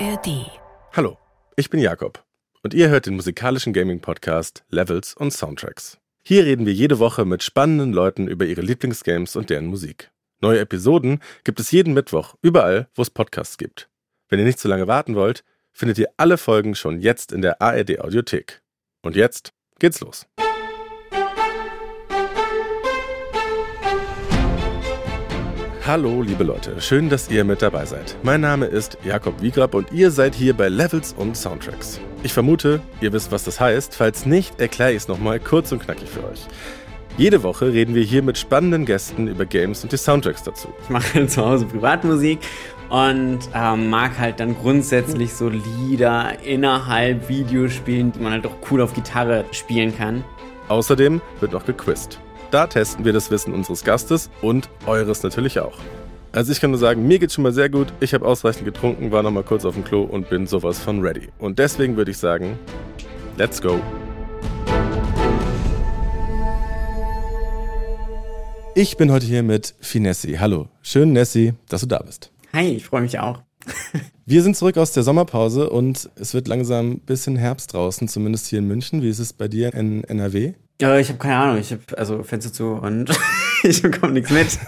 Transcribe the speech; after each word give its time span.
ARD. 0.00 0.46
Hallo, 0.92 1.18
ich 1.56 1.70
bin 1.70 1.80
Jakob 1.80 2.24
und 2.62 2.72
ihr 2.72 2.88
hört 2.88 3.06
den 3.06 3.16
musikalischen 3.16 3.72
Gaming-Podcast 3.72 4.62
Levels 4.70 5.14
und 5.14 5.32
Soundtracks. 5.32 5.98
Hier 6.22 6.44
reden 6.44 6.66
wir 6.66 6.72
jede 6.72 7.00
Woche 7.00 7.24
mit 7.24 7.42
spannenden 7.42 7.92
Leuten 7.92 8.28
über 8.28 8.44
ihre 8.46 8.60
Lieblingsgames 8.60 9.34
und 9.34 9.50
deren 9.50 9.66
Musik. 9.66 10.12
Neue 10.40 10.60
Episoden 10.60 11.20
gibt 11.42 11.58
es 11.58 11.72
jeden 11.72 11.94
Mittwoch, 11.94 12.36
überall, 12.42 12.88
wo 12.94 13.02
es 13.02 13.10
Podcasts 13.10 13.58
gibt. 13.58 13.88
Wenn 14.28 14.38
ihr 14.38 14.44
nicht 14.44 14.60
zu 14.60 14.68
lange 14.68 14.86
warten 14.86 15.16
wollt, 15.16 15.42
findet 15.72 15.98
ihr 15.98 16.10
alle 16.16 16.38
Folgen 16.38 16.76
schon 16.76 17.00
jetzt 17.00 17.32
in 17.32 17.42
der 17.42 17.60
ARD 17.60 17.98
Audiothek. 17.98 18.62
Und 19.02 19.16
jetzt 19.16 19.52
geht's 19.80 20.00
los. 20.00 20.28
Hallo, 25.88 26.20
liebe 26.20 26.44
Leute, 26.44 26.82
schön, 26.82 27.08
dass 27.08 27.30
ihr 27.30 27.44
mit 27.44 27.62
dabei 27.62 27.86
seid. 27.86 28.14
Mein 28.22 28.42
Name 28.42 28.66
ist 28.66 28.98
Jakob 29.06 29.40
Wiegrab 29.40 29.72
und 29.72 29.90
ihr 29.90 30.10
seid 30.10 30.34
hier 30.34 30.52
bei 30.52 30.68
Levels 30.68 31.14
und 31.16 31.34
Soundtracks. 31.34 31.98
Ich 32.22 32.34
vermute, 32.34 32.82
ihr 33.00 33.10
wisst, 33.14 33.32
was 33.32 33.44
das 33.44 33.58
heißt. 33.58 33.94
Falls 33.94 34.26
nicht, 34.26 34.60
erkläre 34.60 34.90
ich 34.90 34.98
es 34.98 35.08
nochmal 35.08 35.40
kurz 35.40 35.72
und 35.72 35.82
knackig 35.82 36.10
für 36.10 36.28
euch. 36.28 36.46
Jede 37.16 37.42
Woche 37.42 37.72
reden 37.72 37.94
wir 37.94 38.02
hier 38.02 38.22
mit 38.22 38.36
spannenden 38.36 38.84
Gästen 38.84 39.28
über 39.28 39.46
Games 39.46 39.82
und 39.82 39.90
die 39.90 39.96
Soundtracks 39.96 40.42
dazu. 40.42 40.68
Ich 40.82 40.90
mache 40.90 41.26
zu 41.26 41.42
Hause 41.42 41.64
Privatmusik 41.64 42.40
und 42.90 43.38
ähm, 43.54 43.88
mag 43.88 44.18
halt 44.18 44.40
dann 44.40 44.56
grundsätzlich 44.56 45.32
so 45.32 45.48
Lieder 45.48 46.38
innerhalb 46.44 47.30
Videospielen, 47.30 48.12
die 48.12 48.18
man 48.18 48.32
halt 48.32 48.46
auch 48.46 48.56
cool 48.70 48.82
auf 48.82 48.92
Gitarre 48.92 49.46
spielen 49.52 49.96
kann. 49.96 50.22
Außerdem 50.68 51.22
wird 51.40 51.52
noch 51.52 51.64
gequizt. 51.64 52.20
Da 52.50 52.66
testen 52.66 53.04
wir 53.04 53.12
das 53.12 53.30
Wissen 53.30 53.52
unseres 53.52 53.84
Gastes 53.84 54.30
und 54.40 54.70
eures 54.86 55.22
natürlich 55.22 55.60
auch. 55.60 55.78
Also 56.32 56.50
ich 56.50 56.62
kann 56.62 56.70
nur 56.70 56.78
sagen, 56.78 57.06
mir 57.06 57.18
geht's 57.18 57.34
schon 57.34 57.42
mal 57.42 57.52
sehr 57.52 57.68
gut. 57.68 57.92
Ich 58.00 58.14
habe 58.14 58.24
ausreichend 58.26 58.64
getrunken, 58.64 59.10
war 59.10 59.22
noch 59.22 59.30
mal 59.30 59.42
kurz 59.42 59.66
auf 59.66 59.74
dem 59.74 59.84
Klo 59.84 60.04
und 60.04 60.30
bin 60.30 60.46
sowas 60.46 60.78
von 60.78 61.02
ready. 61.02 61.28
Und 61.38 61.58
deswegen 61.58 61.98
würde 61.98 62.10
ich 62.10 62.16
sagen, 62.16 62.58
let's 63.36 63.60
go. 63.60 63.78
Ich 68.74 68.96
bin 68.96 69.12
heute 69.12 69.26
hier 69.26 69.42
mit 69.42 69.74
Finessi. 69.80 70.36
Hallo, 70.40 70.68
schön 70.80 71.12
Nessi, 71.12 71.52
dass 71.68 71.82
du 71.82 71.86
da 71.86 71.98
bist. 71.98 72.32
Hi, 72.54 72.76
ich 72.76 72.86
freue 72.86 73.02
mich 73.02 73.18
auch. 73.18 73.42
Wir 74.24 74.42
sind 74.42 74.56
zurück 74.56 74.78
aus 74.78 74.92
der 74.92 75.02
Sommerpause 75.02 75.68
und 75.68 76.08
es 76.16 76.32
wird 76.32 76.48
langsam 76.48 76.92
ein 76.92 77.00
bisschen 77.00 77.36
Herbst 77.36 77.74
draußen, 77.74 78.08
zumindest 78.08 78.46
hier 78.46 78.60
in 78.60 78.68
München. 78.68 79.02
Wie 79.02 79.08
ist 79.10 79.18
es 79.18 79.34
bei 79.34 79.48
dir 79.48 79.74
in 79.74 80.04
NRW? 80.04 80.54
Ja, 80.80 80.96
ich 80.96 81.08
habe 81.08 81.18
keine 81.18 81.36
Ahnung. 81.36 81.58
Ich 81.58 81.72
habe 81.72 81.82
also 81.96 82.22
Fenster 82.22 82.52
zu 82.52 82.72
und 82.74 83.10
ich 83.64 83.82
bekomme 83.82 84.12
nichts 84.12 84.30
mit. 84.30 84.58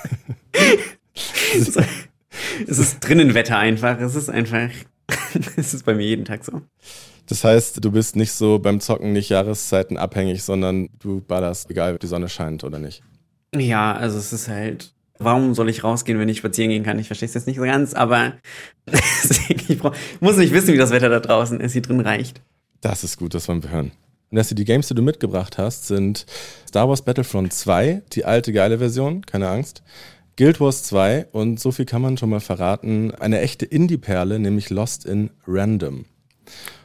es 2.69 2.79
ist 2.79 3.01
drinnen 3.01 3.35
Wetter 3.35 3.59
einfach. 3.59 4.01
Es 4.01 4.17
ist 4.17 4.29
einfach. 4.29 4.71
es 5.57 5.75
ist 5.75 5.85
bei 5.85 5.95
mir 5.95 6.07
jeden 6.07 6.25
Tag 6.25 6.45
so. 6.45 6.63
Das 7.27 7.45
heißt, 7.45 7.85
du 7.85 7.93
bist 7.93 8.17
nicht 8.17 8.33
so 8.33 8.59
beim 8.59 8.81
Zocken 8.81 9.13
nicht 9.13 9.29
Jahreszeiten 9.29 9.97
abhängig, 9.97 10.43
sondern 10.43 10.89
du 10.99 11.21
ballerst, 11.21 11.71
egal 11.71 11.95
ob 11.95 12.01
die 12.01 12.09
Sonne 12.09 12.29
scheint 12.29 12.65
oder 12.65 12.81
nicht. 12.81 13.03
Ja, 13.55 13.95
also 13.95 14.19
es 14.19 14.33
ist 14.33 14.49
halt. 14.49 14.93
Warum 15.23 15.55
soll 15.55 15.69
ich 15.69 15.85
rausgehen, 15.85 16.19
wenn 16.19 16.31
ich 16.31 16.39
spazieren 16.39 16.71
gehen 16.71 16.83
kann? 16.83 16.99
Ich 16.99 17.07
verstehe 17.07 17.29
es 17.29 17.35
jetzt 17.35 17.47
nicht 17.47 17.59
so 17.59 17.63
ganz, 17.63 17.93
aber 17.93 18.33
ich 18.87 19.79
muss 20.21 20.39
nicht 20.39 20.53
wissen, 20.55 20.73
wie 20.73 20.79
das 20.79 20.91
Wetter 20.93 21.11
da 21.11 21.21
draußen 21.21 21.61
ist. 21.61 21.75
Hier 21.75 21.83
drin 21.83 22.01
reicht. 22.01 22.41
Das 22.81 23.05
ist 23.05 23.19
gut, 23.19 23.35
das 23.35 23.47
wollen 23.47 23.63
wir 23.63 23.71
hören. 23.71 23.93
Nessie, 24.33 24.55
die 24.55 24.65
Games, 24.65 24.87
die 24.87 24.95
du 24.95 25.03
mitgebracht 25.03 25.59
hast, 25.59 25.89
sind 25.89 26.25
Star 26.69 26.89
Wars 26.89 27.03
Battlefront 27.03 27.53
2, 27.53 28.03
die 28.13 28.25
alte 28.25 28.53
geile 28.53 28.79
Version, 28.79 29.27
keine 29.27 29.49
Angst. 29.49 29.83
Guild 30.37 30.61
Wars 30.61 30.85
2 30.85 31.27
und 31.33 31.59
so 31.59 31.73
viel 31.73 31.85
kann 31.85 32.01
man 32.01 32.17
schon 32.17 32.31
mal 32.31 32.41
verraten, 32.41 33.13
eine 33.13 33.41
echte 33.41 33.67
Indie-Perle, 33.67 34.39
nämlich 34.39 34.71
Lost 34.71 35.05
in 35.05 35.31
Random. 35.49 36.05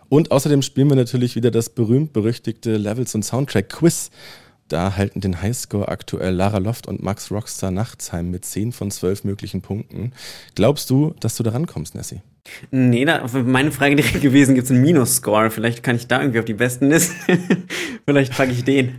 Und 0.10 0.32
außerdem 0.32 0.64
spielen 0.64 0.90
wir 0.90 0.96
natürlich 0.96 1.36
wieder 1.36 1.52
das 1.52 1.70
berühmt-berüchtigte 1.70 2.78
Levels- 2.78 3.14
und 3.14 3.24
Soundtrack-Quiz. 3.24 4.10
Da 4.68 4.96
halten 4.98 5.22
den 5.22 5.42
Highscore 5.42 5.90
aktuell 5.90 6.34
Lara 6.34 6.58
Loft 6.58 6.88
und 6.88 7.04
Max 7.04 7.30
Rockstar 7.30 7.70
Nachtsheim 7.70 8.32
mit 8.32 8.46
10 8.46 8.72
von 8.72 8.90
12 8.90 9.24
möglichen 9.24 9.62
Punkten. 9.62 10.12
Glaubst 10.56 10.90
du, 10.90 11.14
dass 11.20 11.36
du 11.36 11.44
da 11.44 11.52
rankommst, 11.52 11.94
Nessie? 11.94 12.22
Nee, 12.72 13.06
da 13.06 13.28
meine 13.46 13.72
Frage 13.72 13.96
direkt 13.96 14.22
gewesen, 14.22 14.56
gibt 14.56 14.66
es 14.66 14.72
einen 14.72 14.82
Minusscore? 14.82 15.52
Vielleicht 15.52 15.84
kann 15.84 15.96
ich 15.96 16.08
da 16.08 16.20
irgendwie 16.20 16.40
auf 16.40 16.46
die 16.46 16.54
besten 16.54 16.90
Listen. 16.90 17.16
Vielleicht 18.06 18.36
packe 18.36 18.52
ich 18.52 18.64
den. 18.64 18.96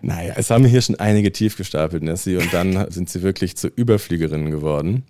Naja, 0.00 0.34
es 0.36 0.50
haben 0.50 0.64
hier 0.64 0.80
schon 0.80 0.96
einige 0.96 1.32
tief 1.32 1.56
gestapelt, 1.56 2.02
Nessie, 2.02 2.36
und 2.36 2.52
dann 2.52 2.86
sind 2.90 3.10
sie 3.10 3.22
wirklich 3.22 3.56
zu 3.56 3.68
Überfliegerinnen 3.68 4.50
geworden. 4.50 5.04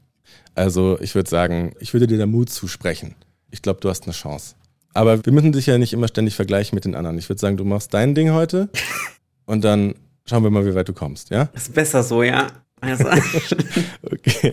Also 0.54 0.98
ich 1.00 1.14
würde 1.14 1.28
sagen, 1.28 1.74
ich 1.80 1.92
würde 1.92 2.06
dir 2.06 2.18
da 2.18 2.26
Mut 2.26 2.50
zusprechen. 2.50 3.14
Ich 3.50 3.62
glaube, 3.62 3.80
du 3.80 3.88
hast 3.88 4.04
eine 4.04 4.12
Chance. 4.12 4.54
Aber 4.94 5.24
wir 5.24 5.32
müssen 5.32 5.52
dich 5.52 5.66
ja 5.66 5.78
nicht 5.78 5.92
immer 5.92 6.08
ständig 6.08 6.34
vergleichen 6.34 6.74
mit 6.74 6.84
den 6.84 6.94
anderen. 6.94 7.18
Ich 7.18 7.28
würde 7.28 7.40
sagen, 7.40 7.56
du 7.56 7.64
machst 7.64 7.94
dein 7.94 8.14
Ding 8.14 8.32
heute 8.32 8.68
und 9.48 9.64
dann 9.64 9.94
schauen 10.26 10.44
wir 10.44 10.50
mal, 10.50 10.64
wie 10.64 10.74
weit 10.74 10.88
du 10.88 10.92
kommst, 10.92 11.30
ja? 11.30 11.48
Ist 11.54 11.74
besser 11.74 12.02
so, 12.02 12.22
ja. 12.22 12.46
Also. 12.80 13.04
okay. 14.12 14.52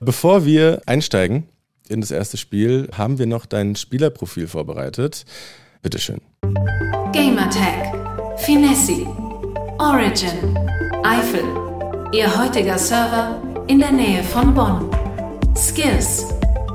Bevor 0.00 0.46
wir 0.46 0.80
einsteigen, 0.86 1.48
in 1.88 2.00
das 2.00 2.12
erste 2.12 2.36
Spiel 2.36 2.88
haben 2.96 3.18
wir 3.18 3.26
noch 3.26 3.46
dein 3.46 3.76
Spielerprofil 3.76 4.46
vorbereitet. 4.46 5.24
Bitteschön. 5.82 6.20
Gamertag, 7.12 8.38
Finessi, 8.38 9.06
Origin, 9.78 10.56
Eifel. 11.02 11.44
Ihr 12.12 12.38
heutiger 12.38 12.78
Server 12.78 13.42
in 13.66 13.80
der 13.80 13.92
Nähe 13.92 14.22
von 14.22 14.54
Bonn. 14.54 14.88
Skills, 15.56 16.26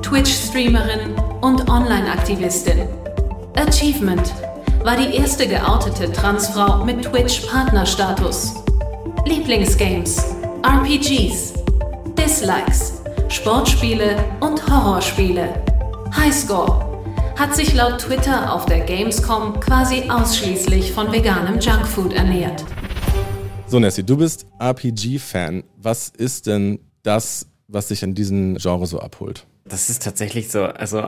Twitch-Streamerin 0.02 1.16
und 1.42 1.70
Online-Aktivistin. 1.70 2.88
Achievement, 3.56 4.34
war 4.84 4.98
die 4.98 5.16
erste 5.16 5.48
geoutete 5.48 6.12
Transfrau 6.12 6.84
mit 6.84 7.04
Twitch-Partnerstatus. 7.04 8.56
Lieblingsgames, 9.28 10.26
RPGs, 10.64 11.54
Dislikes, 12.18 13.04
Sportspiele 13.30 14.16
und 14.40 14.66
Horrorspiele. 14.68 15.54
Highscore 16.16 17.04
hat 17.38 17.56
sich 17.56 17.76
laut 17.76 18.00
Twitter 18.00 18.52
auf 18.52 18.66
der 18.66 18.80
Gamescom 18.80 19.60
quasi 19.60 20.10
ausschließlich 20.10 20.92
von 20.92 21.12
veganem 21.12 21.60
Junkfood 21.60 22.14
ernährt. 22.14 22.66
So, 23.68 23.80
Nessie, 23.80 24.04
du 24.04 24.18
bist 24.18 24.48
RPG-Fan. 24.60 25.64
Was 25.78 26.10
ist 26.10 26.48
denn 26.48 26.80
das, 27.04 27.46
was 27.68 27.90
dich 27.90 28.04
an 28.04 28.16
diesem 28.16 28.58
Genre 28.58 28.88
so 28.88 29.00
abholt? 29.00 29.46
Das 29.64 29.92
ist 29.92 30.02
tatsächlich 30.04 30.50
so, 30.50 30.64
also 30.64 31.04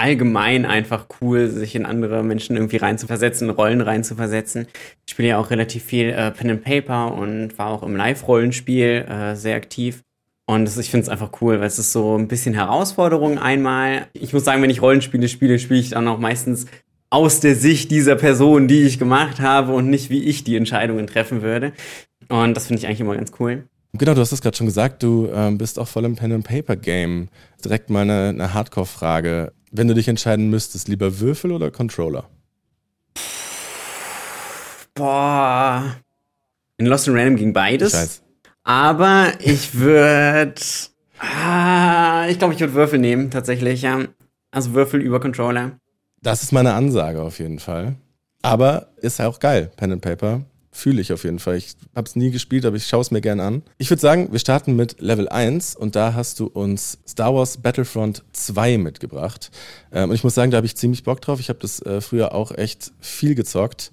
allgemein 0.00 0.64
einfach 0.66 1.06
cool, 1.20 1.48
sich 1.48 1.76
in 1.76 1.86
andere 1.86 2.22
Menschen 2.22 2.56
irgendwie 2.56 2.78
reinzuversetzen, 2.78 3.50
Rollen 3.50 3.80
reinzuversetzen. 3.80 4.66
Ich 5.06 5.12
spiele 5.12 5.28
ja 5.28 5.38
auch 5.38 5.50
relativ 5.50 5.84
viel 5.84 6.10
äh, 6.10 6.30
Pen 6.30 6.50
and 6.50 6.64
Paper 6.64 7.14
und 7.14 7.58
war 7.58 7.68
auch 7.68 7.82
im 7.82 7.94
Live-Rollenspiel 7.94 9.06
äh, 9.08 9.36
sehr 9.36 9.56
aktiv. 9.56 10.02
Und 10.46 10.64
das, 10.64 10.78
ich 10.78 10.90
finde 10.90 11.04
es 11.04 11.08
einfach 11.08 11.30
cool, 11.40 11.60
weil 11.60 11.66
es 11.66 11.78
ist 11.78 11.92
so 11.92 12.18
ein 12.18 12.26
bisschen 12.26 12.54
Herausforderung 12.54 13.38
einmal. 13.38 14.08
Ich 14.14 14.32
muss 14.32 14.44
sagen, 14.44 14.62
wenn 14.62 14.70
ich 14.70 14.82
Rollenspiele 14.82 15.28
spiele, 15.28 15.60
spiele 15.60 15.78
ich 15.78 15.90
dann 15.90 16.08
auch 16.08 16.18
meistens 16.18 16.66
aus 17.10 17.40
der 17.40 17.54
Sicht 17.54 17.90
dieser 17.90 18.16
Person, 18.16 18.66
die 18.66 18.82
ich 18.82 18.98
gemacht 18.98 19.40
habe 19.40 19.72
und 19.72 19.90
nicht 19.90 20.10
wie 20.10 20.24
ich 20.24 20.42
die 20.42 20.56
Entscheidungen 20.56 21.06
treffen 21.06 21.42
würde. 21.42 21.72
Und 22.28 22.56
das 22.56 22.66
finde 22.66 22.80
ich 22.80 22.86
eigentlich 22.86 23.00
immer 23.00 23.16
ganz 23.16 23.32
cool. 23.38 23.64
Genau, 23.92 24.14
du 24.14 24.20
hast 24.20 24.32
es 24.32 24.40
gerade 24.40 24.56
schon 24.56 24.66
gesagt, 24.66 25.02
du 25.02 25.28
ähm, 25.32 25.58
bist 25.58 25.78
auch 25.78 25.88
voll 25.88 26.04
im 26.04 26.14
Pen-and-Paper-Game. 26.14 27.28
Direkt 27.64 27.90
mal 27.90 28.02
eine, 28.02 28.28
eine 28.28 28.54
Hardcore-Frage. 28.54 29.52
Wenn 29.70 29.88
du 29.88 29.94
dich 29.94 30.08
entscheiden 30.08 30.50
müsstest, 30.50 30.88
lieber 30.88 31.20
Würfel 31.20 31.52
oder 31.52 31.70
Controller? 31.70 32.28
Boah. 34.94 35.96
In 36.76 36.86
Lost 36.86 37.08
in 37.08 37.16
Random 37.16 37.36
ging 37.36 37.52
beides. 37.52 37.94
Ich 37.94 38.00
weiß. 38.00 38.22
Aber 38.64 39.32
ich 39.38 39.74
würde. 39.74 40.54
Ah, 41.18 42.26
ich 42.28 42.38
glaube, 42.38 42.54
ich 42.54 42.60
würde 42.60 42.74
Würfel 42.74 42.98
nehmen, 42.98 43.30
tatsächlich, 43.30 43.82
ja. 43.82 44.00
Also 44.50 44.74
Würfel 44.74 45.00
über 45.00 45.20
Controller. 45.20 45.78
Das 46.22 46.42
ist 46.42 46.52
meine 46.52 46.74
Ansage 46.74 47.22
auf 47.22 47.38
jeden 47.38 47.58
Fall. 47.58 47.96
Aber 48.42 48.88
ist 48.96 49.18
ja 49.18 49.28
auch 49.28 49.38
geil, 49.38 49.70
Pen 49.76 49.92
and 49.92 50.02
Paper. 50.02 50.42
Fühle 50.72 51.00
ich 51.00 51.12
auf 51.12 51.24
jeden 51.24 51.40
Fall. 51.40 51.56
Ich 51.56 51.74
habe 51.96 52.06
es 52.06 52.14
nie 52.14 52.30
gespielt, 52.30 52.64
aber 52.64 52.76
ich 52.76 52.86
schaue 52.86 53.00
es 53.00 53.10
mir 53.10 53.20
gerne 53.20 53.42
an. 53.42 53.62
Ich 53.78 53.90
würde 53.90 54.00
sagen, 54.00 54.30
wir 54.30 54.38
starten 54.38 54.76
mit 54.76 55.00
Level 55.00 55.28
1 55.28 55.74
und 55.74 55.96
da 55.96 56.14
hast 56.14 56.38
du 56.38 56.46
uns 56.46 56.98
Star 57.08 57.34
Wars 57.34 57.56
Battlefront 57.56 58.22
2 58.32 58.78
mitgebracht. 58.78 59.50
Ähm, 59.92 60.10
und 60.10 60.14
ich 60.14 60.22
muss 60.22 60.34
sagen, 60.34 60.52
da 60.52 60.58
habe 60.58 60.66
ich 60.66 60.76
ziemlich 60.76 61.02
Bock 61.02 61.20
drauf. 61.20 61.40
Ich 61.40 61.48
habe 61.48 61.58
das 61.58 61.82
äh, 61.82 62.00
früher 62.00 62.34
auch 62.34 62.52
echt 62.52 62.92
viel 63.00 63.34
gezockt 63.34 63.90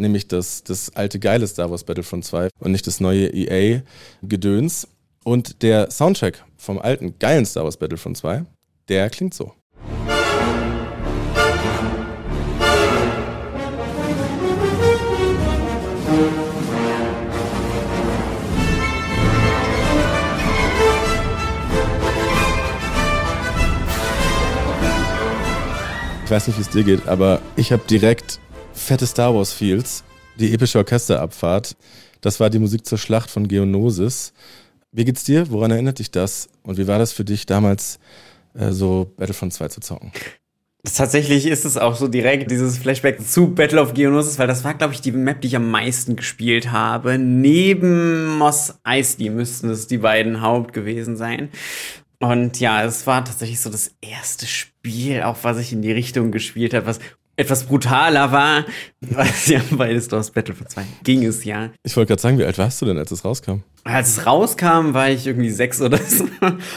nämlich 0.00 0.26
das, 0.26 0.64
das 0.64 0.96
alte 0.96 1.20
geile 1.20 1.46
Star 1.46 1.70
Wars 1.70 1.84
Battlefront 1.84 2.24
2 2.24 2.48
und 2.58 2.72
nicht 2.72 2.86
das 2.86 3.00
neue 3.00 3.28
EA-Gedöns. 3.28 4.88
Und 5.22 5.62
der 5.62 5.90
Soundtrack 5.90 6.44
vom 6.56 6.78
alten 6.78 7.18
geilen 7.18 7.44
Star 7.44 7.64
Wars 7.64 7.76
Battlefront 7.76 8.16
2, 8.16 8.46
der 8.88 9.10
klingt 9.10 9.34
so. 9.34 9.52
Ich 26.30 26.32
weiß 26.32 26.46
nicht, 26.46 26.58
wie 26.58 26.62
es 26.62 26.68
dir 26.68 26.84
geht, 26.84 27.08
aber 27.08 27.42
ich 27.56 27.72
habe 27.72 27.82
direkt 27.90 28.38
fette 28.72 29.04
Star 29.04 29.34
Wars 29.34 29.52
Feels, 29.52 30.04
die 30.38 30.54
epische 30.54 30.78
Orchesterabfahrt. 30.78 31.76
Das 32.20 32.38
war 32.38 32.48
die 32.50 32.60
Musik 32.60 32.86
zur 32.86 32.98
Schlacht 32.98 33.32
von 33.32 33.48
Geonosis. 33.48 34.32
Wie 34.92 35.04
geht's 35.04 35.24
dir? 35.24 35.50
Woran 35.50 35.72
erinnert 35.72 35.98
dich 35.98 36.12
das? 36.12 36.48
Und 36.62 36.78
wie 36.78 36.86
war 36.86 37.00
das 37.00 37.12
für 37.12 37.24
dich 37.24 37.46
damals, 37.46 37.98
äh, 38.54 38.70
so 38.70 39.12
Battlefront 39.16 39.54
2 39.54 39.68
zu 39.70 39.80
zocken? 39.80 40.12
Tatsächlich 40.84 41.46
ist 41.46 41.64
es 41.64 41.76
auch 41.76 41.96
so 41.96 42.06
direkt 42.06 42.48
dieses 42.48 42.78
Flashback 42.78 43.20
zu 43.20 43.52
Battle 43.52 43.82
of 43.82 43.92
Geonosis, 43.94 44.38
weil 44.38 44.46
das 44.46 44.62
war, 44.62 44.74
glaube 44.74 44.94
ich, 44.94 45.00
die 45.00 45.10
Map, 45.10 45.40
die 45.40 45.48
ich 45.48 45.56
am 45.56 45.68
meisten 45.68 46.14
gespielt 46.14 46.70
habe. 46.70 47.18
Neben 47.18 48.38
Moss 48.38 48.78
Eisley 48.84 49.30
müssten 49.30 49.68
es 49.68 49.88
die 49.88 49.98
beiden 49.98 50.42
Haupt 50.42 50.74
gewesen 50.74 51.16
sein. 51.16 51.48
Und 52.20 52.60
ja, 52.60 52.84
es 52.84 53.06
war 53.06 53.24
tatsächlich 53.24 53.60
so 53.60 53.70
das 53.70 53.92
erste 54.02 54.46
Spiel, 54.46 55.22
auch 55.22 55.38
was 55.42 55.58
ich 55.58 55.72
in 55.72 55.80
die 55.80 55.92
Richtung 55.92 56.30
gespielt 56.30 56.74
habe, 56.74 56.86
was 56.86 57.00
etwas 57.36 57.64
brutaler 57.64 58.30
war, 58.30 58.66
was 59.00 59.46
ja 59.48 59.60
beides 59.70 60.12
aus 60.12 60.30
Battlefront 60.30 60.70
2 60.70 60.82
ging 61.02 61.24
es 61.24 61.44
ja. 61.44 61.70
Ich 61.82 61.96
wollte 61.96 62.08
gerade 62.08 62.22
sagen, 62.22 62.38
wie 62.38 62.44
alt 62.44 62.58
warst 62.58 62.82
du 62.82 62.86
denn, 62.86 62.98
als 62.98 63.10
es 63.10 63.24
rauskam? 63.24 63.62
Als 63.84 64.10
es 64.10 64.26
rauskam, 64.26 64.92
war 64.92 65.08
ich 65.08 65.26
irgendwie 65.26 65.48
sechs 65.48 65.80
oder 65.80 65.96
so. 65.96 66.28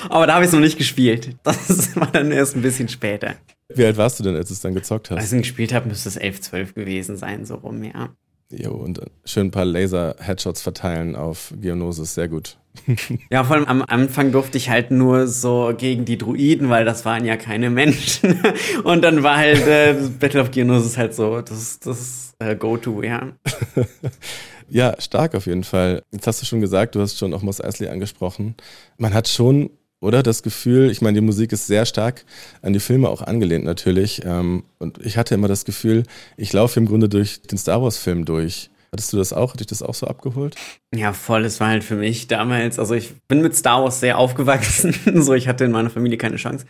Aber 0.10 0.26
da 0.26 0.36
habe 0.36 0.46
ich 0.46 0.48
es 0.48 0.54
noch 0.54 0.62
nicht 0.62 0.78
gespielt. 0.78 1.36
Das 1.44 1.94
war 1.98 2.08
dann 2.08 2.32
erst 2.32 2.56
ein 2.56 2.62
bisschen 2.62 2.88
später. 2.88 3.36
Wie 3.76 3.84
alt 3.84 3.98
warst 3.98 4.20
du 4.20 4.24
denn, 4.24 4.38
als 4.38 4.48
du 4.48 4.54
es 4.54 4.62
dann 4.62 4.74
gezockt 4.74 5.12
hast? 5.12 5.18
Als 5.18 5.28
ich 5.28 5.34
ihn 5.34 5.42
gespielt 5.42 5.74
habe, 5.74 5.90
müsste 5.90 6.08
es 6.08 6.16
11, 6.16 6.40
12 6.40 6.76
gewesen 6.76 7.18
sein, 7.18 7.46
so 7.46 7.56
rum, 7.56 7.84
ja. 7.84 8.16
Jo, 8.56 8.72
und 8.72 9.02
schön 9.26 9.48
ein 9.48 9.52
paar 9.52 9.66
Laser-Headshots 9.66 10.62
verteilen 10.62 11.16
auf 11.16 11.54
Geonosis, 11.60 12.14
sehr 12.14 12.28
gut. 12.28 12.58
ja, 13.32 13.44
vor 13.44 13.56
allem 13.56 13.66
am 13.66 13.82
Anfang 13.82 14.32
durfte 14.32 14.58
ich 14.58 14.70
halt 14.70 14.92
nur 14.92 15.28
so 15.28 15.74
gegen 15.78 16.06
die 16.06 16.18
Druiden, 16.18 16.70
weil 16.70 16.86
das 16.86 17.06
waren 17.06 17.26
ja 17.26 17.38
keine 17.38 17.70
Menschen. 17.70 18.40
Und 18.84 19.04
dann 19.04 19.24
war 19.24 19.38
halt 19.38 19.66
äh, 19.68 19.96
Battle 20.20 20.42
of 20.42 20.52
Geonosis 20.52 20.98
halt 20.98 21.14
so 21.14 21.42
das, 21.42 21.80
das 21.80 22.36
äh, 22.40 22.56
Go-To, 22.56 23.02
ja. 23.04 23.34
ja, 24.70 24.96
stark 25.00 25.36
auf 25.36 25.46
jeden 25.46 25.64
Fall. 25.64 26.04
Jetzt 26.12 26.28
hast 26.28 26.42
du 26.42 26.46
schon 26.46 26.62
gesagt, 26.62 26.96
du 26.96 27.02
hast 27.02 27.18
schon 27.18 27.34
auch 27.34 27.42
Moss 27.42 27.62
Eisley 27.62 27.90
angesprochen. 27.90 28.56
Man 28.98 29.14
hat 29.14 29.28
schon 29.28 29.70
oder? 30.04 30.22
Das 30.22 30.44
Gefühl, 30.44 30.92
ich 30.92 31.02
meine, 31.02 31.16
die 31.16 31.26
Musik 31.26 31.52
ist 31.54 31.68
sehr 31.68 31.86
stark 31.86 32.26
an 32.62 32.74
die 32.74 32.80
Filme 32.80 33.10
auch 33.10 33.22
angelehnt 33.22 33.66
natürlich. 33.66 34.22
Ähm, 34.26 34.64
und 34.80 35.04
ich 35.04 35.18
hatte 35.18 35.34
immer 35.34 35.48
das 35.48 35.66
Gefühl, 35.66 36.04
ich 36.38 36.54
laufe 36.54 36.80
im 36.80 36.86
Grunde 36.86 37.10
durch 37.10 37.42
den 37.42 37.58
Star 37.58 37.82
Wars-Film 37.82 38.26
durch. 38.26 38.70
Hattest 38.92 39.12
du 39.12 39.18
das 39.18 39.34
auch? 39.34 39.54
Hat 39.54 39.60
dich 39.60 39.68
das 39.68 39.82
auch 39.82 39.96
so 39.96 40.06
abgeholt? 40.06 40.56
Ja, 40.94 41.14
voll. 41.14 41.46
Es 41.46 41.60
war 41.60 41.70
halt 41.70 41.84
für 41.84 41.96
mich 41.96 42.28
damals, 42.28 42.78
also 42.78 42.94
ich 42.94 43.14
bin 43.28 43.42
mit 43.42 43.56
Star 43.56 43.82
Wars 43.82 44.00
sehr 44.00 44.20
aufgewachsen. 44.20 44.94
so, 45.16 45.34
ich 45.34 45.48
hatte 45.48 45.64
in 45.64 45.72
meiner 45.72 45.90
Familie 45.90 46.18
keine 46.18 46.36
Chance. 46.36 46.66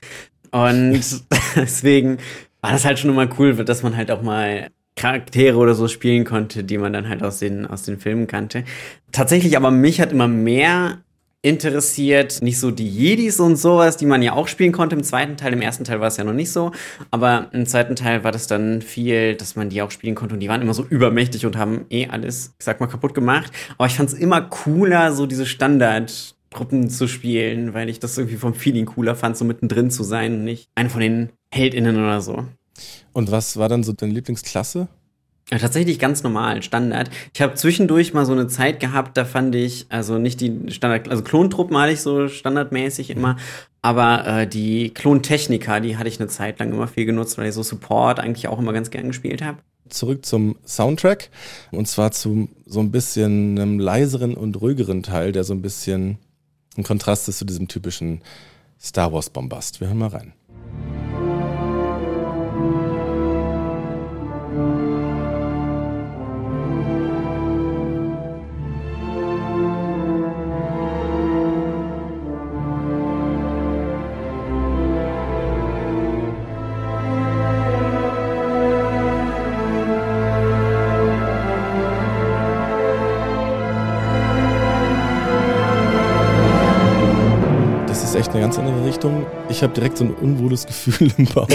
Und 0.52 1.02
deswegen 1.56 2.20
war 2.62 2.72
das 2.72 2.86
halt 2.86 3.00
schon 3.00 3.10
immer 3.10 3.28
cool, 3.38 3.56
dass 3.66 3.84
man 3.84 3.98
halt 3.98 4.10
auch 4.10 4.22
mal 4.22 4.70
Charaktere 4.96 5.58
oder 5.58 5.74
so 5.74 5.88
spielen 5.88 6.24
konnte, 6.24 6.64
die 6.64 6.78
man 6.78 6.94
dann 6.94 7.10
halt 7.10 7.24
aus 7.24 7.40
den, 7.40 7.66
aus 7.66 7.82
den 7.82 8.00
Filmen 8.00 8.28
kannte. 8.28 8.64
Tatsächlich 9.12 9.58
aber 9.58 9.72
mich 9.72 10.00
hat 10.00 10.12
immer 10.12 10.28
mehr 10.28 11.03
interessiert. 11.44 12.42
Nicht 12.42 12.60
so 12.60 12.72
die 12.72 12.88
Jedis 12.88 13.40
und 13.40 13.58
sowas, 13.58 13.98
die 13.98 14.08
man 14.08 14.24
ja 14.24 14.34
auch 14.34 14.48
spielen 14.48 14.72
konnte 14.72 14.96
im 14.96 15.04
zweiten 15.04 15.38
Teil. 15.38 15.54
Im 15.54 15.62
ersten 15.62 15.84
Teil 15.84 16.00
war 16.00 16.08
es 16.08 16.18
ja 16.18 16.24
noch 16.24 16.34
nicht 16.34 16.52
so. 16.52 16.72
Aber 17.12 17.50
im 17.52 17.68
zweiten 17.68 17.96
Teil 17.96 18.24
war 18.24 18.32
das 18.32 18.48
dann 18.48 18.82
viel, 18.82 19.36
dass 19.36 19.56
man 19.56 19.70
die 19.70 19.84
auch 19.84 19.92
spielen 19.92 20.16
konnte. 20.16 20.34
Und 20.34 20.40
die 20.40 20.50
waren 20.50 20.62
immer 20.62 20.74
so 20.74 20.84
übermächtig 20.84 21.46
und 21.46 21.56
haben 21.56 21.86
eh 21.92 22.08
alles, 22.08 22.56
ich 22.58 22.66
sag 22.66 22.80
mal, 22.80 22.88
kaputt 22.88 23.14
gemacht. 23.14 23.52
Aber 23.78 23.86
ich 23.86 23.94
fand 23.94 24.10
es 24.10 24.16
immer 24.16 24.42
cooler, 24.42 25.14
so 25.14 25.28
diese 25.28 25.46
Standard- 25.46 26.36
Gruppen 26.54 26.88
zu 26.88 27.08
spielen, 27.08 27.74
weil 27.74 27.90
ich 27.90 28.00
das 28.00 28.16
irgendwie 28.16 28.38
vom 28.38 28.54
Feeling 28.54 28.86
cooler 28.86 29.16
fand, 29.16 29.36
so 29.36 29.44
mittendrin 29.44 29.90
zu 29.90 30.04
sein 30.04 30.36
und 30.36 30.44
nicht 30.44 30.70
einer 30.76 30.92
von 30.92 31.02
den 31.02 31.30
HeldInnen 31.52 31.98
oder 31.98 32.22
so. 32.22 32.46
Und 33.12 33.32
was 33.32 33.58
war 33.58 33.70
dann 33.70 33.84
so 33.84 33.92
deine 33.92 34.14
Lieblingsklasse? 34.14 34.88
Tatsächlich 35.60 36.00
ganz 36.00 36.24
normal, 36.24 36.64
Standard. 36.64 37.10
Ich 37.34 37.42
habe 37.42 37.54
zwischendurch 37.56 38.14
mal 38.14 38.26
so 38.26 38.32
eine 38.32 38.48
Zeit 38.48 38.80
gehabt, 38.80 39.18
da 39.18 39.26
fand 39.26 39.56
ich, 39.56 39.86
also 39.90 40.18
nicht 40.18 40.42
die 40.42 40.72
Standard, 40.72 41.10
also 41.10 41.24
Klontruppen 41.24 41.78
hatte 41.78 41.94
ich 41.94 42.02
so 42.02 42.28
standardmäßig 42.28 43.10
immer, 43.10 43.38
aber 43.82 44.26
äh, 44.26 44.48
die 44.48 44.92
Klontechniker, 44.92 45.80
die 45.80 45.98
hatte 45.98 46.08
ich 46.08 46.20
eine 46.20 46.30
Zeit 46.30 46.60
lang 46.60 46.72
immer 46.72 46.88
viel 46.88 47.06
genutzt, 47.06 47.38
weil 47.38 47.48
ich 47.48 47.54
so 47.54 47.64
Support 47.64 48.20
eigentlich 48.20 48.48
auch 48.48 48.60
immer 48.60 48.74
ganz 48.74 48.90
gern 48.90 49.08
gespielt 49.08 49.42
habe. 49.42 49.58
Zurück 49.90 50.26
zum 50.26 50.56
Soundtrack 50.66 51.30
und 51.72 51.88
zwar 51.88 52.12
zu 52.12 52.50
so 52.66 52.80
ein 52.80 52.92
bisschen 52.92 53.60
einem 53.60 53.80
leiseren 53.80 54.34
und 54.36 54.60
ruhigeren 54.62 55.04
Teil, 55.04 55.34
der 55.34 55.44
so 55.44 55.54
ein 55.54 55.62
bisschen 55.62 56.18
ein 56.78 56.84
Kontrast 56.84 57.28
ist 57.30 57.40
zu 57.40 57.46
diesem 57.46 57.68
typischen 57.68 58.22
Star 58.82 59.14
Wars 59.14 59.30
Bombast. 59.30 59.82
Wir 59.82 59.88
hören 59.88 60.00
mal 60.00 60.08
rein. 60.08 60.34
Ganz 88.44 88.60
andere 88.60 88.86
Richtung. 88.86 89.26
Ich 89.48 89.64
habe 89.64 89.74
direkt 89.74 89.98
so 89.98 90.04
ein 90.04 90.12
unwohles 90.12 90.66
Gefühl 90.68 91.10
im 91.18 91.28
Bauch. 91.28 91.48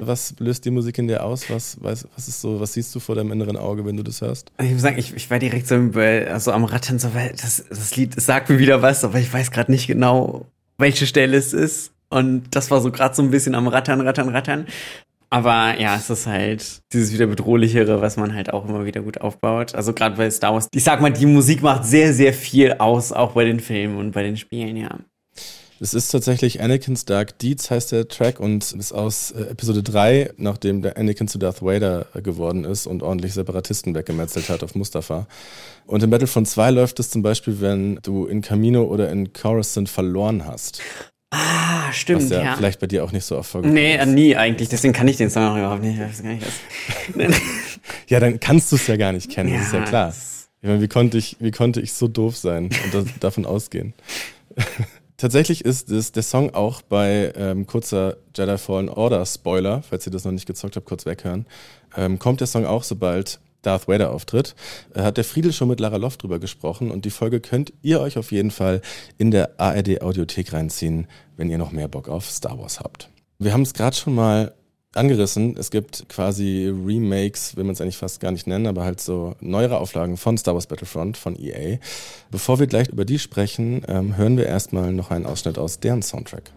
was 0.00 0.32
löst 0.38 0.64
die 0.64 0.70
Musik 0.70 0.96
in 0.98 1.08
dir 1.08 1.24
aus? 1.24 1.50
Was, 1.50 1.76
was, 1.80 2.06
was 2.14 2.28
ist 2.28 2.40
so, 2.40 2.60
was 2.60 2.72
siehst 2.72 2.94
du 2.94 3.00
vor 3.00 3.16
deinem 3.16 3.32
inneren 3.32 3.56
Auge, 3.56 3.84
wenn 3.84 3.96
du 3.96 4.04
das 4.04 4.20
hörst? 4.20 4.52
Ich 4.62 4.70
muss 4.70 4.82
sagen, 4.82 4.96
ich, 4.96 5.12
ich 5.12 5.28
war 5.28 5.40
direkt 5.40 5.66
so 5.66 5.74
also 5.74 6.52
am 6.52 6.62
Rattern, 6.62 7.00
so, 7.00 7.14
weil 7.14 7.30
das, 7.30 7.64
das 7.68 7.96
Lied 7.96 8.20
sagt 8.20 8.48
mir 8.48 8.60
wieder 8.60 8.80
was, 8.80 9.02
aber 9.02 9.18
ich 9.18 9.32
weiß 9.32 9.50
gerade 9.50 9.72
nicht 9.72 9.88
genau, 9.88 10.46
welche 10.78 11.04
Stelle 11.04 11.36
es 11.36 11.52
ist. 11.52 11.90
Und 12.10 12.54
das 12.54 12.70
war 12.70 12.80
so 12.80 12.92
gerade 12.92 13.12
so 13.12 13.22
ein 13.22 13.32
bisschen 13.32 13.56
am 13.56 13.66
Rattern, 13.66 14.00
Rattern, 14.00 14.28
Rattern. 14.28 14.66
Aber 15.30 15.80
ja, 15.80 15.96
es 15.96 16.10
ist 16.10 16.28
halt 16.28 16.80
dieses 16.92 17.12
wieder 17.12 17.26
bedrohlichere, 17.26 18.00
was 18.00 18.16
man 18.16 18.36
halt 18.36 18.52
auch 18.52 18.68
immer 18.68 18.84
wieder 18.84 19.00
gut 19.00 19.20
aufbaut. 19.20 19.74
Also 19.74 19.92
gerade 19.94 20.14
bei 20.14 20.30
Star 20.30 20.54
Wars, 20.54 20.68
ich 20.72 20.84
sag 20.84 21.00
mal, 21.00 21.12
die 21.12 21.26
Musik 21.26 21.60
macht 21.60 21.84
sehr, 21.86 22.14
sehr 22.14 22.32
viel 22.32 22.74
aus, 22.74 23.10
auch 23.10 23.32
bei 23.32 23.44
den 23.44 23.58
Filmen 23.58 23.96
und 23.96 24.12
bei 24.12 24.22
den 24.22 24.36
Spielen, 24.36 24.76
ja. 24.76 24.96
Es 25.82 25.94
ist 25.94 26.10
tatsächlich 26.10 26.60
Anakin's 26.60 27.06
Dark 27.06 27.38
Deeds 27.38 27.70
heißt 27.70 27.92
der 27.92 28.06
Track 28.06 28.38
und 28.38 28.70
ist 28.72 28.92
aus 28.92 29.30
äh, 29.30 29.44
Episode 29.44 29.82
3, 29.82 30.34
nachdem 30.36 30.82
der 30.82 30.98
Anakin 30.98 31.26
zu 31.26 31.38
Darth 31.38 31.62
Vader 31.62 32.04
äh, 32.12 32.20
geworden 32.20 32.64
ist 32.64 32.86
und 32.86 33.02
ordentlich 33.02 33.32
Separatisten 33.32 33.94
weggemetzelt 33.94 34.50
hat 34.50 34.62
auf 34.62 34.74
Mustafa. 34.74 35.26
Und 35.86 36.02
in 36.02 36.10
Battlefront 36.10 36.48
2 36.48 36.70
läuft 36.72 37.00
es 37.00 37.08
zum 37.08 37.22
Beispiel, 37.22 37.62
wenn 37.62 37.98
du 38.02 38.26
in 38.26 38.42
Camino 38.42 38.82
oder 38.82 39.10
in 39.10 39.32
Coruscant 39.32 39.88
verloren 39.88 40.44
hast. 40.44 40.82
Ah, 41.30 41.90
stimmt, 41.92 42.24
was 42.24 42.30
ja, 42.30 42.42
ja. 42.42 42.56
vielleicht 42.56 42.80
bei 42.80 42.86
dir 42.86 43.02
auch 43.02 43.12
nicht 43.12 43.24
so 43.24 43.36
erfolgreich 43.36 43.72
Nee, 43.72 43.96
ist. 43.96 44.06
nie 44.06 44.36
eigentlich. 44.36 44.68
Deswegen 44.68 44.92
kann 44.92 45.08
ich 45.08 45.16
den 45.16 45.30
Song 45.30 45.44
auch 45.44 45.56
überhaupt 45.56 45.82
nicht. 45.82 45.94
Ich 45.94 46.00
weiß 46.00 46.22
gar 46.22 46.34
nicht 46.34 46.46
ja, 48.08 48.20
dann 48.20 48.38
kannst 48.38 48.70
du 48.70 48.76
es 48.76 48.86
ja 48.86 48.96
gar 48.98 49.12
nicht 49.12 49.30
kennen, 49.30 49.48
ja, 49.48 49.56
das 49.60 49.68
ist 49.68 49.72
ja 49.72 49.84
klar. 49.84 50.14
Ich 50.60 50.68
meine, 50.68 50.82
wie 50.82 50.88
konnte 50.88 51.16
ich, 51.16 51.36
wie 51.40 51.52
konnte 51.52 51.80
ich 51.80 51.94
so 51.94 52.06
doof 52.06 52.36
sein 52.36 52.64
und 52.64 52.92
das, 52.92 53.04
davon 53.18 53.46
ausgehen? 53.46 53.94
Tatsächlich 55.20 55.66
ist 55.66 55.90
es 55.90 56.12
der 56.12 56.22
Song 56.22 56.54
auch 56.54 56.80
bei 56.80 57.34
ähm, 57.36 57.66
kurzer 57.66 58.16
Jedi 58.34 58.56
Fallen 58.56 58.88
Order 58.88 59.26
Spoiler, 59.26 59.82
falls 59.82 60.06
ihr 60.06 60.12
das 60.12 60.24
noch 60.24 60.32
nicht 60.32 60.46
gezockt 60.46 60.76
habt, 60.76 60.86
kurz 60.86 61.04
weghören. 61.04 61.44
Ähm, 61.94 62.18
kommt 62.18 62.40
der 62.40 62.46
Song 62.46 62.64
auch, 62.64 62.84
sobald 62.84 63.38
Darth 63.60 63.86
Vader 63.86 64.12
auftritt. 64.12 64.54
Äh, 64.94 65.02
hat 65.02 65.18
der 65.18 65.24
Friedel 65.24 65.52
schon 65.52 65.68
mit 65.68 65.78
Lara 65.78 65.98
Loft 65.98 66.22
drüber 66.22 66.38
gesprochen 66.38 66.90
und 66.90 67.04
die 67.04 67.10
Folge 67.10 67.40
könnt 67.40 67.70
ihr 67.82 68.00
euch 68.00 68.16
auf 68.16 68.32
jeden 68.32 68.50
Fall 68.50 68.80
in 69.18 69.30
der 69.30 69.60
ARD 69.60 70.00
Audiothek 70.00 70.54
reinziehen, 70.54 71.06
wenn 71.36 71.50
ihr 71.50 71.58
noch 71.58 71.70
mehr 71.70 71.88
Bock 71.88 72.08
auf 72.08 72.30
Star 72.30 72.58
Wars 72.58 72.80
habt. 72.80 73.10
Wir 73.38 73.52
haben 73.52 73.60
es 73.60 73.74
gerade 73.74 73.96
schon 73.96 74.14
mal 74.14 74.54
angerissen. 74.94 75.56
Es 75.56 75.70
gibt 75.70 76.08
quasi 76.08 76.66
Remakes, 76.68 77.56
will 77.56 77.64
man 77.64 77.74
es 77.74 77.80
eigentlich 77.80 77.96
fast 77.96 78.20
gar 78.20 78.32
nicht 78.32 78.46
nennen, 78.46 78.66
aber 78.66 78.84
halt 78.84 79.00
so 79.00 79.34
neuere 79.40 79.78
Auflagen 79.78 80.16
von 80.16 80.36
Star 80.36 80.54
Wars 80.54 80.66
Battlefront 80.66 81.16
von 81.16 81.36
EA. 81.36 81.78
Bevor 82.30 82.58
wir 82.58 82.66
gleich 82.66 82.88
über 82.88 83.04
die 83.04 83.18
sprechen, 83.18 83.82
ähm, 83.88 84.16
hören 84.16 84.36
wir 84.36 84.46
erstmal 84.46 84.92
noch 84.92 85.10
einen 85.10 85.26
Ausschnitt 85.26 85.58
aus 85.58 85.80
deren 85.80 86.02
Soundtrack. 86.02 86.52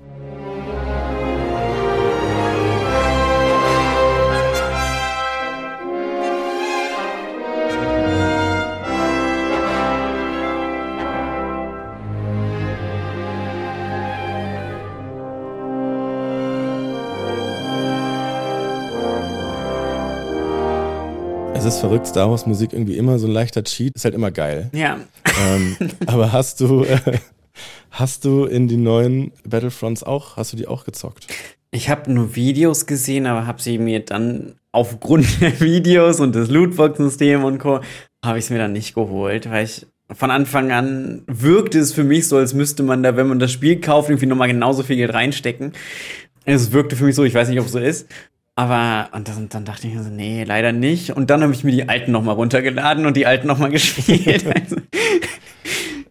Es 21.64 21.76
ist 21.76 21.80
verrückt, 21.80 22.08
Star 22.08 22.30
Wars 22.30 22.46
Musik 22.46 22.74
irgendwie 22.74 22.98
immer 22.98 23.18
so 23.20 23.26
ein 23.26 23.32
leichter 23.32 23.64
Cheat, 23.64 23.96
ist 23.96 24.04
halt 24.04 24.14
immer 24.14 24.32
geil. 24.32 24.70
Ja. 24.74 25.00
Ähm, 25.48 25.78
aber 26.08 26.34
hast 26.34 26.60
du, 26.60 26.84
äh, 26.84 27.20
hast 27.90 28.26
du 28.26 28.44
in 28.44 28.68
die 28.68 28.76
neuen 28.76 29.32
Battlefronts 29.48 30.04
auch, 30.04 30.36
hast 30.36 30.52
du 30.52 30.58
die 30.58 30.68
auch 30.68 30.84
gezockt? 30.84 31.28
Ich 31.72 31.88
habe 31.88 32.12
nur 32.12 32.36
Videos 32.36 32.86
gesehen, 32.86 33.28
aber 33.28 33.48
habe 33.48 33.62
sie 33.62 33.78
mir 33.78 34.02
dann 34.02 34.56
aufgrund 34.74 35.26
der 35.42 35.58
Videos 35.62 36.20
und 36.20 36.36
des 36.36 36.50
Lootbox-Systems 36.50 37.46
und 37.46 37.60
Co. 37.60 37.80
habe 38.26 38.40
ich 38.40 38.44
es 38.44 38.50
mir 38.50 38.58
dann 38.58 38.74
nicht 38.74 38.94
geholt, 38.94 39.50
weil 39.50 39.64
ich 39.64 39.88
von 40.12 40.32
Anfang 40.32 40.74
an 40.74 41.24
wirkte 41.28 41.80
es 41.80 41.94
für 41.94 42.04
mich 42.04 42.28
so, 42.28 42.36
als 42.36 42.54
müsste 42.54 42.84
man 42.84 43.04
da, 43.04 43.16
wenn 43.16 43.28
man 43.28 43.40
das 43.40 43.54
Spiel 43.54 43.80
kauft, 43.80 44.10
irgendwie 44.10 44.26
nochmal 44.26 44.50
genauso 44.50 44.84
viel 44.84 44.98
Geld 44.98 45.14
reinstecken. 45.14 45.72
Es 46.44 46.74
wirkte 46.74 46.98
für 46.98 47.06
mich 47.06 47.16
so, 47.16 47.24
ich 47.24 47.34
weiß 47.34 47.48
nicht, 47.48 47.62
ob 47.62 47.68
es 47.68 47.72
so 47.72 47.80
ist. 47.80 48.10
Aber, 48.56 49.10
und 49.14 49.28
dann, 49.28 49.50
dann 49.50 49.66
dachte 49.66 49.88
ich 49.88 49.96
mir 49.96 50.04
so, 50.04 50.10
nee, 50.10 50.44
leider 50.44 50.72
nicht. 50.72 51.12
Und 51.16 51.30
dann 51.32 51.42
habe 51.42 51.54
ich 51.54 51.64
mir 51.64 51.72
die 51.72 51.90
alten 51.90 52.12
nochmal 52.12 52.36
runtergeladen 52.36 53.06
und 53.06 53.18
die 53.18 53.26
alten 53.26 53.48
nochmal 53.48 53.70
gespielt. 53.72 54.46
also, 54.46 54.76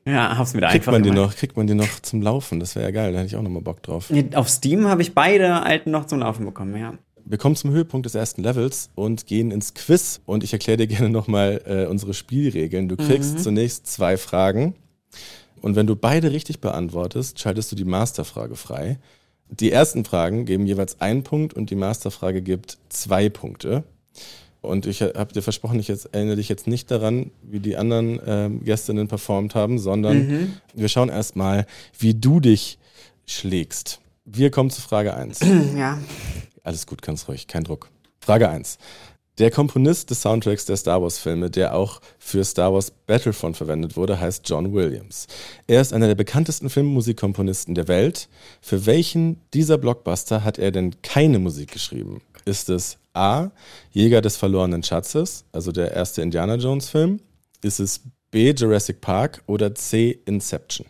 ja, 0.05 0.37
hab's 0.37 0.53
mir 0.53 0.61
da 0.61 0.69
Kriegt 0.71 0.83
einfach 0.83 0.93
man 0.93 1.03
die 1.05 1.11
gemacht. 1.11 1.31
noch, 1.31 1.37
kriegt 1.37 1.57
man 1.57 1.67
die 1.69 1.75
noch 1.75 2.01
zum 2.01 2.21
Laufen? 2.21 2.59
Das 2.59 2.75
wäre 2.75 2.87
ja 2.87 2.91
geil, 2.91 3.13
da 3.13 3.19
hätte 3.19 3.29
ich 3.29 3.37
auch 3.37 3.43
nochmal 3.43 3.63
Bock 3.63 3.83
drauf. 3.85 4.11
Nee, 4.11 4.27
Auf 4.35 4.49
Steam 4.49 4.87
habe 4.89 5.03
ich 5.03 5.15
beide 5.15 5.63
alten 5.63 5.93
noch 5.93 6.07
zum 6.07 6.19
Laufen 6.19 6.45
bekommen, 6.45 6.77
ja. 6.77 6.95
Wir 7.25 7.39
kommen 7.39 7.55
zum 7.55 7.71
Höhepunkt 7.71 8.05
des 8.07 8.17
ersten 8.17 8.43
Levels 8.43 8.91
und 8.97 9.29
gehen 9.29 9.53
ins 9.53 9.75
Quiz. 9.75 10.21
Und 10.27 10.43
ich 10.43 10.53
erkläre 10.53 10.79
dir 10.79 10.89
gerne 10.89 11.09
nochmal 11.09 11.63
äh, 11.67 11.87
unsere 11.87 12.15
Spielregeln. 12.15 12.89
Du 12.89 12.97
kriegst 12.97 13.39
zunächst 13.39 13.87
zwei 13.87 14.17
Fragen. 14.17 14.75
Und 15.61 15.77
wenn 15.77 15.87
du 15.87 15.95
beide 15.95 16.33
richtig 16.33 16.61
beantwortest, 16.61 17.39
schaltest 17.39 17.71
du 17.71 17.77
die 17.77 17.85
Masterfrage 17.85 18.57
frei. 18.57 18.99
Die 19.51 19.71
ersten 19.71 20.05
Fragen 20.05 20.45
geben 20.47 20.67
jeweils 20.67 21.01
einen 21.01 21.25
Punkt 21.25 21.55
und 21.55 21.71
die 21.71 21.75
Masterfrage 21.75 22.43
gibt 22.43 22.79
zwei 22.89 23.29
Punkte. 23.29 23.85
Und 24.63 24.87
ich 24.87 25.03
habe 25.03 25.33
dir 25.33 25.43
versprochen, 25.43 25.81
ich 25.81 25.89
jetzt, 25.89 26.15
erinnere 26.15 26.37
dich 26.37 26.49
jetzt 26.49 26.69
nicht 26.69 26.91
daran, 26.91 27.33
wie 27.43 27.59
die 27.59 27.77
anderen 27.77 28.21
ähm, 28.25 28.65
Gästinnen 28.65 29.09
performt 29.09 29.57
haben, 29.57 29.79
sondern 29.79 30.55
wir 30.73 30.89
schauen 30.89 31.09
erstmal, 31.09 31.67
wie 31.99 32.15
du 32.15 32.39
dich 32.39 32.79
schlägst. 33.27 34.01
Wir 34.25 34.51
kommen 34.53 34.71
zu 34.71 34.81
Frage 34.81 35.15
1. 35.15 35.41
Ja. 35.77 35.99
Alles 36.63 36.87
gut, 36.87 37.03
ganz 37.03 37.27
ruhig, 37.27 37.49
kein 37.49 37.65
Druck. 37.65 37.91
Frage 38.21 38.49
1. 38.49 38.79
Der 39.39 39.51
Komponist 39.51 40.11
des 40.11 40.21
Soundtracks 40.21 40.67
der 40.67 40.77
Star 40.77 41.01
Wars-Filme, 41.01 41.49
der 41.49 41.75
auch 41.75 42.03
für 42.19 42.45
Star 42.45 42.75
Wars 42.75 42.91
Battlefront 42.91 43.57
verwendet 43.57 43.97
wurde, 43.97 44.21
heißt 44.21 44.47
John 44.47 44.75
Williams. 44.75 45.27
Er 45.67 45.81
ist 45.81 45.95
einer 45.95 46.07
der 46.07 46.15
bekanntesten 46.15 46.69
Filmmusikkomponisten 46.69 47.75
der 47.75 47.89
Welt. 47.89 48.29
Für 48.61 48.85
welchen 48.85 49.41
dieser 49.55 49.79
Blockbuster 49.79 50.45
hat 50.45 50.59
er 50.59 50.71
denn 50.71 51.01
keine 51.01 51.39
Musik 51.39 51.73
geschrieben? 51.73 52.21
Ist 52.45 52.69
es 52.69 52.99
A. 53.15 53.51
Jäger 53.91 54.21
des 54.21 54.37
verlorenen 54.37 54.83
Schatzes, 54.83 55.45
also 55.53 55.73
der 55.73 55.93
erste 55.93 56.21
Indiana 56.21 56.57
Jones-Film? 56.57 57.21
Ist 57.63 57.81
es 57.81 58.03
B. 58.31 58.51
Jurassic 58.51 59.01
Park 59.01 59.43
oder 59.47 59.75
C. 59.75 60.19
Inception? 60.27 60.87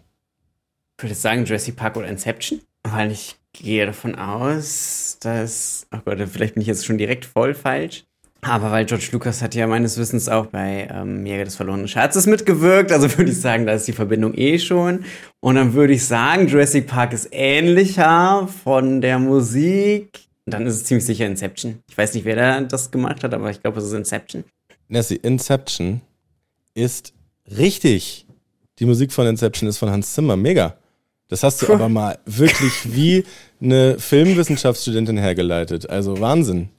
Ich 0.99 1.05
würde 1.05 1.15
sagen 1.15 1.45
Jurassic 1.45 1.77
Park 1.77 1.97
oder 1.97 2.09
Inception, 2.09 2.61
weil 2.83 3.13
ich 3.13 3.37
gehe 3.53 3.87
davon 3.87 4.17
aus, 4.17 5.19
dass, 5.21 5.87
oh 5.95 5.99
Gott, 6.05 6.19
vielleicht 6.29 6.55
bin 6.55 6.63
ich 6.63 6.69
jetzt 6.69 6.85
schon 6.85 6.99
direkt 6.99 7.25
voll 7.25 7.55
falsch. 7.55 8.05
Aber 8.45 8.73
weil 8.73 8.85
George 8.87 9.09
Lucas 9.13 9.41
hat 9.41 9.55
ja 9.55 9.69
meines 9.69 9.97
Wissens 9.99 10.29
auch 10.29 10.47
bei 10.47 10.89
ähm, 10.93 11.25
Jäger 11.25 11.45
des 11.45 11.55
verlorenen 11.55 11.87
Schatzes 11.87 12.27
mitgewirkt, 12.27 12.91
also 12.91 13.17
würde 13.17 13.31
ich 13.31 13.41
sagen, 13.41 13.67
da 13.67 13.73
ist 13.73 13.87
die 13.87 13.93
Verbindung 13.93 14.35
eh 14.35 14.59
schon. 14.59 15.05
Und 15.39 15.55
dann 15.55 15.75
würde 15.75 15.93
ich 15.93 16.05
sagen, 16.05 16.49
Jurassic 16.49 16.89
Park 16.89 17.13
ist 17.13 17.29
ähnlicher 17.31 18.49
von 18.65 19.01
der 19.01 19.21
Musik. 19.21 20.23
Dann 20.45 20.67
ist 20.67 20.75
es 20.75 20.85
ziemlich 20.85 21.07
sicher 21.07 21.25
Inception. 21.25 21.79
Ich 21.89 21.97
weiß 21.97 22.15
nicht, 22.15 22.25
wer 22.25 22.35
da 22.35 22.61
das 22.63 22.91
gemacht 22.91 23.23
hat, 23.23 23.33
aber 23.33 23.49
ich 23.49 23.63
glaube, 23.63 23.79
es 23.79 23.87
ist 23.87 23.93
Inception. 23.93 24.43
Nessie, 24.89 25.17
Inception 25.17 26.01
ist 26.75 27.15
richtig. 27.57 28.27
Die 28.81 28.87
Musik 28.87 29.13
von 29.13 29.25
Inception 29.29 29.69
ist 29.69 29.79
von 29.79 29.89
Hans 29.89 30.15
Zimmer. 30.15 30.37
Mega. 30.37 30.77
Das 31.29 31.45
hast 31.45 31.63
du 31.63 31.67
Puh. 31.67 31.73
aber 31.75 31.89
mal 31.89 32.19
wirklich 32.27 32.93
wie 32.93 33.25
eine 33.61 34.01
Filmwissenschaftsstudentin 34.01 35.17
hergeleitet. 35.17 35.89
Also 35.89 36.19
Wahnsinn. 36.19 36.71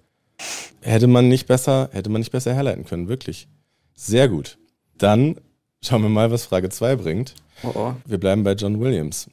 Hätte 0.81 1.07
man 1.07 1.29
nicht 1.29 1.47
besser, 1.47 1.89
hätte 1.93 2.09
man 2.09 2.19
nicht 2.19 2.31
besser 2.31 2.53
herleiten 2.53 2.85
können, 2.85 3.07
wirklich. 3.07 3.47
Sehr 3.95 4.27
gut. 4.27 4.57
Dann 4.97 5.37
schauen 5.81 6.01
wir 6.01 6.09
mal, 6.09 6.31
was 6.31 6.45
Frage 6.45 6.69
2 6.69 6.97
bringt. 6.97 7.35
Oh 7.63 7.71
oh. 7.73 7.93
Wir 8.05 8.17
bleiben 8.17 8.43
bei 8.43 8.53
John 8.53 8.79
Williams. 8.79 9.29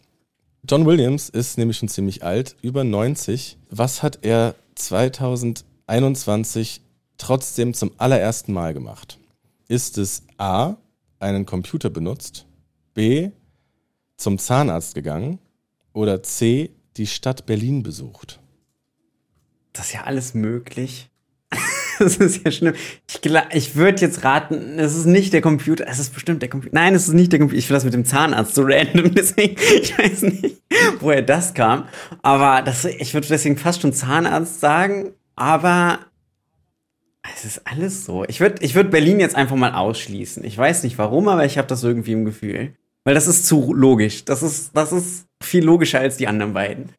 John 0.68 0.86
Williams 0.86 1.28
ist 1.28 1.58
nämlich 1.58 1.78
schon 1.78 1.88
ziemlich 1.88 2.22
alt, 2.22 2.56
über 2.62 2.84
90. 2.84 3.58
Was 3.70 4.02
hat 4.02 4.20
er 4.22 4.54
2021 4.74 6.82
trotzdem 7.16 7.74
zum 7.74 7.92
allerersten 7.96 8.52
Mal 8.52 8.74
gemacht? 8.74 9.18
Ist 9.68 9.98
es 9.98 10.22
A, 10.36 10.76
einen 11.18 11.46
Computer 11.46 11.90
benutzt, 11.90 12.46
B, 12.94 13.30
zum 14.16 14.38
Zahnarzt 14.38 14.94
gegangen 14.94 15.38
oder 15.92 16.22
C, 16.22 16.70
die 16.96 17.06
Stadt 17.06 17.46
Berlin 17.46 17.82
besucht? 17.82 18.40
Das 19.72 19.86
ist 19.86 19.92
ja 19.94 20.04
alles 20.04 20.34
möglich. 20.34 21.10
Das 21.98 22.16
ist 22.16 22.46
ja 22.46 22.50
schlimm. 22.50 22.72
Ich, 23.06 23.20
ich 23.52 23.76
würde 23.76 24.00
jetzt 24.00 24.24
raten, 24.24 24.78
es 24.78 24.96
ist 24.96 25.04
nicht 25.04 25.34
der 25.34 25.42
Computer. 25.42 25.84
Es 25.86 25.98
ist 25.98 26.14
bestimmt 26.14 26.40
der 26.40 26.48
Computer. 26.48 26.74
Nein, 26.74 26.94
es 26.94 27.08
ist 27.08 27.12
nicht 27.12 27.30
der 27.30 27.38
Computer. 27.40 27.58
Ich 27.58 27.68
will 27.68 27.74
das 27.74 27.84
mit 27.84 27.92
dem 27.92 28.06
Zahnarzt 28.06 28.54
so 28.54 28.62
random. 28.66 29.14
Deswegen, 29.14 29.56
ich 29.82 29.98
weiß 29.98 30.22
nicht, 30.22 30.62
woher 31.00 31.20
das 31.20 31.52
kam. 31.52 31.88
Aber 32.22 32.62
das, 32.62 32.86
ich 32.86 33.12
würde 33.12 33.28
deswegen 33.28 33.58
fast 33.58 33.82
schon 33.82 33.92
Zahnarzt 33.92 34.60
sagen. 34.60 35.12
Aber 35.36 35.98
es 37.34 37.44
ist 37.44 37.66
alles 37.66 38.06
so. 38.06 38.24
Ich 38.28 38.40
würde 38.40 38.64
ich 38.64 38.74
würd 38.74 38.90
Berlin 38.90 39.20
jetzt 39.20 39.36
einfach 39.36 39.56
mal 39.56 39.74
ausschließen. 39.74 40.42
Ich 40.44 40.56
weiß 40.56 40.84
nicht 40.84 40.96
warum, 40.96 41.28
aber 41.28 41.44
ich 41.44 41.58
habe 41.58 41.68
das 41.68 41.84
irgendwie 41.84 42.12
im 42.12 42.24
Gefühl. 42.24 42.74
Weil 43.04 43.14
das 43.14 43.26
ist 43.26 43.46
zu 43.46 43.72
logisch. 43.74 44.24
Das 44.24 44.42
ist, 44.42 44.74
das 44.74 44.92
ist 44.92 45.26
viel 45.42 45.64
logischer 45.64 46.00
als 46.00 46.16
die 46.16 46.28
anderen 46.28 46.54
beiden. 46.54 46.90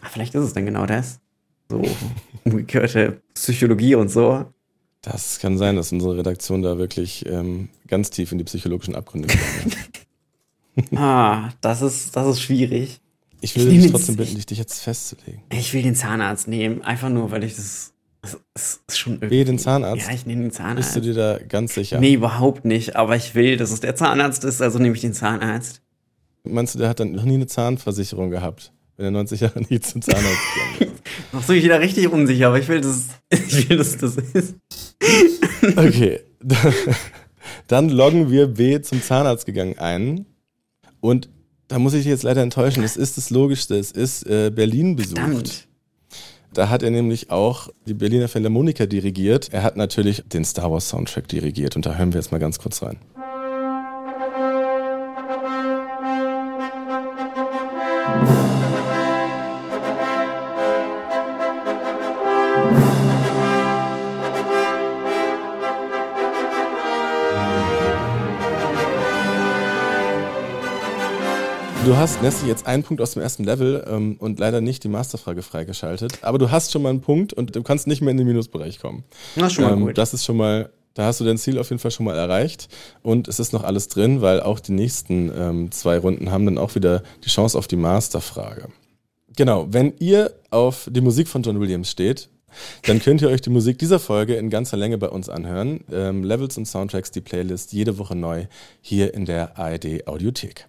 Ah, 0.00 0.08
vielleicht 0.10 0.34
ist 0.34 0.44
es 0.44 0.52
dann 0.52 0.64
genau 0.66 0.86
das. 0.86 1.20
So 1.70 1.82
umgekehrte 2.44 3.20
Psychologie 3.34 3.94
und 3.94 4.08
so. 4.10 4.46
Das 5.02 5.38
kann 5.38 5.58
sein, 5.58 5.76
dass 5.76 5.92
unsere 5.92 6.16
Redaktion 6.18 6.62
da 6.62 6.78
wirklich 6.78 7.24
ähm, 7.26 7.68
ganz 7.86 8.10
tief 8.10 8.32
in 8.32 8.38
die 8.38 8.44
psychologischen 8.44 8.94
Abgründe 8.94 9.28
ist. 9.28 9.76
Ah, 10.94 11.48
das 11.60 11.82
ist, 11.82 12.14
das 12.14 12.28
ist 12.28 12.40
schwierig. 12.40 13.00
Ich 13.40 13.50
Ich 13.50 13.56
will 13.56 13.64
nehme 13.64 13.74
dich 13.74 13.82
jetzt- 13.86 13.92
trotzdem 13.92 14.14
bitten, 14.16 14.40
dich 14.40 14.58
jetzt 14.58 14.80
festzulegen. 14.80 15.42
Ich 15.52 15.74
will 15.74 15.82
den 15.82 15.96
Zahnarzt 15.96 16.46
nehmen, 16.46 16.82
einfach 16.82 17.08
nur, 17.08 17.32
weil 17.32 17.42
ich 17.42 17.56
das. 17.56 17.94
Das 18.54 18.80
ist 18.86 18.96
schon 18.98 19.14
irgendwie. 19.14 19.30
Wehe 19.30 19.44
den 19.44 19.58
Zahnarzt? 19.58 20.06
Ja, 20.06 20.14
ich 20.14 20.24
nehme 20.26 20.42
den 20.42 20.48
Bist 20.50 20.58
Zahnarzt. 20.58 20.94
du 20.96 21.00
dir 21.00 21.14
da 21.14 21.38
ganz 21.38 21.74
sicher? 21.74 21.98
Nee, 21.98 22.12
überhaupt 22.14 22.64
nicht. 22.64 22.94
Aber 22.94 23.16
ich 23.16 23.34
will, 23.34 23.56
dass 23.56 23.72
es 23.72 23.80
der 23.80 23.96
Zahnarzt 23.96 24.44
ist, 24.44 24.62
also 24.62 24.78
nehme 24.78 24.94
ich 24.94 25.00
den 25.00 25.14
Zahnarzt. 25.14 25.82
Meinst 26.44 26.76
du, 26.76 26.78
der 26.78 26.88
hat 26.90 27.00
dann 27.00 27.10
noch 27.12 27.24
nie 27.24 27.34
eine 27.34 27.46
Zahnversicherung 27.48 28.30
gehabt, 28.30 28.72
wenn 28.98 29.06
er 29.06 29.10
90 29.12 29.40
Jahre 29.40 29.60
nie 29.70 29.80
zum 29.80 30.02
Zahnarzt 30.02 30.40
gegangen 30.54 30.92
ist? 30.92 31.32
Noch 31.32 31.42
so 31.42 31.52
ich 31.54 31.64
wieder 31.64 31.80
richtig 31.80 32.12
unsicher, 32.12 32.48
aber 32.48 32.58
ich 32.58 32.68
will, 32.68 32.80
dass 32.80 33.06
ich 33.30 33.70
will, 33.70 33.78
dass 33.78 33.96
das 33.96 34.16
ist. 34.16 34.54
Okay, 35.76 36.20
dann 37.66 37.88
loggen 37.88 38.30
wir 38.30 38.46
B 38.46 38.80
zum 38.80 39.02
Zahnarzt 39.02 39.44
gegangen 39.44 39.76
ein. 39.78 40.24
Und 41.00 41.28
da 41.66 41.80
muss 41.80 41.94
ich 41.94 42.00
dich 42.02 42.10
jetzt 42.10 42.22
leider 42.22 42.42
enttäuschen, 42.42 42.84
es 42.84 42.96
ist 42.96 43.16
das 43.16 43.30
Logischste, 43.30 43.76
es 43.76 43.90
ist 43.90 44.24
äh, 44.26 44.50
Berlin 44.54 44.94
besucht. 44.94 45.18
Verdammt. 45.18 45.68
Da 46.54 46.68
hat 46.68 46.82
er 46.82 46.90
nämlich 46.90 47.30
auch 47.30 47.68
die 47.86 47.94
Berliner 47.94 48.28
Philharmoniker 48.28 48.86
dirigiert. 48.86 49.52
Er 49.52 49.64
hat 49.64 49.76
natürlich 49.76 50.22
den 50.28 50.44
Star 50.44 50.70
Wars 50.70 50.88
Soundtrack 50.88 51.26
dirigiert 51.28 51.74
und 51.76 51.84
da 51.84 51.96
hören 51.96 52.12
wir 52.12 52.20
jetzt 52.20 52.30
mal 52.30 52.38
ganz 52.38 52.58
kurz 52.58 52.82
rein. 52.82 52.98
Du 71.88 71.96
hast, 71.96 72.20
Nessie, 72.20 72.46
jetzt 72.46 72.66
einen 72.66 72.82
Punkt 72.82 73.00
aus 73.00 73.12
dem 73.12 73.22
ersten 73.22 73.44
Level 73.44 73.82
ähm, 73.88 74.16
und 74.18 74.38
leider 74.38 74.60
nicht 74.60 74.84
die 74.84 74.88
Masterfrage 74.88 75.40
freigeschaltet. 75.40 76.18
Aber 76.20 76.36
du 76.36 76.50
hast 76.50 76.70
schon 76.70 76.82
mal 76.82 76.90
einen 76.90 77.00
Punkt 77.00 77.32
und 77.32 77.56
du 77.56 77.62
kannst 77.62 77.86
nicht 77.86 78.02
mehr 78.02 78.10
in 78.10 78.18
den 78.18 78.26
Minusbereich 78.26 78.78
kommen. 78.78 79.04
Das 79.36 79.46
ist 79.46 79.52
schon 79.54 79.64
mal 79.64 79.72
Ähm, 79.72 79.86
gut. 79.86 79.96
Das 79.96 80.12
ist 80.12 80.22
schon 80.22 80.36
mal, 80.36 80.68
da 80.92 81.06
hast 81.06 81.20
du 81.20 81.24
dein 81.24 81.38
Ziel 81.38 81.58
auf 81.58 81.70
jeden 81.70 81.80
Fall 81.80 81.90
schon 81.90 82.04
mal 82.04 82.14
erreicht. 82.14 82.68
Und 83.00 83.26
es 83.26 83.40
ist 83.40 83.54
noch 83.54 83.64
alles 83.64 83.88
drin, 83.88 84.20
weil 84.20 84.42
auch 84.42 84.60
die 84.60 84.72
nächsten 84.72 85.32
ähm, 85.34 85.72
zwei 85.72 85.96
Runden 85.96 86.30
haben 86.30 86.44
dann 86.44 86.58
auch 86.58 86.74
wieder 86.74 87.02
die 87.24 87.30
Chance 87.30 87.56
auf 87.56 87.68
die 87.68 87.76
Masterfrage. 87.76 88.68
Genau, 89.34 89.66
wenn 89.70 89.94
ihr 89.98 90.34
auf 90.50 90.90
die 90.92 91.00
Musik 91.00 91.26
von 91.26 91.42
John 91.42 91.58
Williams 91.58 91.90
steht, 91.90 92.28
dann 92.82 93.00
könnt 93.00 93.22
ihr 93.22 93.30
euch 93.30 93.40
die 93.40 93.48
Musik 93.48 93.78
dieser 93.78 93.98
Folge 93.98 94.34
in 94.34 94.50
ganzer 94.50 94.76
Länge 94.76 94.98
bei 94.98 95.08
uns 95.08 95.30
anhören. 95.30 95.84
Ähm, 95.90 96.22
Levels 96.22 96.58
und 96.58 96.66
Soundtracks, 96.66 97.12
die 97.12 97.22
Playlist 97.22 97.72
jede 97.72 97.96
Woche 97.96 98.14
neu 98.14 98.44
hier 98.82 99.14
in 99.14 99.24
der 99.24 99.58
ARD 99.58 100.06
Audiothek. 100.06 100.68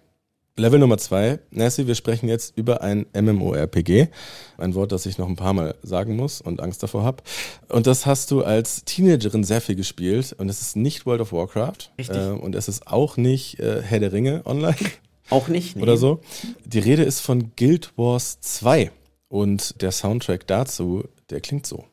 Level 0.60 0.78
Nummer 0.78 0.98
zwei, 0.98 1.38
Nancy, 1.50 1.86
wir 1.86 1.94
sprechen 1.94 2.28
jetzt 2.28 2.54
über 2.54 2.82
ein 2.82 3.06
MMORPG. 3.14 4.08
Ein 4.58 4.74
Wort, 4.74 4.92
das 4.92 5.06
ich 5.06 5.16
noch 5.16 5.26
ein 5.26 5.36
paar 5.36 5.54
Mal 5.54 5.74
sagen 5.82 6.16
muss 6.16 6.42
und 6.42 6.60
Angst 6.60 6.82
davor 6.82 7.02
habe. 7.02 7.22
Und 7.70 7.86
das 7.86 8.04
hast 8.04 8.30
du 8.30 8.44
als 8.44 8.84
Teenagerin 8.84 9.42
sehr 9.42 9.62
viel 9.62 9.74
gespielt. 9.74 10.34
Und 10.36 10.50
es 10.50 10.60
ist 10.60 10.76
nicht 10.76 11.06
World 11.06 11.22
of 11.22 11.32
Warcraft. 11.32 11.90
Richtig. 11.98 12.14
Äh, 12.18 12.32
und 12.32 12.54
es 12.54 12.68
ist 12.68 12.86
auch 12.86 13.16
nicht 13.16 13.58
äh, 13.58 13.80
Herr 13.80 14.00
der 14.00 14.12
Ringe 14.12 14.42
online 14.44 14.76
Auch 15.30 15.48
nicht. 15.48 15.76
nee. 15.76 15.82
oder 15.82 15.96
so. 15.96 16.20
Die 16.66 16.78
Rede 16.78 17.04
ist 17.04 17.20
von 17.20 17.52
Guild 17.56 17.92
Wars 17.96 18.40
2. 18.40 18.90
Und 19.28 19.80
der 19.80 19.92
Soundtrack 19.92 20.46
dazu, 20.46 21.04
der 21.30 21.40
klingt 21.40 21.64
so. 21.64 21.86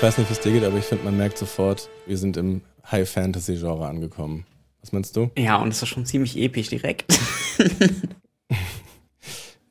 Ich 0.00 0.02
weiß 0.02 0.16
nicht, 0.16 0.30
wie 0.30 0.32
es 0.32 0.40
dir 0.40 0.52
geht, 0.52 0.64
aber 0.64 0.78
ich 0.78 0.86
finde, 0.86 1.04
man 1.04 1.18
merkt 1.18 1.36
sofort, 1.36 1.90
wir 2.06 2.16
sind 2.16 2.38
im 2.38 2.62
High-Fantasy-Genre 2.90 3.86
angekommen. 3.86 4.46
Was 4.80 4.92
meinst 4.92 5.14
du? 5.14 5.30
Ja, 5.36 5.60
und 5.60 5.68
es 5.68 5.82
ist 5.82 5.90
schon 5.90 6.06
ziemlich 6.06 6.38
episch 6.38 6.70
direkt. 6.70 7.04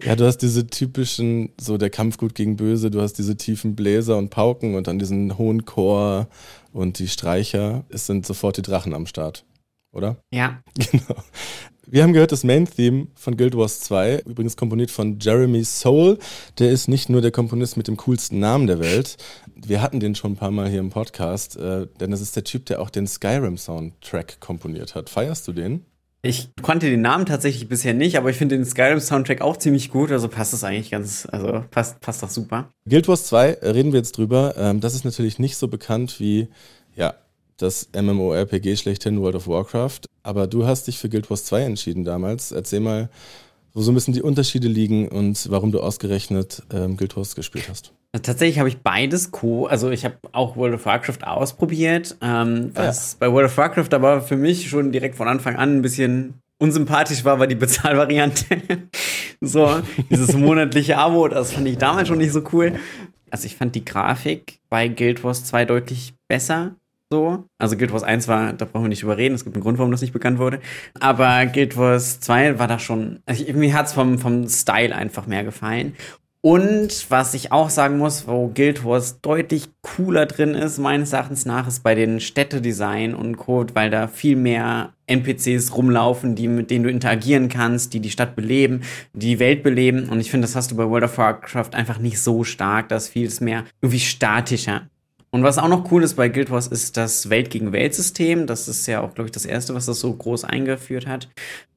ja, 0.03 0.15
du 0.15 0.27
hast 0.27 0.37
diese 0.37 0.67
typischen, 0.67 1.49
so 1.59 1.79
der 1.79 1.89
Kampf 1.89 2.17
gut 2.17 2.35
gegen 2.35 2.57
Böse, 2.57 2.91
du 2.91 3.01
hast 3.01 3.13
diese 3.13 3.37
tiefen 3.37 3.75
Bläser 3.75 4.19
und 4.19 4.29
Pauken 4.29 4.75
und 4.75 4.85
dann 4.85 4.99
diesen 4.99 5.35
hohen 5.39 5.65
Chor 5.65 6.27
und 6.73 6.99
die 6.99 7.07
Streicher. 7.07 7.83
Es 7.89 8.05
sind 8.05 8.23
sofort 8.23 8.57
die 8.57 8.61
Drachen 8.61 8.93
am 8.93 9.07
Start, 9.07 9.45
oder? 9.91 10.17
Ja. 10.31 10.61
Genau. 10.91 11.23
Wir 11.91 12.03
haben 12.03 12.13
gehört 12.13 12.31
das 12.31 12.43
Main-Theme 12.43 13.07
von 13.15 13.35
Guild 13.35 13.57
Wars 13.57 13.79
2, 13.79 14.19
übrigens 14.27 14.55
komponiert 14.55 14.91
von 14.91 15.17
Jeremy 15.19 15.63
Soule. 15.63 16.19
Der 16.59 16.69
ist 16.69 16.87
nicht 16.87 17.09
nur 17.09 17.19
der 17.21 17.31
Komponist 17.31 17.77
mit 17.77 17.87
dem 17.87 17.97
coolsten 17.97 18.37
Namen 18.37 18.67
der 18.67 18.77
Welt. 18.77 19.17
Wir 19.55 19.81
hatten 19.81 19.99
den 19.99 20.13
schon 20.13 20.33
ein 20.33 20.35
paar 20.35 20.51
Mal 20.51 20.69
hier 20.69 20.81
im 20.81 20.91
Podcast, 20.91 21.57
äh, 21.57 21.87
denn 21.99 22.11
das 22.11 22.21
ist 22.21 22.35
der 22.35 22.43
Typ, 22.43 22.67
der 22.67 22.79
auch 22.79 22.91
den 22.91 23.07
Skyrim-Soundtrack 23.07 24.39
komponiert 24.39 24.93
hat. 24.93 25.09
Feierst 25.09 25.47
du 25.47 25.51
den? 25.51 25.83
Ich 26.21 26.49
konnte 26.61 26.91
den 26.91 27.01
Namen 27.01 27.25
tatsächlich 27.25 27.67
bisher 27.67 27.95
nicht, 27.95 28.19
aber 28.19 28.29
ich 28.29 28.37
finde 28.37 28.55
den 28.55 28.65
Skyrim-Soundtrack 28.65 29.41
auch 29.41 29.57
ziemlich 29.57 29.89
gut, 29.89 30.11
also 30.11 30.27
passt 30.27 30.53
das 30.53 30.63
eigentlich 30.63 30.91
ganz, 30.91 31.27
also 31.31 31.63
passt, 31.71 32.01
passt 32.01 32.21
doch 32.21 32.29
super. 32.29 32.69
Guild 32.87 33.07
Wars 33.07 33.25
2 33.25 33.49
äh, 33.49 33.69
reden 33.69 33.93
wir 33.93 33.97
jetzt 33.97 34.15
drüber. 34.15 34.53
Ähm, 34.59 34.79
das 34.79 34.93
ist 34.93 35.05
natürlich 35.05 35.39
nicht 35.39 35.57
so 35.57 35.67
bekannt 35.67 36.19
wie, 36.19 36.49
ja, 36.95 37.15
das 37.61 37.89
MMORPG 37.93 38.75
schlechthin 38.75 39.21
World 39.21 39.35
of 39.35 39.47
Warcraft. 39.47 40.01
Aber 40.23 40.47
du 40.47 40.65
hast 40.65 40.87
dich 40.87 40.97
für 40.97 41.09
Guild 41.09 41.29
Wars 41.29 41.45
2 41.45 41.61
entschieden 41.63 42.03
damals. 42.03 42.51
Erzähl 42.51 42.79
mal, 42.79 43.09
wo 43.73 43.81
so 43.81 43.91
ein 43.91 43.95
bisschen 43.95 44.13
die 44.13 44.21
Unterschiede 44.21 44.67
liegen 44.67 45.07
und 45.07 45.49
warum 45.51 45.71
du 45.71 45.79
ausgerechnet 45.79 46.63
ähm, 46.73 46.97
Guild 46.97 47.15
Wars 47.15 47.35
gespielt 47.35 47.69
hast. 47.69 47.93
Tatsächlich 48.13 48.57
habe 48.57 48.69
ich 48.69 48.79
beides 48.79 49.31
co. 49.31 49.67
Also 49.67 49.91
ich 49.91 50.03
habe 50.03 50.17
auch 50.31 50.55
World 50.55 50.75
of 50.75 50.85
Warcraft 50.85 51.23
ausprobiert. 51.23 52.17
Ähm, 52.21 52.71
was 52.73 53.13
ja. 53.13 53.17
bei 53.19 53.31
World 53.31 53.47
of 53.47 53.57
Warcraft 53.57 53.93
aber 53.93 54.21
für 54.21 54.37
mich 54.37 54.67
schon 54.69 54.91
direkt 54.91 55.15
von 55.15 55.27
Anfang 55.27 55.55
an 55.55 55.77
ein 55.77 55.81
bisschen 55.81 56.33
unsympathisch 56.57 57.23
war, 57.23 57.39
war 57.39 57.47
die 57.47 57.55
Bezahlvariante. 57.55 58.45
so, 59.41 59.79
dieses 60.09 60.33
monatliche 60.33 60.97
Abo, 60.97 61.27
das 61.27 61.53
fand 61.53 61.67
ich 61.67 61.77
damals 61.77 62.07
schon 62.07 62.17
nicht 62.17 62.33
so 62.33 62.41
cool. 62.51 62.73
Also 63.29 63.45
ich 63.45 63.55
fand 63.55 63.75
die 63.75 63.85
Grafik 63.85 64.59
bei 64.69 64.87
Guild 64.87 65.23
Wars 65.23 65.45
2 65.45 65.65
deutlich 65.65 66.13
besser. 66.27 66.75
So. 67.11 67.45
Also 67.57 67.75
Guild 67.75 67.91
Wars 67.91 68.03
1 68.03 68.27
war, 68.27 68.53
da 68.53 68.65
brauchen 68.65 68.83
wir 68.83 68.89
nicht 68.89 69.01
überreden, 69.01 69.33
es 69.33 69.43
gibt 69.43 69.55
einen 69.55 69.63
Grund, 69.63 69.79
warum 69.79 69.91
das 69.91 70.01
nicht 70.01 70.13
bekannt 70.13 70.37
wurde. 70.37 70.59
Aber 70.99 71.47
Guild 71.47 71.75
Wars 71.75 72.19
2 72.19 72.59
war 72.59 72.67
da 72.67 72.77
schon, 72.77 73.21
also 73.25 73.51
mir 73.53 73.73
hat's 73.73 73.93
vom, 73.93 74.19
vom 74.19 74.47
Style 74.47 74.95
einfach 74.95 75.25
mehr 75.25 75.43
gefallen. 75.43 75.95
Und 76.41 77.07
was 77.09 77.33
ich 77.33 77.51
auch 77.51 77.69
sagen 77.69 77.97
muss, 77.97 78.25
wo 78.25 78.47
Guild 78.47 78.85
Wars 78.85 79.19
deutlich 79.21 79.69
cooler 79.81 80.25
drin 80.25 80.53
ist, 80.53 80.77
meines 80.77 81.11
Erachtens 81.11 81.45
nach, 81.45 81.67
ist 81.67 81.83
bei 81.83 81.95
den 81.95 82.21
Städtedesign 82.21 83.13
und 83.13 83.35
Code, 83.35 83.75
weil 83.75 83.89
da 83.89 84.07
viel 84.07 84.37
mehr 84.37 84.93
NPCs 85.07 85.75
rumlaufen, 85.75 86.35
die, 86.35 86.47
mit 86.47 86.69
denen 86.69 86.85
du 86.85 86.91
interagieren 86.91 87.49
kannst, 87.49 87.93
die 87.93 87.99
die 87.99 88.11
Stadt 88.11 88.37
beleben, 88.37 88.83
die 89.13 89.39
Welt 89.39 89.63
beleben. 89.63 90.07
Und 90.09 90.21
ich 90.21 90.31
finde, 90.31 90.45
das 90.45 90.55
hast 90.55 90.71
du 90.71 90.77
bei 90.77 90.87
World 90.87 91.03
of 91.05 91.17
Warcraft 91.17 91.71
einfach 91.73 91.99
nicht 91.99 92.21
so 92.21 92.45
stark. 92.45 92.87
Das 92.87 93.05
ist 93.05 93.09
viel 93.09 93.29
mehr 93.41 93.65
irgendwie 93.81 93.99
statischer. 93.99 94.87
Und 95.31 95.43
was 95.43 95.57
auch 95.57 95.67
noch 95.67 95.91
cool 95.91 96.03
ist 96.03 96.15
bei 96.15 96.27
Guild 96.29 96.49
Wars 96.49 96.67
ist 96.67 96.97
das 96.97 97.29
Welt 97.29 97.49
gegen 97.49 97.71
Welt 97.71 97.93
System. 97.93 98.47
Das 98.47 98.67
ist 98.67 98.87
ja 98.87 99.01
auch, 99.01 99.13
glaube 99.13 99.27
ich, 99.27 99.31
das 99.31 99.45
erste, 99.45 99.75
was 99.75 99.85
das 99.85 99.99
so 99.99 100.11
groß 100.13 100.43
eingeführt 100.43 101.05
hat. 101.05 101.29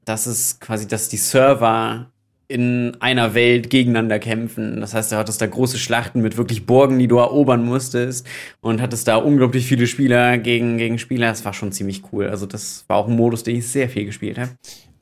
Das 0.04 0.26
ist 0.26 0.60
quasi, 0.60 0.88
dass 0.88 1.08
die 1.08 1.18
Server 1.18 2.10
in 2.48 2.96
einer 3.00 3.34
Welt 3.34 3.70
gegeneinander 3.70 4.18
kämpfen. 4.18 4.80
Das 4.80 4.92
heißt, 4.92 5.12
du 5.12 5.16
hattest 5.16 5.40
da 5.40 5.46
große 5.46 5.78
Schlachten 5.78 6.20
mit 6.20 6.36
wirklich 6.36 6.66
Burgen, 6.66 6.98
die 6.98 7.08
du 7.08 7.16
erobern 7.16 7.64
musstest 7.64 8.26
und 8.60 8.82
hattest 8.82 9.08
da 9.08 9.16
unglaublich 9.16 9.66
viele 9.66 9.86
Spieler 9.86 10.36
gegen, 10.36 10.76
gegen 10.76 10.98
Spieler. 10.98 11.28
Das 11.28 11.44
war 11.44 11.54
schon 11.54 11.72
ziemlich 11.72 12.02
cool. 12.12 12.28
Also 12.28 12.44
das 12.44 12.84
war 12.88 12.98
auch 12.98 13.08
ein 13.08 13.16
Modus, 13.16 13.42
den 13.42 13.56
ich 13.56 13.68
sehr 13.68 13.88
viel 13.88 14.04
gespielt 14.04 14.38
habe. 14.38 14.50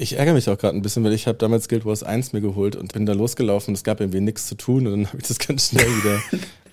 Ich 0.02 0.16
ärgere 0.16 0.32
mich 0.32 0.48
auch 0.48 0.56
gerade 0.56 0.74
ein 0.78 0.80
bisschen, 0.80 1.04
weil 1.04 1.12
ich 1.12 1.26
habe 1.26 1.36
damals 1.36 1.68
Guild 1.68 1.84
Wars 1.84 2.02
1 2.02 2.32
mir 2.32 2.40
geholt 2.40 2.74
und 2.74 2.94
bin 2.94 3.04
da 3.04 3.12
losgelaufen. 3.12 3.74
Es 3.74 3.84
gab 3.84 4.00
irgendwie 4.00 4.22
nichts 4.22 4.46
zu 4.46 4.54
tun 4.54 4.86
und 4.86 4.92
dann 4.92 5.06
habe 5.08 5.18
ich 5.18 5.28
das 5.28 5.38
ganz 5.38 5.68
schnell 5.68 5.84
wieder, 5.84 6.22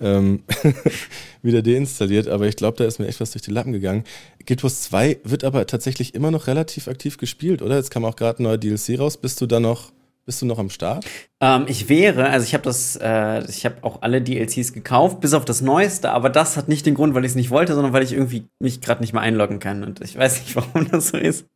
ähm, 0.00 0.44
wieder 1.42 1.60
deinstalliert. 1.60 2.26
Aber 2.26 2.46
ich 2.46 2.56
glaube, 2.56 2.78
da 2.78 2.86
ist 2.86 2.98
mir 2.98 3.06
echt 3.06 3.20
was 3.20 3.32
durch 3.32 3.42
die 3.42 3.50
Lappen 3.50 3.72
gegangen. 3.72 4.04
Guild 4.46 4.62
Wars 4.62 4.80
2 4.80 5.18
wird 5.24 5.44
aber 5.44 5.66
tatsächlich 5.66 6.14
immer 6.14 6.30
noch 6.30 6.46
relativ 6.46 6.88
aktiv 6.88 7.18
gespielt, 7.18 7.60
oder? 7.60 7.76
Jetzt 7.76 7.90
kam 7.90 8.06
auch 8.06 8.16
gerade 8.16 8.42
ein 8.42 8.44
neuer 8.44 8.56
DLC 8.56 8.98
raus. 8.98 9.18
Bist 9.18 9.42
du 9.42 9.46
da 9.46 9.60
noch 9.60 9.92
bist 10.28 10.42
du 10.42 10.46
noch 10.46 10.58
am 10.58 10.68
Start? 10.68 11.06
Ähm, 11.40 11.64
ich 11.68 11.88
wäre, 11.88 12.28
also 12.28 12.44
ich 12.44 12.52
habe 12.52 12.62
das, 12.62 12.96
äh, 12.96 13.48
ich 13.48 13.64
habe 13.64 13.76
auch 13.80 14.02
alle 14.02 14.20
DLCs 14.20 14.74
gekauft, 14.74 15.20
bis 15.20 15.32
auf 15.32 15.46
das 15.46 15.62
Neueste, 15.62 16.10
aber 16.10 16.28
das 16.28 16.58
hat 16.58 16.68
nicht 16.68 16.84
den 16.84 16.94
Grund, 16.94 17.14
weil 17.14 17.24
ich 17.24 17.30
es 17.30 17.34
nicht 17.34 17.48
wollte, 17.48 17.74
sondern 17.74 17.94
weil 17.94 18.02
ich 18.02 18.12
irgendwie 18.12 18.44
mich 18.58 18.82
gerade 18.82 19.00
nicht 19.00 19.14
mehr 19.14 19.22
einloggen 19.22 19.58
kann 19.58 19.84
und 19.84 20.02
ich 20.02 20.18
weiß 20.18 20.42
nicht, 20.42 20.54
warum 20.54 20.86
das 20.90 21.08
so 21.08 21.16
ist. 21.16 21.46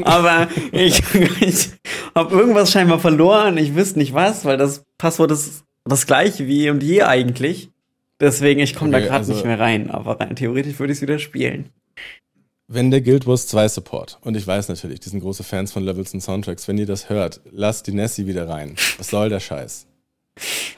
Aber 0.06 0.48
ich, 0.72 1.02
ich 1.40 1.70
habe 2.14 2.34
irgendwas 2.34 2.72
scheinbar 2.72 2.98
verloren, 2.98 3.56
ich 3.56 3.74
wüsste 3.74 3.98
nicht 3.98 4.14
was, 4.14 4.44
weil 4.44 4.56
das 4.56 4.84
Passwort 4.98 5.30
ist 5.30 5.64
das 5.84 6.06
gleiche 6.06 6.46
wie 6.46 6.70
und 6.70 6.82
je 6.82 7.02
eigentlich. 7.02 7.70
Deswegen, 8.20 8.60
ich 8.60 8.74
komme 8.74 8.90
okay, 8.90 9.00
da 9.00 9.06
gerade 9.06 9.20
also 9.20 9.32
nicht 9.32 9.44
mehr 9.44 9.58
rein, 9.58 9.90
aber 9.90 10.20
rein 10.20 10.36
theoretisch 10.36 10.78
würde 10.78 10.92
ich 10.92 10.98
es 10.98 11.02
wieder 11.02 11.18
spielen. 11.18 11.70
Wenn 12.68 12.90
der 12.90 13.00
Guild 13.00 13.26
Wars 13.26 13.48
2 13.48 13.68
Support, 13.68 14.18
und 14.22 14.36
ich 14.36 14.46
weiß 14.46 14.68
natürlich, 14.68 15.00
die 15.00 15.08
sind 15.08 15.20
große 15.20 15.42
Fans 15.42 15.72
von 15.72 15.82
Levels 15.82 16.14
und 16.14 16.20
Soundtracks, 16.20 16.68
wenn 16.68 16.78
ihr 16.78 16.86
das 16.86 17.08
hört, 17.08 17.40
lasst 17.50 17.86
die 17.86 17.92
Nessie 17.92 18.26
wieder 18.26 18.48
rein. 18.48 18.76
Was 18.98 19.08
soll 19.08 19.28
der 19.28 19.40
Scheiß? 19.40 19.86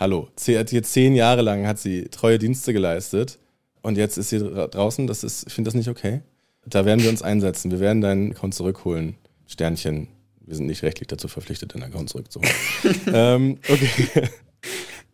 Hallo, 0.01 0.29
sie 0.37 0.59
hat 0.59 0.71
hier 0.71 0.83
zehn 0.83 1.15
Jahre 1.15 1.43
lang 1.43 1.67
hat 1.67 1.79
sie 1.79 2.05
treue 2.05 2.39
Dienste 2.39 2.73
geleistet 2.73 3.39
und 3.83 3.99
jetzt 3.99 4.17
ist 4.17 4.31
sie 4.31 4.39
draußen. 4.39 5.07
Das 5.07 5.23
ist, 5.23 5.47
ich 5.49 5.53
finde 5.53 5.69
das 5.69 5.75
nicht 5.75 5.89
okay. 5.89 6.23
Da 6.65 6.85
werden 6.85 7.03
wir 7.03 7.11
uns 7.11 7.23
einsetzen. 7.23 7.71
Wir 7.71 7.81
werden 7.81 8.01
deinen 8.01 8.33
Account 8.33 8.55
zurückholen. 8.55 9.17
Sternchen. 9.47 10.09
Wir 10.45 10.57
sind 10.57 10.67
nicht 10.67 10.83
rechtlich 10.83 11.09
dazu 11.09 11.29
verpflichtet, 11.29 11.75
den 11.75 11.83
Account 11.83 12.11
zurückzuholen. 12.11 12.53
ähm, 13.13 13.59
okay. 13.69 14.29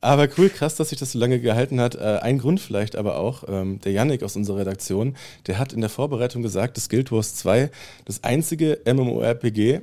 Aber 0.01 0.29
cool, 0.39 0.49
krass, 0.49 0.77
dass 0.77 0.91
sich 0.91 0.99
das 0.99 1.13
so 1.13 1.19
lange 1.19 1.41
gehalten 1.41 1.81
hat. 1.81 1.97
Äh, 1.97 2.19
ein 2.23 2.39
Grund 2.39 2.61
vielleicht 2.61 2.95
aber 2.97 3.19
auch, 3.19 3.45
ähm, 3.49 3.81
der 3.81 3.93
Yannick 3.93 4.23
aus 4.23 4.37
unserer 4.37 4.59
Redaktion, 4.59 5.17
der 5.47 5.59
hat 5.59 5.73
in 5.73 5.81
der 5.81 5.91
Vorbereitung 5.91 6.43
gesagt, 6.43 6.77
dass 6.77 6.89
Guild 6.89 7.11
Wars 7.11 7.35
2 7.35 7.71
das 8.05 8.23
einzige 8.23 8.81
MMORPG 8.85 9.81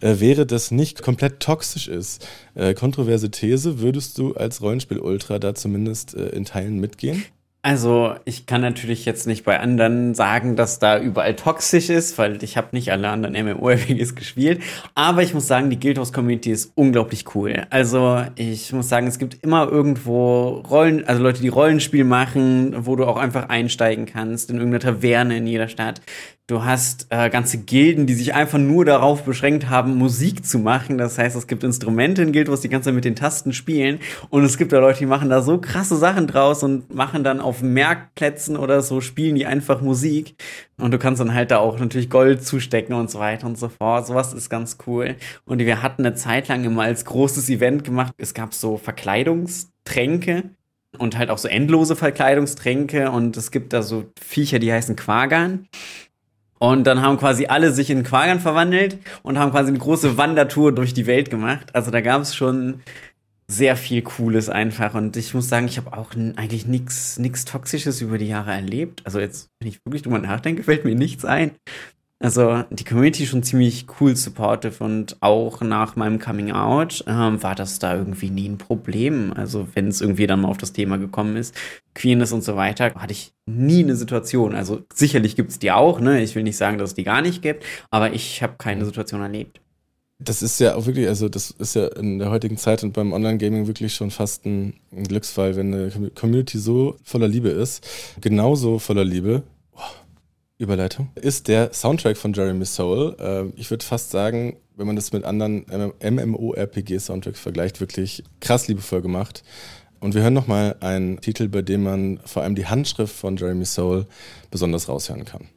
äh, 0.00 0.20
wäre, 0.20 0.44
das 0.44 0.70
nicht 0.70 1.02
komplett 1.02 1.40
toxisch 1.40 1.88
ist. 1.88 2.26
Äh, 2.54 2.74
kontroverse 2.74 3.30
These, 3.30 3.80
würdest 3.80 4.18
du 4.18 4.34
als 4.34 4.60
Rollenspiel-Ultra 4.60 5.38
da 5.38 5.54
zumindest 5.54 6.14
äh, 6.14 6.28
in 6.28 6.44
Teilen 6.44 6.78
mitgehen? 6.78 7.24
Also, 7.64 8.16
ich 8.24 8.46
kann 8.46 8.60
natürlich 8.60 9.04
jetzt 9.04 9.28
nicht 9.28 9.44
bei 9.44 9.60
anderen 9.60 10.14
sagen, 10.14 10.56
dass 10.56 10.80
da 10.80 10.98
überall 10.98 11.36
toxisch 11.36 11.90
ist, 11.90 12.18
weil 12.18 12.42
ich 12.42 12.56
habe 12.56 12.68
nicht 12.72 12.90
alle 12.90 13.08
anderen 13.08 13.34
MMORPGs 13.34 14.16
gespielt. 14.16 14.60
Aber 14.96 15.22
ich 15.22 15.32
muss 15.32 15.46
sagen, 15.46 15.70
die 15.70 15.78
Guild 15.78 15.96
Wars 15.96 16.12
Community 16.12 16.50
ist 16.50 16.72
unglaublich 16.74 17.36
cool. 17.36 17.64
Also, 17.70 18.24
ich 18.34 18.72
muss 18.72 18.88
sagen, 18.88 19.06
es 19.06 19.20
gibt 19.20 19.44
immer 19.44 19.68
irgendwo 19.70 20.60
Rollen, 20.68 21.06
also 21.06 21.22
Leute, 21.22 21.40
die 21.40 21.48
Rollenspiel 21.48 22.02
machen, 22.02 22.74
wo 22.84 22.96
du 22.96 23.06
auch 23.06 23.16
einfach 23.16 23.48
einsteigen 23.48 24.06
kannst 24.06 24.50
in 24.50 24.56
irgendeiner 24.56 24.96
Taverne 24.96 25.36
in 25.36 25.46
jeder 25.46 25.68
Stadt. 25.68 26.00
Du 26.48 26.64
hast 26.64 27.06
äh, 27.10 27.30
ganze 27.30 27.58
Gilden, 27.58 28.06
die 28.06 28.14
sich 28.14 28.34
einfach 28.34 28.58
nur 28.58 28.84
darauf 28.84 29.22
beschränkt 29.22 29.70
haben, 29.70 29.96
Musik 29.96 30.44
zu 30.44 30.58
machen. 30.58 30.98
Das 30.98 31.16
heißt, 31.16 31.36
es 31.36 31.46
gibt 31.46 31.62
Instrumente 31.62 32.20
in 32.20 32.32
Guild, 32.32 32.50
was 32.50 32.60
die 32.60 32.68
ganze 32.68 32.86
Zeit 32.86 32.96
mit 32.96 33.04
den 33.04 33.14
Tasten 33.14 33.52
spielen. 33.52 34.00
Und 34.28 34.42
es 34.42 34.58
gibt 34.58 34.72
da 34.72 34.80
Leute, 34.80 34.98
die 34.98 35.06
machen 35.06 35.30
da 35.30 35.40
so 35.40 35.58
krasse 35.58 35.96
Sachen 35.96 36.26
draus 36.26 36.64
und 36.64 36.92
machen 36.92 37.22
dann 37.22 37.40
auf 37.40 37.62
Merkplätzen 37.62 38.56
oder 38.56 38.82
so, 38.82 39.00
spielen 39.00 39.36
die 39.36 39.46
einfach 39.46 39.82
Musik. 39.82 40.34
Und 40.78 40.90
du 40.90 40.98
kannst 40.98 41.20
dann 41.20 41.32
halt 41.32 41.52
da 41.52 41.58
auch 41.58 41.78
natürlich 41.78 42.10
Gold 42.10 42.44
zustecken 42.44 42.96
und 42.96 43.08
so 43.08 43.20
weiter 43.20 43.46
und 43.46 43.56
so 43.56 43.68
fort. 43.68 44.08
Sowas 44.08 44.34
ist 44.34 44.50
ganz 44.50 44.78
cool. 44.88 45.14
Und 45.44 45.60
wir 45.60 45.80
hatten 45.80 46.04
eine 46.04 46.16
Zeit 46.16 46.48
lang 46.48 46.64
immer 46.64 46.82
als 46.82 47.04
großes 47.04 47.48
Event 47.50 47.84
gemacht. 47.84 48.14
Es 48.18 48.34
gab 48.34 48.52
so 48.52 48.78
Verkleidungstränke 48.78 50.50
und 50.98 51.16
halt 51.16 51.30
auch 51.30 51.38
so 51.38 51.46
endlose 51.46 51.94
Verkleidungstränke. 51.94 53.12
Und 53.12 53.36
es 53.36 53.52
gibt 53.52 53.72
da 53.72 53.82
so 53.82 54.06
Viecher, 54.20 54.58
die 54.58 54.72
heißen 54.72 54.96
Quagern. 54.96 55.68
Und 56.62 56.84
dann 56.84 57.02
haben 57.02 57.16
quasi 57.16 57.46
alle 57.46 57.72
sich 57.72 57.90
in 57.90 58.04
Quagern 58.04 58.38
verwandelt 58.38 58.96
und 59.24 59.36
haben 59.36 59.50
quasi 59.50 59.70
eine 59.70 59.80
große 59.80 60.16
Wandertour 60.16 60.72
durch 60.72 60.94
die 60.94 61.08
Welt 61.08 61.28
gemacht. 61.28 61.74
Also 61.74 61.90
da 61.90 62.00
gab 62.00 62.22
es 62.22 62.36
schon 62.36 62.82
sehr 63.48 63.74
viel 63.74 64.00
Cooles 64.02 64.48
einfach. 64.48 64.94
Und 64.94 65.16
ich 65.16 65.34
muss 65.34 65.48
sagen, 65.48 65.66
ich 65.66 65.76
habe 65.76 65.92
auch 65.92 66.12
eigentlich 66.36 66.68
nichts 66.68 67.44
Toxisches 67.46 68.00
über 68.00 68.16
die 68.16 68.28
Jahre 68.28 68.52
erlebt. 68.52 69.02
Also 69.04 69.18
jetzt, 69.18 69.50
wenn 69.58 69.70
ich 69.70 69.84
wirklich 69.84 70.02
drüber 70.02 70.20
nachdenke, 70.20 70.62
fällt 70.62 70.84
mir 70.84 70.94
nichts 70.94 71.24
ein. 71.24 71.50
Also 72.22 72.62
die 72.70 72.84
Community 72.84 73.26
schon 73.26 73.42
ziemlich 73.42 73.86
cool 74.00 74.14
supportive 74.14 74.84
und 74.84 75.16
auch 75.20 75.60
nach 75.60 75.96
meinem 75.96 76.20
Coming 76.20 76.52
Out 76.52 77.02
ähm, 77.08 77.42
war 77.42 77.56
das 77.56 77.80
da 77.80 77.96
irgendwie 77.96 78.30
nie 78.30 78.48
ein 78.48 78.58
Problem. 78.58 79.32
Also 79.34 79.66
wenn 79.74 79.88
es 79.88 80.00
irgendwie 80.00 80.28
dann 80.28 80.42
mal 80.42 80.48
auf 80.48 80.56
das 80.56 80.72
Thema 80.72 80.98
gekommen 80.98 81.34
ist, 81.34 81.52
Queerness 81.96 82.30
und 82.30 82.44
so 82.44 82.54
weiter, 82.54 82.94
hatte 82.94 83.10
ich 83.10 83.32
nie 83.46 83.82
eine 83.82 83.96
Situation. 83.96 84.54
Also 84.54 84.82
sicherlich 84.94 85.34
gibt 85.34 85.50
es 85.50 85.58
die 85.58 85.72
auch, 85.72 85.98
ne? 85.98 86.22
Ich 86.22 86.36
will 86.36 86.44
nicht 86.44 86.56
sagen, 86.56 86.78
dass 86.78 86.90
es 86.90 86.94
die 86.94 87.02
gar 87.02 87.22
nicht 87.22 87.42
gibt, 87.42 87.64
aber 87.90 88.12
ich 88.12 88.40
habe 88.40 88.54
keine 88.56 88.84
Situation 88.84 89.20
erlebt. 89.20 89.60
Das 90.20 90.42
ist 90.42 90.60
ja 90.60 90.76
auch 90.76 90.86
wirklich, 90.86 91.08
also 91.08 91.28
das 91.28 91.50
ist 91.50 91.74
ja 91.74 91.88
in 91.88 92.20
der 92.20 92.30
heutigen 92.30 92.56
Zeit 92.56 92.84
und 92.84 92.92
beim 92.92 93.12
Online-Gaming 93.12 93.66
wirklich 93.66 93.94
schon 93.94 94.12
fast 94.12 94.46
ein, 94.46 94.74
ein 94.92 95.08
Glücksfall, 95.08 95.56
wenn 95.56 95.74
eine 95.74 96.10
Community 96.14 96.58
so 96.58 96.94
voller 97.02 97.26
Liebe 97.26 97.48
ist. 97.48 97.84
Genauso 98.20 98.78
voller 98.78 99.04
Liebe 99.04 99.42
Überleitung, 100.62 101.10
ist 101.14 101.48
der 101.48 101.72
Soundtrack 101.72 102.16
von 102.16 102.32
Jeremy 102.32 102.64
Soul. 102.64 103.16
Ähm, 103.18 103.52
ich 103.56 103.70
würde 103.70 103.84
fast 103.84 104.10
sagen, 104.10 104.56
wenn 104.76 104.86
man 104.86 104.96
das 104.96 105.12
mit 105.12 105.24
anderen 105.24 105.66
MMORPG-Soundtracks 105.68 107.40
vergleicht, 107.40 107.80
wirklich 107.80 108.24
krass 108.40 108.68
liebevoll 108.68 109.02
gemacht. 109.02 109.42
Und 110.00 110.14
wir 110.14 110.22
hören 110.22 110.34
nochmal 110.34 110.76
einen 110.80 111.20
Titel, 111.20 111.48
bei 111.48 111.62
dem 111.62 111.82
man 111.82 112.20
vor 112.24 112.42
allem 112.42 112.54
die 112.54 112.66
Handschrift 112.66 113.14
von 113.14 113.36
Jeremy 113.36 113.64
Soul 113.64 114.06
besonders 114.50 114.88
raushören 114.88 115.24
kann. 115.24 115.48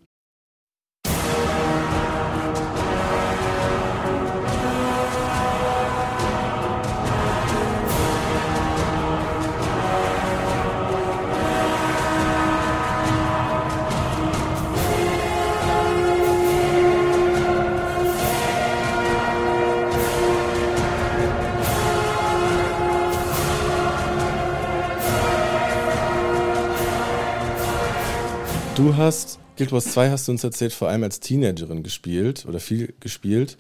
Du 28.76 28.98
hast 28.98 29.40
Guild 29.56 29.72
Wars 29.72 29.86
2 29.94 30.10
hast 30.10 30.28
du 30.28 30.34
uns 30.34 30.44
erzählt, 30.44 30.74
vor 30.74 30.90
allem 30.90 31.04
als 31.04 31.22
Teenagerin 31.22 31.82
gespielt 31.82 32.46
oder 32.46 32.60
viel 32.60 32.94
gespielt. 33.00 33.58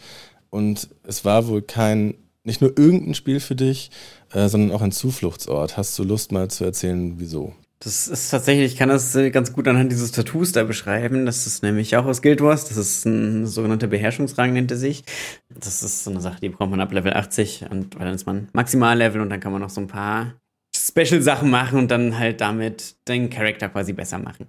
Und 0.49 0.89
es 1.03 1.23
war 1.23 1.47
wohl 1.47 1.61
kein, 1.61 2.15
nicht 2.43 2.59
nur 2.59 2.77
irgendein 2.77 3.13
Spiel 3.15 3.39
für 3.39 3.55
dich, 3.55 3.91
äh, 4.33 4.49
sondern 4.49 4.75
auch 4.75 4.81
ein 4.81 4.91
Zufluchtsort. 4.91 5.77
Hast 5.77 5.97
du 5.97 6.03
Lust 6.03 6.33
mal 6.33 6.49
zu 6.49 6.65
erzählen, 6.65 7.13
wieso? 7.17 7.53
Das 7.79 8.09
ist 8.09 8.29
tatsächlich, 8.29 8.73
ich 8.73 8.77
kann 8.77 8.89
das 8.89 9.15
äh, 9.15 9.29
ganz 9.31 9.53
gut 9.53 9.69
anhand 9.69 9.89
dieses 9.89 10.11
Tattoos 10.11 10.51
da 10.51 10.65
beschreiben. 10.65 11.25
Das 11.25 11.47
ist 11.47 11.63
nämlich 11.63 11.95
auch 11.95 12.05
aus 12.05 12.21
Guild 12.21 12.41
Wars. 12.41 12.67
Das 12.67 12.75
ist 12.75 13.05
ein 13.05 13.47
sogenannter 13.47 13.87
Beherrschungsrang, 13.87 14.51
nennt 14.51 14.71
er 14.71 14.77
sich. 14.77 15.05
Das 15.47 15.81
ist 15.81 16.03
so 16.03 16.11
eine 16.11 16.19
Sache, 16.19 16.41
die 16.41 16.49
bekommt 16.49 16.71
man 16.71 16.81
ab 16.81 16.91
Level 16.91 17.13
80 17.13 17.67
und 17.69 17.95
dann 17.97 18.13
ist 18.13 18.25
man 18.25 18.49
Maximallevel 18.51 19.21
und 19.21 19.29
dann 19.29 19.39
kann 19.39 19.53
man 19.53 19.61
noch 19.61 19.69
so 19.69 19.79
ein 19.79 19.87
paar 19.87 20.33
Special-Sachen 20.75 21.49
machen 21.49 21.79
und 21.79 21.89
dann 21.89 22.17
halt 22.17 22.41
damit 22.41 22.95
den 23.07 23.29
Charakter 23.29 23.69
quasi 23.69 23.93
besser 23.93 24.19
machen. 24.19 24.47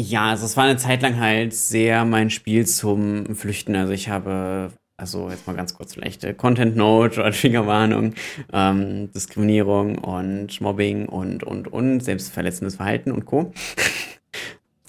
Ja, 0.00 0.30
also 0.30 0.46
es 0.46 0.56
war 0.56 0.62
eine 0.62 0.76
Zeit 0.76 1.02
lang 1.02 1.18
halt 1.18 1.52
sehr 1.52 2.04
mein 2.04 2.30
Spiel 2.30 2.64
zum 2.66 3.34
Flüchten. 3.34 3.74
Also 3.74 3.92
ich 3.92 4.08
habe, 4.08 4.70
also 4.96 5.28
jetzt 5.28 5.48
mal 5.48 5.56
ganz 5.56 5.74
kurz 5.74 5.94
vielleicht, 5.94 6.22
äh, 6.22 6.34
Content 6.34 6.76
Note 6.76 7.18
oder 7.18 7.32
Triggerwarnung, 7.32 8.14
ähm, 8.52 9.10
Diskriminierung 9.12 9.98
und 9.98 10.60
Mobbing 10.60 11.06
und, 11.06 11.42
und, 11.42 11.66
und, 11.66 11.98
selbstverletzendes 11.98 12.76
Verhalten 12.76 13.10
und 13.10 13.26
Co. 13.26 13.52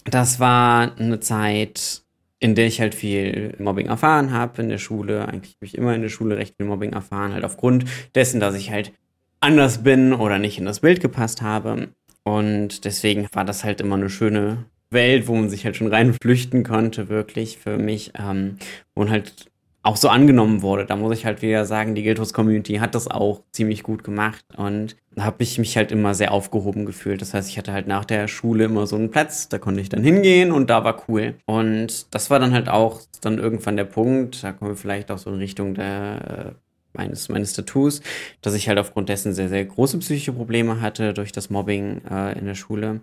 Das 0.06 0.40
war 0.40 0.98
eine 0.98 1.20
Zeit, 1.20 2.02
in 2.40 2.56
der 2.56 2.66
ich 2.66 2.80
halt 2.80 2.96
viel 2.96 3.54
Mobbing 3.60 3.88
erfahren 3.88 4.32
habe 4.32 4.62
in 4.62 4.70
der 4.70 4.80
Schule. 4.80 5.28
Eigentlich 5.28 5.56
habe 5.56 5.66
ich 5.66 5.78
immer 5.78 5.94
in 5.94 6.02
der 6.02 6.10
Schule 6.10 6.38
recht 6.38 6.56
viel 6.58 6.66
Mobbing 6.66 6.94
erfahren, 6.94 7.34
halt 7.34 7.44
aufgrund 7.44 7.86
dessen, 8.16 8.40
dass 8.40 8.56
ich 8.56 8.72
halt 8.72 8.92
anders 9.40 9.84
bin 9.84 10.14
oder 10.14 10.40
nicht 10.40 10.58
in 10.58 10.66
das 10.66 10.80
Bild 10.80 11.00
gepasst 11.00 11.42
habe. 11.44 11.90
Und 12.24 12.86
deswegen 12.86 13.28
war 13.34 13.46
das 13.46 13.64
halt 13.64 13.82
immer 13.82 13.96
eine 13.96 14.10
schöne 14.10 14.66
Welt, 14.92 15.28
wo 15.28 15.36
man 15.36 15.50
sich 15.50 15.66
halt 15.66 15.76
schon 15.76 15.88
rein 15.88 16.14
flüchten 16.14 16.64
konnte, 16.64 17.10
wirklich 17.10 17.58
für 17.58 17.78
mich, 17.78 18.12
ähm, 18.18 18.58
wo 18.96 19.04
man 19.04 19.12
halt 19.12 19.50
auch 19.82 19.96
so 19.96 20.10
angenommen 20.10 20.62
wurde. 20.62 20.86
Da 20.86 20.96
muss 20.96 21.18
ich 21.18 21.26
halt 21.26 21.42
wieder 21.42 21.66
sagen, 21.66 21.96
die 21.96 22.04
Guildhouse 22.04 22.34
Community 22.34 22.76
hat 22.76 22.96
das 22.96 23.08
auch 23.08 23.44
ziemlich 23.52 23.84
gut 23.84 24.04
gemacht 24.04 24.44
und 24.58 24.96
da 25.16 25.24
habe 25.24 25.42
ich 25.42 25.58
mich 25.58 25.78
halt 25.78 25.92
immer 25.92 26.14
sehr 26.14 26.32
aufgehoben 26.32 26.86
gefühlt. 26.86 27.22
Das 27.22 27.34
heißt, 27.34 27.50
ich 27.50 27.58
hatte 27.58 27.74
halt 27.74 27.88
nach 27.88 28.06
der 28.06 28.28
Schule 28.28 28.66
immer 28.66 28.88
so 28.88 28.98
einen 28.98 29.10
Platz, 29.10 29.48
da 29.48 29.58
konnte 29.58 29.82
ich 29.82 29.90
dann 29.90 30.04
hingehen 30.04 30.52
und 30.52 30.70
da 30.70 30.84
war 30.84 31.04
cool. 31.08 31.36
Und 31.46 32.14
das 32.14 32.30
war 32.30 32.40
dann 32.40 32.54
halt 32.54 32.68
auch 32.70 33.02
dann 33.22 33.38
irgendwann 33.38 33.78
der 33.78 33.86
Punkt, 33.86 34.44
da 34.44 34.52
kommen 34.52 34.72
wir 34.72 34.78
vielleicht 34.78 35.12
auch 35.12 35.18
so 35.18 35.30
in 35.30 35.38
Richtung 35.38 35.74
der 35.76 36.56
äh, 36.56 36.70
meines, 36.94 37.30
meines 37.30 37.54
Tattoos, 37.54 38.02
dass 38.42 38.54
ich 38.56 38.68
halt 38.68 38.80
aufgrund 38.80 39.10
dessen 39.10 39.34
sehr, 39.34 39.50
sehr 39.50 39.64
große 39.66 39.98
psychische 40.00 40.34
Probleme 40.34 40.82
hatte 40.82 41.14
durch 41.14 41.32
das 41.32 41.50
Mobbing 41.50 42.02
äh, 42.10 42.38
in 42.38 42.46
der 42.46 42.56
Schule. 42.56 43.02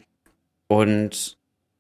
Und 0.69 1.39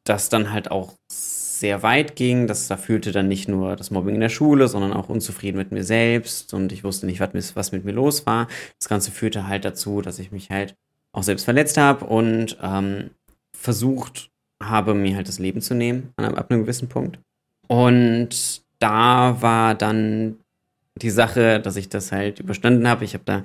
das 0.08 0.28
dann 0.28 0.52
halt 0.52 0.70
auch 0.70 0.94
sehr 1.08 1.82
weit 1.82 2.16
ging. 2.16 2.46
Das, 2.46 2.68
da 2.68 2.76
fühlte 2.76 3.12
dann 3.12 3.28
nicht 3.28 3.48
nur 3.48 3.76
das 3.76 3.90
Mobbing 3.90 4.14
in 4.14 4.20
der 4.20 4.28
Schule, 4.28 4.68
sondern 4.68 4.92
auch 4.92 5.08
unzufrieden 5.08 5.56
mit 5.56 5.72
mir 5.72 5.84
selbst 5.84 6.54
und 6.54 6.72
ich 6.72 6.84
wusste 6.84 7.06
nicht, 7.06 7.20
was, 7.20 7.56
was 7.56 7.72
mit 7.72 7.84
mir 7.84 7.92
los 7.92 8.26
war. 8.26 8.48
Das 8.78 8.88
Ganze 8.88 9.10
führte 9.10 9.46
halt 9.46 9.64
dazu, 9.64 10.02
dass 10.02 10.18
ich 10.18 10.32
mich 10.32 10.50
halt 10.50 10.74
auch 11.12 11.22
selbst 11.22 11.44
verletzt 11.44 11.78
habe 11.78 12.04
und 12.04 12.58
ähm, 12.62 13.10
versucht 13.56 14.30
habe, 14.62 14.94
mir 14.94 15.16
halt 15.16 15.28
das 15.28 15.38
Leben 15.38 15.60
zu 15.60 15.74
nehmen 15.74 16.12
ab 16.16 16.50
einem 16.50 16.62
gewissen 16.62 16.88
Punkt. 16.88 17.18
Und 17.68 18.62
da 18.78 19.40
war 19.40 19.74
dann 19.74 20.38
die 21.00 21.10
Sache, 21.10 21.60
dass 21.60 21.76
ich 21.76 21.88
das 21.88 22.12
halt 22.12 22.40
überstanden 22.40 22.88
habe. 22.88 23.04
Ich 23.04 23.14
habe 23.14 23.24
da 23.24 23.42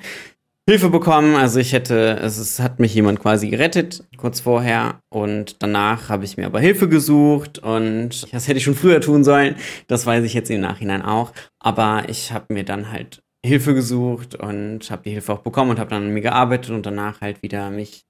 Hilfe 0.72 0.90
bekommen. 0.90 1.36
Also 1.36 1.60
ich 1.60 1.74
hätte, 1.74 2.18
es, 2.22 2.38
es 2.38 2.62
hat 2.62 2.80
mich 2.80 2.96
jemand 2.96 3.20
quasi 3.20 3.50
gerettet, 3.50 4.06
kurz 4.16 4.40
vorher. 4.40 5.02
Und 5.10 5.62
danach 5.62 6.08
habe 6.08 6.24
ich 6.24 6.38
mir 6.38 6.46
aber 6.46 6.62
Hilfe 6.62 6.88
gesucht 6.88 7.60
und 7.60 8.32
das 8.32 8.48
hätte 8.48 8.58
ich 8.58 8.64
schon 8.64 8.76
früher 8.76 9.02
tun 9.02 9.26
sollen. 9.26 9.58
Das 9.88 10.06
weiß 10.06 10.24
ich 10.24 10.34
jetzt 10.34 10.50
im 10.50 10.62
Nachhinein 10.62 11.02
auch. 11.02 11.34
Aber 11.60 12.04
ich 12.08 12.32
habe 12.32 12.54
mir 12.54 12.64
dann 12.64 12.90
halt 12.90 13.22
Hilfe 13.46 13.74
gesucht 13.74 14.36
und 14.36 14.90
habe 14.90 15.04
die 15.04 15.12
Hilfe 15.12 15.34
auch 15.34 15.40
bekommen 15.40 15.72
und 15.72 15.80
habe 15.80 15.90
dann 15.90 16.04
an 16.04 16.14
mir 16.14 16.22
gearbeitet 16.22 16.72
und 16.72 16.86
danach 16.86 17.20
halt 17.20 17.44
wieder 17.44 17.70
mich, 17.70 18.06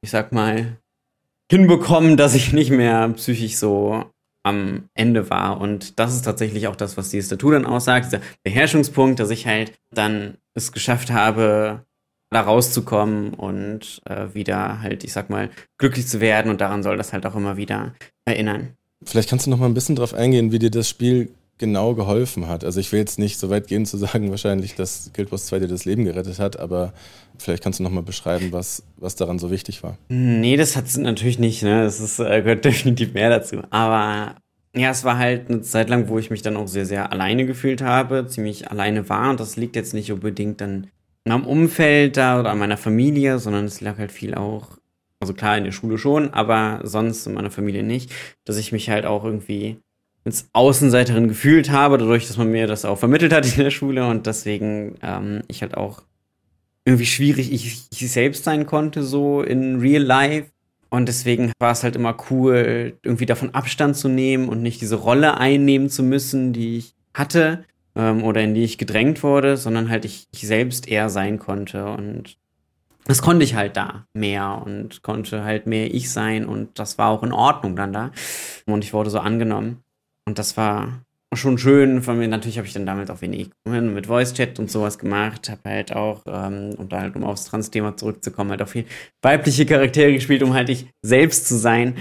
ich 0.00 0.10
sag 0.10 0.32
mal, 0.32 0.78
hinbekommen, 1.48 2.16
dass 2.16 2.34
ich 2.34 2.52
nicht 2.52 2.72
mehr 2.72 3.08
psychisch 3.10 3.54
so 3.54 4.04
am 4.42 4.88
Ende 4.94 5.30
war. 5.30 5.60
Und 5.60 6.00
das 6.00 6.16
ist 6.16 6.22
tatsächlich 6.22 6.66
auch 6.66 6.76
das, 6.76 6.96
was 6.96 7.10
dieses 7.10 7.28
Tattoo 7.28 7.52
dann 7.52 7.66
aussagt, 7.66 8.06
dieser 8.06 8.20
Beherrschungspunkt, 8.42 9.20
dass 9.20 9.30
ich 9.30 9.46
halt 9.46 9.78
dann 9.92 10.38
es 10.54 10.72
geschafft 10.72 11.12
habe, 11.12 11.84
da 12.30 12.42
rauszukommen 12.42 13.34
und 13.34 14.00
äh, 14.04 14.34
wieder 14.34 14.80
halt, 14.80 15.04
ich 15.04 15.12
sag 15.12 15.30
mal, 15.30 15.50
glücklich 15.78 16.06
zu 16.06 16.20
werden 16.20 16.50
und 16.50 16.60
daran 16.60 16.82
soll 16.82 16.96
das 16.96 17.12
halt 17.12 17.26
auch 17.26 17.34
immer 17.34 17.56
wieder 17.56 17.94
erinnern. 18.24 18.70
Vielleicht 19.04 19.28
kannst 19.28 19.46
du 19.46 19.50
noch 19.50 19.58
mal 19.58 19.66
ein 19.66 19.74
bisschen 19.74 19.96
drauf 19.96 20.14
eingehen, 20.14 20.52
wie 20.52 20.58
dir 20.58 20.70
das 20.70 20.88
Spiel 20.88 21.30
genau 21.58 21.94
geholfen 21.94 22.48
hat. 22.48 22.64
Also 22.64 22.80
ich 22.80 22.90
will 22.92 23.00
jetzt 23.00 23.18
nicht 23.18 23.38
so 23.38 23.50
weit 23.50 23.66
gehen 23.66 23.84
zu 23.84 23.96
sagen, 23.98 24.30
wahrscheinlich, 24.30 24.74
dass 24.74 25.10
Guild 25.12 25.30
Wars 25.30 25.46
2 25.46 25.60
dir 25.60 25.68
das 25.68 25.84
Leben 25.84 26.04
gerettet 26.04 26.38
hat, 26.38 26.58
aber 26.58 26.92
vielleicht 27.38 27.62
kannst 27.62 27.78
du 27.78 27.82
noch 27.82 27.90
mal 27.90 28.02
beschreiben, 28.02 28.52
was, 28.52 28.82
was 28.96 29.16
daran 29.16 29.38
so 29.38 29.50
wichtig 29.50 29.82
war. 29.82 29.98
Nee, 30.08 30.56
das 30.56 30.76
hat 30.76 30.86
es 30.86 30.96
natürlich 30.96 31.38
nicht, 31.38 31.62
ne? 31.62 31.82
Das 31.84 32.00
ist, 32.00 32.18
äh, 32.18 32.42
gehört 32.42 32.64
definitiv 32.64 33.12
mehr 33.12 33.28
dazu. 33.28 33.60
Aber 33.70 34.36
ja, 34.74 34.90
es 34.90 35.04
war 35.04 35.18
halt 35.18 35.50
eine 35.50 35.62
Zeit 35.62 35.90
lang, 35.90 36.08
wo 36.08 36.18
ich 36.18 36.30
mich 36.30 36.42
dann 36.42 36.56
auch 36.56 36.68
sehr, 36.68 36.86
sehr 36.86 37.12
alleine 37.12 37.44
gefühlt 37.44 37.82
habe, 37.82 38.26
ziemlich 38.26 38.70
alleine 38.70 39.08
war. 39.08 39.30
Und 39.30 39.40
das 39.40 39.56
liegt 39.56 39.76
jetzt 39.76 39.94
nicht 39.94 40.12
unbedingt 40.12 40.60
dann 40.60 40.86
am 41.32 41.46
Umfeld 41.46 42.16
da 42.16 42.40
oder 42.40 42.50
an 42.50 42.58
meiner 42.58 42.76
Familie, 42.76 43.38
sondern 43.38 43.64
es 43.64 43.80
lag 43.80 43.98
halt 43.98 44.12
viel 44.12 44.34
auch, 44.34 44.78
also 45.20 45.34
klar 45.34 45.58
in 45.58 45.64
der 45.64 45.72
Schule 45.72 45.98
schon, 45.98 46.32
aber 46.32 46.80
sonst 46.84 47.26
in 47.26 47.34
meiner 47.34 47.50
Familie 47.50 47.82
nicht, 47.82 48.12
dass 48.44 48.56
ich 48.56 48.72
mich 48.72 48.90
halt 48.90 49.06
auch 49.06 49.24
irgendwie 49.24 49.76
als 50.24 50.48
Außenseiterin 50.52 51.28
gefühlt 51.28 51.70
habe, 51.70 51.98
dadurch, 51.98 52.26
dass 52.26 52.36
man 52.36 52.50
mir 52.50 52.66
das 52.66 52.84
auch 52.84 52.98
vermittelt 52.98 53.32
hat 53.32 53.46
in 53.46 53.62
der 53.62 53.70
Schule 53.70 54.06
und 54.06 54.26
deswegen 54.26 54.96
ähm, 55.02 55.42
ich 55.48 55.62
halt 55.62 55.76
auch 55.76 56.02
irgendwie 56.84 57.06
schwierig 57.06 57.52
ich, 57.52 57.86
ich 57.90 58.10
selbst 58.10 58.44
sein 58.44 58.66
konnte, 58.66 59.02
so 59.02 59.42
in 59.42 59.80
real 59.80 60.02
life. 60.02 60.50
Und 60.92 61.06
deswegen 61.06 61.52
war 61.60 61.70
es 61.70 61.84
halt 61.84 61.94
immer 61.94 62.16
cool, 62.30 62.98
irgendwie 63.04 63.26
davon 63.26 63.54
Abstand 63.54 63.96
zu 63.96 64.08
nehmen 64.08 64.48
und 64.48 64.60
nicht 64.60 64.80
diese 64.80 64.96
Rolle 64.96 65.38
einnehmen 65.38 65.88
zu 65.88 66.02
müssen, 66.02 66.52
die 66.52 66.78
ich 66.78 66.94
hatte 67.14 67.64
ähm, 67.96 68.22
oder 68.22 68.40
in 68.42 68.54
die 68.54 68.64
ich 68.64 68.78
gedrängt 68.78 69.22
wurde, 69.22 69.56
sondern 69.56 69.90
halt 69.90 70.04
ich, 70.04 70.26
ich 70.32 70.46
selbst 70.46 70.88
eher 70.88 71.08
sein 71.08 71.38
konnte. 71.38 71.86
Und 71.86 72.36
das 73.04 73.22
konnte 73.22 73.44
ich 73.44 73.54
halt 73.54 73.76
da 73.76 74.06
mehr 74.12 74.62
und 74.64 75.02
konnte 75.02 75.44
halt 75.44 75.66
mehr 75.66 75.92
ich 75.92 76.10
sein 76.10 76.46
und 76.46 76.78
das 76.78 76.98
war 76.98 77.08
auch 77.08 77.22
in 77.22 77.32
Ordnung 77.32 77.76
dann 77.76 77.92
da. 77.92 78.10
Und 78.66 78.84
ich 78.84 78.92
wurde 78.92 79.10
so 79.10 79.18
angenommen. 79.18 79.82
Und 80.26 80.38
das 80.38 80.56
war 80.56 81.02
schon 81.34 81.58
schön. 81.58 82.02
Von 82.02 82.18
mir 82.18 82.28
natürlich 82.28 82.58
habe 82.58 82.66
ich 82.66 82.74
dann 82.74 82.86
damit 82.86 83.10
auch 83.10 83.20
wenig 83.20 83.50
mit 83.64 84.06
Voice 84.06 84.34
Chat 84.34 84.58
und 84.58 84.70
sowas 84.70 84.98
gemacht. 84.98 85.48
Habe 85.48 85.68
halt 85.68 85.94
auch, 85.94 86.22
ähm, 86.26 86.74
um 86.76 86.88
da 86.88 87.00
halt 87.00 87.16
um 87.16 87.24
aufs 87.24 87.44
Trans-Thema 87.44 87.96
zurückzukommen, 87.96 88.50
halt 88.50 88.62
auch 88.62 88.68
viel 88.68 88.84
weibliche 89.22 89.66
Charaktere 89.66 90.12
gespielt, 90.12 90.42
um 90.42 90.54
halt 90.54 90.68
ich 90.68 90.86
selbst 91.02 91.46
zu 91.46 91.56
sein. 91.56 91.96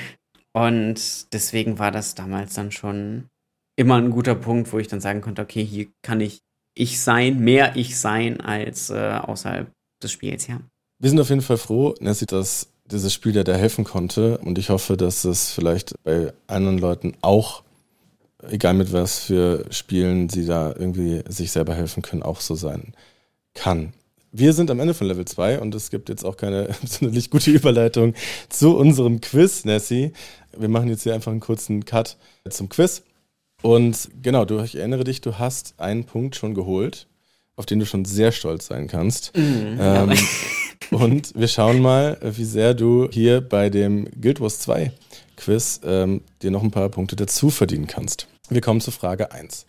Und 0.54 1.34
deswegen 1.34 1.80
war 1.80 1.92
das 1.92 2.16
damals 2.16 2.56
dann 2.56 2.72
schon 2.72 3.30
immer 3.80 3.96
ein 3.96 4.12
guter 4.12 4.36
Punkt, 4.36 4.72
wo 4.74 4.78
ich 4.78 4.90
dann 4.90 5.00
sagen 5.00 5.22
konnte, 5.22 5.42
okay, 5.42 5.64
hier 5.64 5.88
kann 6.02 6.20
ich 6.20 6.40
ich 6.76 7.00
sein, 7.02 7.40
mehr 7.40 7.76
ich 7.76 7.98
sein 7.98 8.40
als 8.42 8.90
äh, 8.90 9.20
außerhalb 9.22 9.72
des 10.04 10.12
Spiels, 10.12 10.48
ja. 10.48 10.60
Wir 11.00 11.10
sind 11.10 11.20
auf 11.20 11.30
jeden 11.30 11.42
Fall 11.42 11.58
froh, 11.58 11.96
Nessie, 12.00 12.26
dass 12.26 12.68
dieses 12.86 13.14
Spiel 13.14 13.32
dir 13.32 13.44
da 13.44 13.56
helfen 13.56 13.86
konnte. 13.86 14.38
Und 14.40 14.58
ich 14.58 14.70
hoffe, 14.70 14.98
dass 14.98 15.24
es 15.24 15.52
vielleicht 15.52 15.94
bei 16.04 16.34
anderen 16.48 16.78
Leuten 16.78 17.14
auch, 17.22 17.64
egal 18.50 18.74
mit 18.74 18.92
was 18.92 19.20
für 19.20 19.66
Spielen 19.72 20.28
sie 20.28 20.46
da 20.46 20.74
irgendwie 20.78 21.24
sich 21.28 21.52
selber 21.52 21.74
helfen 21.74 22.02
können, 22.02 22.24
auch 22.24 22.42
so 22.42 22.56
sein 22.56 22.94
kann. 23.54 23.94
Wir 24.32 24.54
sind 24.54 24.70
am 24.72 24.80
Ende 24.80 24.94
von 24.94 25.08
Level 25.08 25.26
2 25.26 25.60
und 25.60 25.74
es 25.74 25.90
gibt 25.90 26.10
jetzt 26.10 26.24
auch 26.24 26.38
keine 26.38 26.70
sonderlich 26.86 27.30
gute 27.30 27.52
Überleitung 27.52 28.14
zu 28.50 28.78
unserem 28.78 29.22
Quiz, 29.22 29.64
Nessie. 29.64 30.12
Wir 30.58 30.70
machen 30.70 30.90
jetzt 30.90 31.04
hier 31.04 31.14
einfach 31.14 31.32
einen 31.32 31.40
kurzen 31.40 31.86
Cut 31.86 32.18
zum 32.50 32.68
Quiz. 32.68 33.04
Und 33.62 34.10
genau, 34.22 34.46
du, 34.46 34.60
ich 34.62 34.76
erinnere 34.76 35.04
dich, 35.04 35.22
du 35.22 35.38
hast 35.38 35.80
einen 35.80 36.06
Punkt 36.06 36.36
schon 36.36 36.54
geholt, 36.54 37.08
auf 37.56 37.66
den 37.66 37.80
du 37.80 37.86
schon 37.86 38.06
sehr 38.06 38.32
stolz 38.32 38.68
sein 38.68 38.88
kannst. 38.88 39.36
Mhm, 39.36 39.78
ähm, 39.80 40.14
und 40.92 41.34
wir 41.36 41.48
schauen 41.48 41.82
mal, 41.82 42.18
wie 42.22 42.46
sehr 42.46 42.74
du 42.74 43.10
hier 43.12 43.42
bei 43.42 43.70
dem 43.70 44.10
Guild 44.20 44.40
Wars 44.40 44.60
2 44.60 44.92
Quiz 45.36 45.82
ähm, 45.84 46.22
dir 46.42 46.52
noch 46.52 46.64
ein 46.64 46.72
paar 46.72 46.90
Punkte 46.90 47.16
dazu 47.16 47.50
verdienen 47.50 47.88
kannst. 47.88 48.28
Wir 48.50 48.62
kommen 48.62 48.82
zu 48.82 48.92
Frage 48.92 49.32
1. 49.32 49.66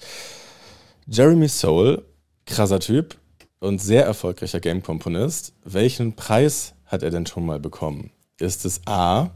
Jeremy 1.07 1.49
Soule, 1.49 2.05
krasser 2.47 2.81
Typ 2.81 3.17
und 3.59 3.81
sehr 3.81 4.05
erfolgreicher 4.05 4.61
Game-Komponist. 4.61 5.53
Welchen 5.65 6.15
Preis 6.15 6.75
hat 6.87 7.03
er 7.03 7.11
denn 7.11 7.27
schon 7.27 7.47
mal 7.47 7.61
bekommen? 7.61 8.11
Ist 8.39 8.65
es 8.65 8.81
A, 8.87 9.31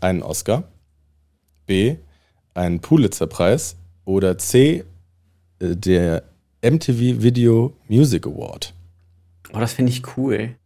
einen 0.00 0.22
Oscar, 0.22 0.64
B, 1.66 1.96
einen 2.54 2.80
Pulitzer-Preis 2.80 3.76
oder 4.04 4.38
C, 4.38 4.84
äh, 5.58 5.76
der 5.76 6.24
MTV 6.62 7.22
Video 7.22 7.76
Music 7.88 8.26
Award? 8.26 8.74
Oh, 9.52 9.58
das 9.58 9.72
finde 9.72 9.92
ich 9.92 10.16
cool. 10.16 10.56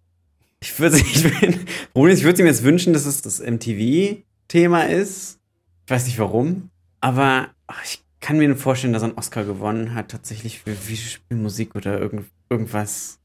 Ich 0.61 0.79
würde 0.79 0.97
ich, 0.99 1.25
ich 1.25 2.25
würde 2.25 2.43
mir 2.43 2.49
jetzt 2.49 2.65
wünschen, 2.65 2.93
dass 2.93 3.07
es 3.07 3.23
das 3.23 3.41
MTV-Thema 3.41 4.85
ist. 4.85 5.39
Ich 5.85 5.91
weiß 5.91 6.07
nicht 6.07 6.19
warum, 6.19 6.71
aber 7.01 7.49
ich 7.85 8.03
kann 8.21 8.39
mir 8.39 8.57
vorstellen, 8.57 8.95
dass 8.95 9.03
er 9.03 9.09
einen 9.09 9.19
Oscar 9.19 9.45
gewonnen 9.45 9.95
hat, 9.95 10.11
tatsächlich 10.11 10.61
für 10.61 10.89
Videospielmusik 10.89 11.75
oder 11.75 12.01
irgend, 12.01 12.27
irgendwas. 12.49 13.19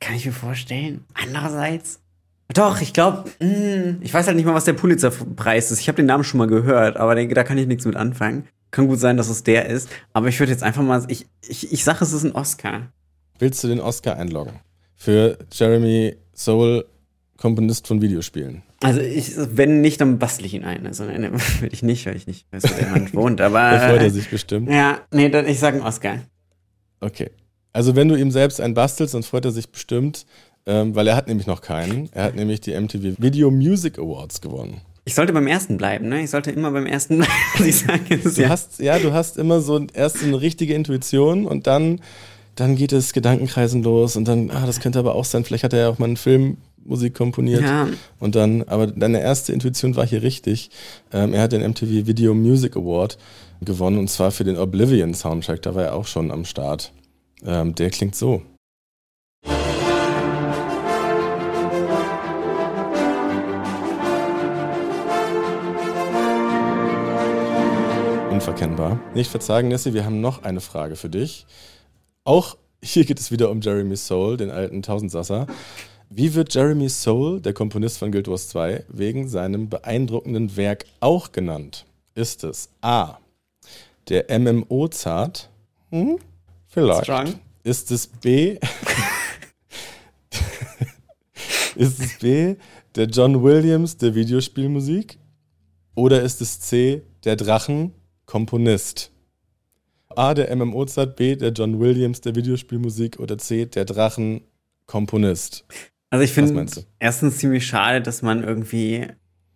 Kann 0.00 0.16
ich 0.16 0.24
mir 0.24 0.32
vorstellen. 0.32 1.04
Andererseits, 1.12 2.00
doch, 2.54 2.80
ich 2.80 2.92
glaube, 2.94 3.24
hm, 3.40 3.98
ich 4.00 4.12
weiß 4.12 4.26
halt 4.26 4.36
nicht 4.36 4.46
mal, 4.46 4.54
was 4.54 4.64
der 4.64 4.72
Pulitzer-Preis 4.72 5.70
ist. 5.70 5.80
Ich 5.80 5.88
habe 5.88 5.96
den 5.96 6.06
Namen 6.06 6.24
schon 6.24 6.38
mal 6.38 6.46
gehört, 6.46 6.96
aber 6.96 7.14
denke, 7.14 7.34
da 7.34 7.44
kann 7.44 7.58
ich 7.58 7.66
nichts 7.66 7.84
mit 7.84 7.96
anfangen. 7.96 8.48
Kann 8.70 8.88
gut 8.88 8.98
sein, 8.98 9.16
dass 9.16 9.28
es 9.28 9.44
der 9.44 9.66
ist. 9.66 9.88
Aber 10.12 10.28
ich 10.28 10.38
würde 10.40 10.52
jetzt 10.52 10.62
einfach 10.62 10.82
mal, 10.82 11.04
ich, 11.08 11.26
ich, 11.46 11.72
ich 11.72 11.84
sage, 11.84 12.04
es 12.04 12.12
ist 12.12 12.24
ein 12.24 12.32
Oscar. 12.32 12.92
Willst 13.38 13.62
du 13.62 13.68
den 13.68 13.80
Oscar 13.80 14.16
einloggen? 14.16 14.60
Für 14.94 15.38
Jeremy 15.52 16.16
Soul, 16.34 16.86
Komponist 17.36 17.86
von 17.86 18.02
Videospielen. 18.02 18.62
Also 18.82 19.00
ich, 19.00 19.32
wenn 19.36 19.80
nicht, 19.80 20.00
dann 20.00 20.18
bastel 20.18 20.46
ich 20.46 20.54
ihn 20.54 20.64
ein. 20.64 20.86
Also 20.86 21.04
nein, 21.04 21.32
will 21.60 21.72
ich 21.72 21.82
nicht, 21.82 22.06
weil 22.06 22.16
ich 22.16 22.26
nicht 22.26 22.46
weiß, 22.50 22.64
wo 22.64 22.74
der 22.74 22.88
Mann 22.88 23.12
wohnt. 23.12 23.40
Aber 23.40 23.58
da 23.70 23.88
freut 23.88 24.02
er 24.02 24.10
sich 24.10 24.30
bestimmt. 24.30 24.70
Ja, 24.70 25.00
nee, 25.12 25.28
dann, 25.28 25.46
ich 25.46 25.58
sage 25.58 25.76
einen 25.76 25.86
Oscar. 25.86 26.18
Okay. 27.00 27.30
Also 27.72 27.94
wenn 27.94 28.08
du 28.08 28.16
ihm 28.16 28.30
selbst 28.30 28.60
einen 28.60 28.74
bastelst, 28.74 29.14
dann 29.14 29.22
freut 29.22 29.44
er 29.44 29.50
sich 29.50 29.70
bestimmt. 29.70 30.26
Ähm, 30.68 30.94
weil 30.94 31.06
er 31.06 31.16
hat 31.16 31.28
nämlich 31.28 31.46
noch 31.46 31.62
keinen. 31.62 32.10
Er 32.12 32.24
hat 32.24 32.36
nämlich 32.36 32.60
die 32.60 32.78
MTV 32.78 33.14
Video 33.16 33.50
Music 33.50 33.98
Awards 33.98 34.42
gewonnen. 34.42 34.82
Ich 35.06 35.14
sollte 35.14 35.32
beim 35.32 35.46
ersten 35.46 35.78
bleiben, 35.78 36.10
ne? 36.10 36.22
Ich 36.22 36.28
sollte 36.28 36.50
immer 36.50 36.70
beim 36.70 36.84
ersten 36.84 37.16
bleiben. 37.16 37.32
ich 37.66 37.76
sage 37.76 38.18
du 38.18 38.28
ja. 38.42 38.50
hast, 38.50 38.78
ja, 38.78 38.98
du 38.98 39.14
hast 39.14 39.38
immer 39.38 39.62
so 39.62 39.80
erst 39.94 40.22
eine 40.22 40.38
richtige 40.38 40.74
Intuition 40.74 41.46
und 41.46 41.66
dann, 41.66 42.02
dann 42.54 42.76
geht 42.76 42.92
es 42.92 43.14
Gedankenkreisen 43.14 43.82
los 43.82 44.16
und 44.16 44.28
dann, 44.28 44.50
ah, 44.50 44.66
das 44.66 44.80
könnte 44.80 44.98
aber 44.98 45.14
auch 45.14 45.24
sein, 45.24 45.42
vielleicht 45.42 45.64
hat 45.64 45.72
er 45.72 45.78
ja 45.78 45.88
auch 45.88 45.98
mal 45.98 46.04
einen 46.04 46.18
Film 46.18 46.58
Musik 46.84 47.14
komponiert. 47.14 47.62
Ja. 47.62 47.88
Und 48.18 48.34
dann, 48.34 48.64
aber 48.64 48.88
deine 48.88 49.22
erste 49.22 49.54
Intuition 49.54 49.96
war 49.96 50.06
hier 50.06 50.22
richtig. 50.22 50.68
Ähm, 51.14 51.32
er 51.32 51.42
hat 51.42 51.52
den 51.52 51.62
MTV 51.62 52.06
Video 52.06 52.34
Music 52.34 52.76
Award 52.76 53.16
gewonnen 53.62 53.96
und 53.96 54.08
zwar 54.08 54.32
für 54.32 54.44
den 54.44 54.58
Oblivion 54.58 55.14
Soundtrack. 55.14 55.62
Da 55.62 55.74
war 55.74 55.84
er 55.84 55.94
auch 55.94 56.06
schon 56.06 56.30
am 56.30 56.44
Start. 56.44 56.92
Ähm, 57.42 57.74
der 57.74 57.88
klingt 57.88 58.14
so. 58.14 58.42
Unverkennbar. 68.38 69.00
Nicht 69.14 69.32
verzagen, 69.32 69.66
Nessie, 69.66 69.94
wir 69.94 70.04
haben 70.04 70.20
noch 70.20 70.44
eine 70.44 70.60
Frage 70.60 70.94
für 70.94 71.10
dich. 71.10 71.44
Auch 72.22 72.56
hier 72.80 73.04
geht 73.04 73.18
es 73.18 73.32
wieder 73.32 73.50
um 73.50 73.60
Jeremy 73.60 73.96
Soule, 73.96 74.36
den 74.36 74.52
alten 74.52 74.80
Tausendsasser. 74.80 75.48
Wie 76.08 76.34
wird 76.34 76.54
Jeremy 76.54 76.88
Soule, 76.88 77.40
der 77.40 77.52
Komponist 77.52 77.98
von 77.98 78.12
Guild 78.12 78.28
Wars 78.28 78.48
2, 78.50 78.84
wegen 78.90 79.28
seinem 79.28 79.68
beeindruckenden 79.68 80.56
Werk 80.56 80.84
auch 81.00 81.32
genannt? 81.32 81.84
Ist 82.14 82.44
es 82.44 82.68
A. 82.80 83.16
Der 84.08 84.26
MMO-Zart? 84.38 85.50
Hm? 85.90 86.20
Vielleicht. 86.68 87.06
Strong. 87.06 87.40
Ist 87.64 87.90
es 87.90 88.06
B. 88.06 88.50
ist 91.74 91.98
es 91.98 92.18
B. 92.20 92.54
Der 92.94 93.06
John 93.06 93.42
Williams 93.42 93.96
der 93.96 94.14
Videospielmusik? 94.14 95.18
Oder 95.96 96.22
ist 96.22 96.40
es 96.40 96.60
C. 96.60 97.02
Der 97.24 97.34
Drachen 97.34 97.94
Komponist. 98.28 99.10
A, 100.14 100.34
der 100.34 100.54
MMO-Zart, 100.54 101.16
B, 101.16 101.34
der 101.34 101.50
John 101.52 101.80
Williams 101.80 102.20
der 102.20 102.34
Videospielmusik 102.34 103.18
oder 103.20 103.38
C, 103.38 103.64
der 103.64 103.86
Drachen 103.86 104.42
Komponist. 104.84 105.64
Also 106.10 106.24
ich 106.24 106.32
finde 106.32 106.70
erstens 106.98 107.38
ziemlich 107.38 107.66
schade, 107.66 108.02
dass 108.02 108.20
man 108.20 108.44
irgendwie 108.44 109.06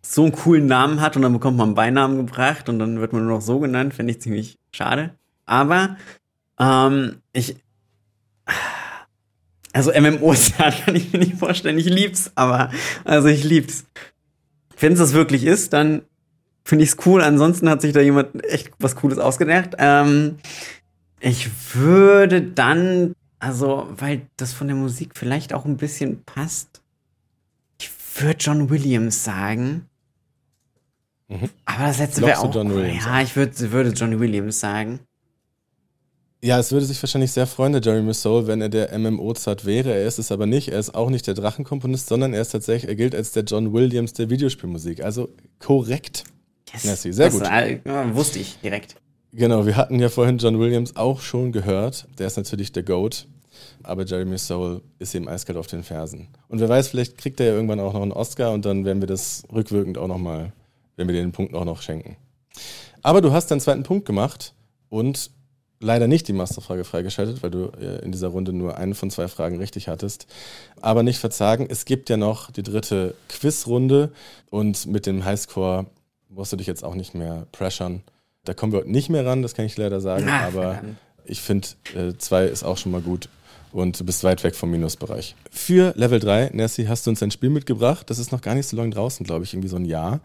so 0.03 0.23
einen 0.23 0.31
coolen 0.31 0.65
Namen 0.65 1.01
hat 1.01 1.15
und 1.15 1.21
dann 1.21 1.33
bekommt 1.33 1.57
man 1.57 1.69
einen 1.69 1.75
Beinamen 1.75 2.17
gebracht 2.17 2.67
und 2.67 2.79
dann 2.79 2.99
wird 2.99 3.13
man 3.13 3.23
nur 3.25 3.35
noch 3.35 3.41
so 3.43 3.59
genannt, 3.59 3.93
finde 3.93 4.11
ich 4.11 4.21
ziemlich 4.21 4.57
schade. 4.71 5.11
Aber 5.45 5.95
ähm, 6.59 7.21
ich 7.31 7.57
also 9.71 9.91
MMOs 9.91 10.53
kann 10.57 10.95
ich 10.95 11.13
mir 11.13 11.19
nicht 11.19 11.35
vorstellen. 11.35 11.77
Ich 11.77 11.89
lieb's, 11.89 12.31
aber 12.33 12.71
also 13.03 13.27
ich 13.27 13.43
lieb's. 13.43 13.85
Wenn 14.79 14.93
es 14.93 14.99
das 14.99 15.13
wirklich 15.13 15.43
ist, 15.43 15.73
dann 15.73 16.01
finde 16.63 16.83
ich 16.83 16.91
es 16.91 17.05
cool. 17.05 17.21
Ansonsten 17.21 17.69
hat 17.69 17.81
sich 17.81 17.93
da 17.93 18.01
jemand 18.01 18.43
echt 18.45 18.71
was 18.79 18.95
Cooles 18.95 19.17
ausgedacht. 19.17 19.75
Ähm, 19.77 20.37
ich 21.19 21.49
würde 21.73 22.41
dann, 22.41 23.13
also, 23.39 23.87
weil 23.97 24.27
das 24.37 24.53
von 24.53 24.67
der 24.67 24.75
Musik 24.75 25.11
vielleicht 25.15 25.53
auch 25.53 25.65
ein 25.65 25.77
bisschen 25.77 26.23
passt, 26.23 26.81
ich 27.79 27.89
würde 28.19 28.37
John 28.39 28.69
Williams 28.69 29.23
sagen. 29.23 29.87
Mhm. 31.27 31.49
Aber 31.65 31.87
das 31.87 31.99
letzte 31.99 32.21
wäre 32.21 32.39
auch. 32.39 32.53
John 32.53 32.73
Williams 32.73 33.05
ja, 33.05 33.21
ich 33.21 33.35
würd, 33.35 33.71
würde 33.71 33.89
John 33.91 34.19
Williams 34.19 34.59
sagen. 34.59 34.99
Ja, 36.43 36.59
es 36.59 36.73
würde 36.73 36.85
sich 36.85 37.01
wahrscheinlich 37.01 37.31
sehr 37.31 37.47
freuen, 37.47 37.71
der 37.71 37.81
Jeremy 37.81 38.13
Soul, 38.13 38.47
wenn 38.47 38.59
er 38.59 38.67
der 38.67 38.97
MMO-Zart 38.99 39.63
wäre. 39.63 39.93
Er 39.93 40.05
ist 40.05 40.19
es 40.19 40.29
aber 40.29 40.45
nicht. 40.45 40.67
Er 40.67 40.79
ist 40.79 40.93
auch 40.93 41.09
nicht 41.09 41.25
der 41.25 41.35
Drachenkomponist, 41.35 42.07
sondern 42.09 42.33
er 42.33 42.41
ist 42.41 42.49
tatsächlich, 42.49 42.89
er 42.89 42.95
gilt 42.95 43.15
als 43.15 43.31
der 43.31 43.43
John 43.43 43.71
Williams 43.71 44.11
der 44.11 44.29
Videospielmusik. 44.29 45.01
Also 45.01 45.29
korrekt. 45.59 46.25
Yes. 46.71 46.85
Nessie, 46.85 47.13
sehr 47.13 47.29
das, 47.29 47.39
gut. 47.39 47.47
Äh, 47.47 48.15
wusste 48.15 48.39
ich 48.39 48.57
direkt. 48.61 48.95
Genau, 49.31 49.65
wir 49.65 49.75
hatten 49.77 49.99
ja 49.99 50.09
vorhin 50.09 50.37
John 50.37 50.59
Williams 50.59 50.95
auch 50.95 51.21
schon 51.21 51.51
gehört. 51.51 52.07
Der 52.19 52.27
ist 52.27 52.37
natürlich 52.37 52.71
der 52.71 52.83
GOAT. 52.83 53.27
Aber 53.83 54.05
Jeremy 54.05 54.37
Soule 54.37 54.81
ist 54.99 55.13
ihm 55.13 55.27
eiskalt 55.27 55.57
auf 55.57 55.67
den 55.67 55.83
Fersen. 55.83 56.27
Und 56.47 56.59
wer 56.59 56.69
weiß, 56.69 56.87
vielleicht 56.87 57.17
kriegt 57.17 57.39
er 57.39 57.47
ja 57.47 57.53
irgendwann 57.53 57.79
auch 57.79 57.93
noch 57.93 58.01
einen 58.01 58.11
Oscar 58.11 58.51
und 58.51 58.65
dann 58.65 58.85
werden 58.85 59.01
wir 59.01 59.07
das 59.07 59.43
rückwirkend 59.53 59.97
auch 59.97 60.07
nochmal, 60.07 60.53
wenn 60.95 61.07
wir 61.07 61.15
den 61.15 61.31
Punkt 61.31 61.53
auch 61.53 61.65
noch 61.65 61.81
schenken. 61.81 62.17
Aber 63.01 63.21
du 63.21 63.31
hast 63.31 63.51
deinen 63.51 63.59
zweiten 63.59 63.83
Punkt 63.83 64.05
gemacht 64.05 64.53
und 64.89 65.31
leider 65.79 66.07
nicht 66.07 66.27
die 66.27 66.33
Masterfrage 66.33 66.83
freigeschaltet, 66.83 67.43
weil 67.43 67.51
du 67.51 67.65
äh, 67.79 68.03
in 68.03 68.11
dieser 68.11 68.29
Runde 68.29 68.53
nur 68.53 68.77
eine 68.77 68.95
von 68.95 69.11
zwei 69.11 69.27
Fragen 69.27 69.57
richtig 69.57 69.87
hattest. 69.87 70.27
Aber 70.81 71.03
nicht 71.03 71.19
verzagen, 71.19 71.67
es 71.69 71.85
gibt 71.85 72.09
ja 72.09 72.17
noch 72.17 72.51
die 72.51 72.63
dritte 72.63 73.15
Quizrunde 73.27 74.11
und 74.49 74.85
mit 74.85 75.05
dem 75.05 75.25
Highscore 75.25 75.87
musst 76.33 76.51
du 76.51 76.57
dich 76.57 76.67
jetzt 76.67 76.83
auch 76.83 76.95
nicht 76.95 77.13
mehr 77.15 77.47
pressern. 77.51 78.03
Da 78.43 78.53
kommen 78.53 78.73
wir 78.73 78.79
heute 78.79 78.91
nicht 78.91 79.09
mehr 79.09 79.25
ran, 79.25 79.41
das 79.41 79.53
kann 79.53 79.65
ich 79.65 79.77
leider 79.77 80.01
sagen. 80.01 80.25
Ach, 80.27 80.47
aber 80.47 80.81
ich 81.25 81.41
finde, 81.41 81.67
äh, 81.95 82.17
zwei 82.17 82.45
ist 82.45 82.63
auch 82.63 82.77
schon 82.77 82.91
mal 82.91 83.01
gut. 83.01 83.29
Und 83.71 83.99
du 83.99 84.05
bist 84.05 84.23
weit 84.23 84.43
weg 84.43 84.53
vom 84.53 84.69
Minusbereich. 84.69 85.35
Für 85.49 85.93
Level 85.95 86.19
3, 86.19 86.51
Nessie, 86.53 86.87
hast 86.87 87.07
du 87.07 87.09
uns 87.09 87.23
ein 87.23 87.31
Spiel 87.31 87.49
mitgebracht. 87.49 88.07
Das 88.09 88.19
ist 88.19 88.31
noch 88.31 88.41
gar 88.41 88.53
nicht 88.53 88.67
so 88.67 88.77
lange 88.77 88.91
draußen, 88.91 89.25
glaube 89.25 89.45
ich, 89.45 89.53
irgendwie 89.53 89.69
so 89.69 89.77
ein 89.77 89.85
Jahr. 89.85 90.21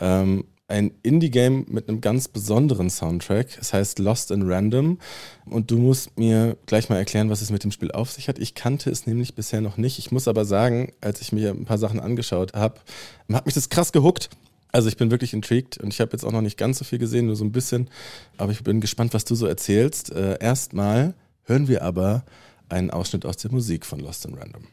Ähm, 0.00 0.44
ein 0.68 0.92
Indie-Game 1.02 1.66
mit 1.68 1.88
einem 1.88 2.00
ganz 2.00 2.28
besonderen 2.28 2.90
Soundtrack. 2.90 3.58
Es 3.60 3.72
heißt 3.72 3.98
Lost 3.98 4.30
in 4.30 4.48
Random. 4.48 4.98
Und 5.46 5.72
du 5.72 5.78
musst 5.78 6.16
mir 6.16 6.56
gleich 6.66 6.88
mal 6.90 6.96
erklären, 6.96 7.28
was 7.28 7.42
es 7.42 7.50
mit 7.50 7.64
dem 7.64 7.72
Spiel 7.72 7.90
auf 7.90 8.12
sich 8.12 8.28
hat. 8.28 8.38
Ich 8.38 8.54
kannte 8.54 8.88
es 8.88 9.06
nämlich 9.06 9.34
bisher 9.34 9.60
noch 9.60 9.78
nicht. 9.78 9.98
Ich 9.98 10.12
muss 10.12 10.28
aber 10.28 10.44
sagen, 10.44 10.92
als 11.00 11.20
ich 11.20 11.32
mir 11.32 11.50
ein 11.50 11.64
paar 11.64 11.78
Sachen 11.78 11.98
angeschaut 11.98 12.54
habe, 12.54 12.80
hat 13.32 13.46
mich 13.46 13.54
das 13.54 13.68
krass 13.68 13.90
gehuckt. 13.90 14.30
Also 14.72 14.88
ich 14.88 14.96
bin 14.96 15.10
wirklich 15.10 15.34
intrigued 15.34 15.78
und 15.78 15.92
ich 15.92 16.00
habe 16.00 16.12
jetzt 16.12 16.24
auch 16.24 16.32
noch 16.32 16.40
nicht 16.40 16.56
ganz 16.56 16.78
so 16.78 16.84
viel 16.84 16.98
gesehen, 16.98 17.26
nur 17.26 17.36
so 17.36 17.44
ein 17.44 17.52
bisschen. 17.52 17.90
Aber 18.38 18.52
ich 18.52 18.64
bin 18.64 18.80
gespannt, 18.80 19.12
was 19.12 19.26
du 19.26 19.34
so 19.34 19.46
erzählst. 19.46 20.10
Äh, 20.10 20.38
Erstmal 20.40 21.14
hören 21.44 21.68
wir 21.68 21.82
aber 21.82 22.24
einen 22.70 22.90
Ausschnitt 22.90 23.26
aus 23.26 23.36
der 23.36 23.52
Musik 23.52 23.84
von 23.84 24.00
Lost 24.00 24.24
in 24.24 24.34
Random. 24.34 24.66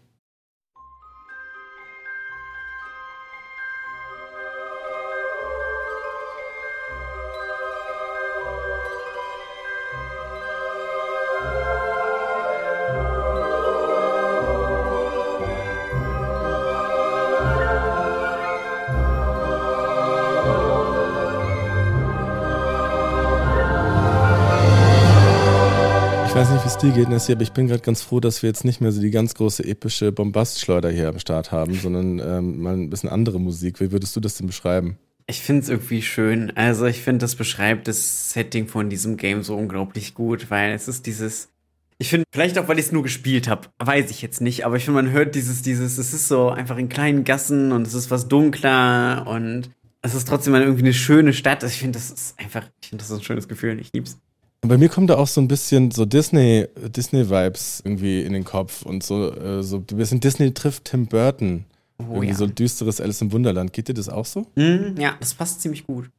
Es 26.88 26.96
geht, 26.96 27.10
Nessie, 27.10 27.34
aber 27.34 27.42
ich 27.42 27.52
bin 27.52 27.68
gerade 27.68 27.82
ganz 27.82 28.02
froh, 28.02 28.22
dass 28.22 28.42
wir 28.42 28.48
jetzt 28.48 28.64
nicht 28.64 28.80
mehr 28.80 28.92
so 28.94 29.02
die 29.02 29.12
ganz 29.12 29.36
große 29.36 29.66
epische 29.66 30.14
Bombastschleuder 30.14 30.90
hier 30.90 31.10
am 31.10 31.20
Start 31.20 31.52
haben, 31.52 31.74
sondern 31.74 32.20
ähm, 32.20 32.62
mal 32.62 32.74
ein 32.74 32.90
bisschen 32.90 33.10
andere 33.10 33.40
Musik. 33.40 33.82
Wie 33.82 33.92
würdest 33.92 34.16
du 34.16 34.22
das 34.22 34.38
denn 34.38 34.48
beschreiben? 34.48 34.98
Ich 35.28 35.42
finde 35.42 35.64
es 35.64 35.70
irgendwie 35.70 36.02
schön. 36.02 36.56
Also 36.56 36.86
ich 36.86 37.02
finde, 37.02 37.20
das 37.20 37.36
beschreibt 37.36 37.90
das 37.90 38.32
Setting 38.32 38.68
von 38.68 38.90
diesem 38.90 39.18
Game 39.18 39.44
so 39.44 39.58
unglaublich 39.58 40.14
gut, 40.14 40.50
weil 40.50 40.72
es 40.72 40.88
ist 40.88 41.06
dieses. 41.06 41.50
Ich 41.98 42.10
finde, 42.10 42.26
vielleicht 42.32 42.58
auch, 42.58 42.70
weil 42.70 42.80
ich 42.80 42.86
es 42.86 42.92
nur 42.94 43.04
gespielt 43.04 43.50
habe, 43.50 43.68
weiß 43.80 44.10
ich 44.10 44.22
jetzt 44.22 44.40
nicht, 44.40 44.66
aber 44.66 44.78
ich 44.78 44.86
finde, 44.86 45.02
man 45.02 45.12
hört 45.12 45.36
dieses, 45.36 45.62
dieses, 45.62 45.98
es 45.98 46.14
ist 46.14 46.30
so 46.30 46.50
einfach 46.50 46.78
in 46.78 46.88
kleinen 46.88 47.26
Gassen 47.26 47.74
und 47.74 47.86
es 47.86 47.94
ist 47.94 48.10
was 48.10 48.30
dunkler 48.30 49.26
und 49.28 49.70
es 50.02 50.16
ist 50.16 50.30
trotzdem 50.30 50.56
irgendwie 50.56 50.84
eine 50.84 50.94
schöne 50.94 51.34
Stadt. 51.34 51.62
Ich 51.64 51.80
finde, 51.80 52.00
das 52.00 52.10
ist 52.10 52.40
einfach, 52.40 52.64
ich 52.82 52.88
finde, 52.88 53.04
das 53.04 53.12
ist 53.12 53.18
ein 53.18 53.24
schönes 53.24 53.50
Gefühl. 53.50 53.78
Ich 53.82 53.92
lieb's. 53.92 54.18
Bei 54.62 54.78
mir 54.78 54.90
kommt 54.90 55.10
da 55.10 55.18
auch 55.18 55.28
so 55.28 55.40
ein 55.40 55.48
bisschen 55.48 55.92
so 55.92 56.06
Disney, 56.06 56.68
Disney-Vibes 56.76 57.82
irgendwie 57.86 58.22
in 58.22 58.34
den 58.34 58.44
Kopf 58.44 58.82
und 58.82 59.04
so, 59.04 59.32
äh, 59.32 59.64
so 59.64 59.78
ein 59.78 59.86
bisschen 59.86 60.20
Disney 60.20 60.54
trifft 60.54 60.86
Tim 60.86 61.08
Burton. 61.08 61.66
Oh, 61.98 62.14
irgendwie 62.14 62.30
ja. 62.30 62.36
so 62.36 62.48
düsteres 62.48 63.02
Alice 63.02 63.22
im 63.22 63.32
Wunderland. 63.32 63.74
Geht 63.74 63.90
dir 63.90 63.94
das 63.94 64.08
auch 64.10 64.26
so? 64.26 64.42
Mm, 64.56 64.98
ja, 64.98 65.16
das 65.20 65.34
passt 65.34 65.62
ziemlich 65.62 65.86
gut. 65.86 66.10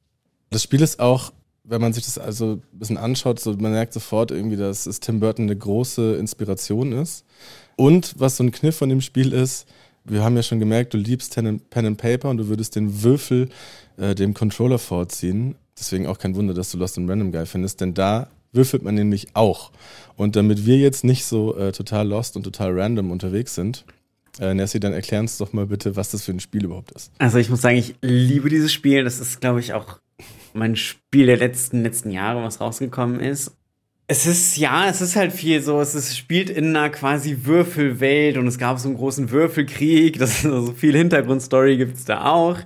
Das 0.51 0.63
Spiel 0.63 0.83
ist 0.83 1.01
auch, 1.01 1.33
wenn 1.65 1.81
man 1.81 1.93
sich 1.93 2.05
das 2.05 2.19
also 2.19 2.55
ein 2.55 2.79
bisschen 2.79 2.99
anschaut, 2.99 3.41
so, 3.41 3.53
man 3.53 3.73
merkt 3.73 3.93
sofort 3.93 4.31
irgendwie, 4.31 4.57
dass 4.57 4.87
es 4.87 5.01
Tim 5.01 5.21
Burton 5.21 5.47
eine 5.47 5.57
große 5.57 6.17
Inspiration 6.17 6.93
ist. 6.93 7.25
Und 7.77 8.15
was 8.19 8.37
so 8.37 8.45
ein 8.45 8.53
Kniff 8.53 8.77
von 8.77 8.89
dem 8.89 9.01
Spiel 9.01 9.33
ist, 9.33 9.67
wir 10.05 10.23
haben 10.23 10.37
ja 10.37 10.43
schon 10.43 10.59
gemerkt, 10.61 10.93
du 10.93 10.99
liebst 10.99 11.35
Pen 11.35 11.61
and, 11.73 11.97
Paper 11.99 12.31
und 12.31 12.39
du 12.39 12.49
würdest 12.49 12.77
den 12.77 13.03
Würfel 13.03 13.49
äh, 13.97 14.15
dem 14.15 14.35
Controller 14.35 14.79
vorziehen. 14.79 15.55
Deswegen 15.81 16.07
auch 16.07 16.19
kein 16.19 16.37
Wunder, 16.37 16.55
dass 16.55 16.71
du 16.71 16.79
Lost 16.79 16.99
in 16.99 17.09
Random 17.09 17.33
geil 17.33 17.47
findest, 17.47 17.81
denn 17.81 17.95
da 17.95 18.29
würfelt 18.53 18.83
man 18.83 18.95
nämlich 18.95 19.29
auch. 19.35 19.73
Und 20.17 20.37
damit 20.37 20.67
wir 20.67 20.77
jetzt 20.77 21.05
nicht 21.05 21.25
so 21.25 21.57
äh, 21.57 21.73
total 21.73 22.07
lost 22.09 22.37
und 22.37 22.43
total 22.43 22.79
random 22.79 23.11
unterwegs 23.11 23.55
sind, 23.55 23.85
äh, 24.39 24.55
Nessie, 24.55 24.81
dann 24.81 24.93
erklär 24.93 25.21
uns 25.21 25.39
doch 25.39 25.53
mal 25.53 25.67
bitte, 25.67 25.97
was 25.97 26.11
das 26.11 26.25
für 26.25 26.33
ein 26.33 26.41
Spiel 26.41 26.65
überhaupt 26.65 26.93
ist. 26.93 27.11
Also 27.19 27.39
ich 27.39 27.51
muss 27.51 27.63
sagen, 27.63 27.77
ich 27.77 27.95
liebe 28.01 28.49
dieses 28.49 28.73
Spiel. 28.73 29.05
Das 29.05 29.19
ist, 29.19 29.41
glaube 29.41 29.61
ich, 29.61 29.73
auch 29.73 29.99
mein 30.53 30.77
Spiel 30.77 31.27
der 31.27 31.37
letzten, 31.37 31.83
letzten 31.83 32.11
Jahre, 32.11 32.43
was 32.43 32.61
rausgekommen 32.61 33.21
ist. 33.21 33.57
Es 34.07 34.27
ist, 34.27 34.57
ja, 34.57 34.89
es 34.89 35.01
ist 35.01 35.15
halt 35.15 35.33
viel 35.33 35.63
so, 35.63 35.81
es 35.81 35.95
ist, 35.95 36.17
spielt 36.17 36.51
in 36.51 36.77
einer 36.77 36.91
quasi 36.91 37.39
Würfelwelt 37.45 38.39
und 38.39 38.47
es 38.49 38.59
gab 38.59 38.81
so 38.81 38.89
einen 38.89 38.97
großen 38.97 39.31
Würfelkrieg, 39.31 40.19
das 40.19 40.41
ist 40.41 40.47
also 40.47 40.73
viel 40.73 40.97
Hintergrundstory 40.97 41.77
gibt's 41.77 42.07
da 42.07 42.25
auch. 42.25 42.59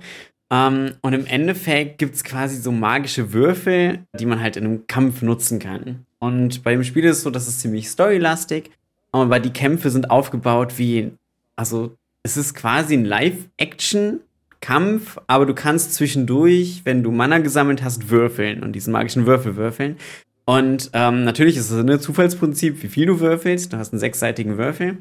Um, 0.47 0.57
ähm, 0.57 0.91
und 1.01 1.13
im 1.13 1.25
Endeffekt 1.25 1.97
gibt 1.97 2.13
es 2.13 2.23
quasi 2.23 2.57
so 2.57 2.71
magische 2.71 3.33
Würfel, 3.33 4.05
die 4.13 4.27
man 4.27 4.39
halt 4.39 4.57
in 4.57 4.65
einem 4.65 4.85
Kampf 4.85 5.23
nutzen 5.23 5.57
kann. 5.57 6.05
Und 6.19 6.61
bei 6.63 6.73
dem 6.73 6.83
Spiel 6.83 7.05
ist 7.05 7.17
es 7.17 7.23
so, 7.23 7.31
dass 7.31 7.47
es 7.47 7.57
ziemlich 7.59 7.89
storylastig, 7.89 8.69
aber 9.11 9.39
die 9.39 9.53
Kämpfe 9.53 9.89
sind 9.89 10.11
aufgebaut 10.11 10.77
wie, 10.77 11.13
also 11.55 11.95
es 12.21 12.37
ist 12.37 12.53
quasi 12.53 12.95
ein 12.95 13.05
Live-Action-Kampf, 13.05 15.17
aber 15.25 15.45
du 15.45 15.55
kannst 15.55 15.95
zwischendurch, 15.95 16.81
wenn 16.83 17.01
du 17.01 17.11
Mana 17.11 17.39
gesammelt 17.39 17.83
hast, 17.83 18.09
würfeln 18.09 18.61
und 18.61 18.73
diesen 18.73 18.91
magischen 18.93 19.25
Würfel 19.25 19.55
würfeln. 19.55 19.95
Und 20.45 20.91
ähm, 20.93 21.23
natürlich 21.23 21.57
ist 21.57 21.71
es 21.71 21.79
ein 21.79 21.99
Zufallsprinzip, 21.99 22.83
wie 22.83 22.87
viel 22.87 23.07
du 23.07 23.19
würfelst. 23.19 23.73
Du 23.73 23.77
hast 23.77 23.93
einen 23.93 23.99
sechsseitigen 23.99 24.57
Würfel. 24.57 24.99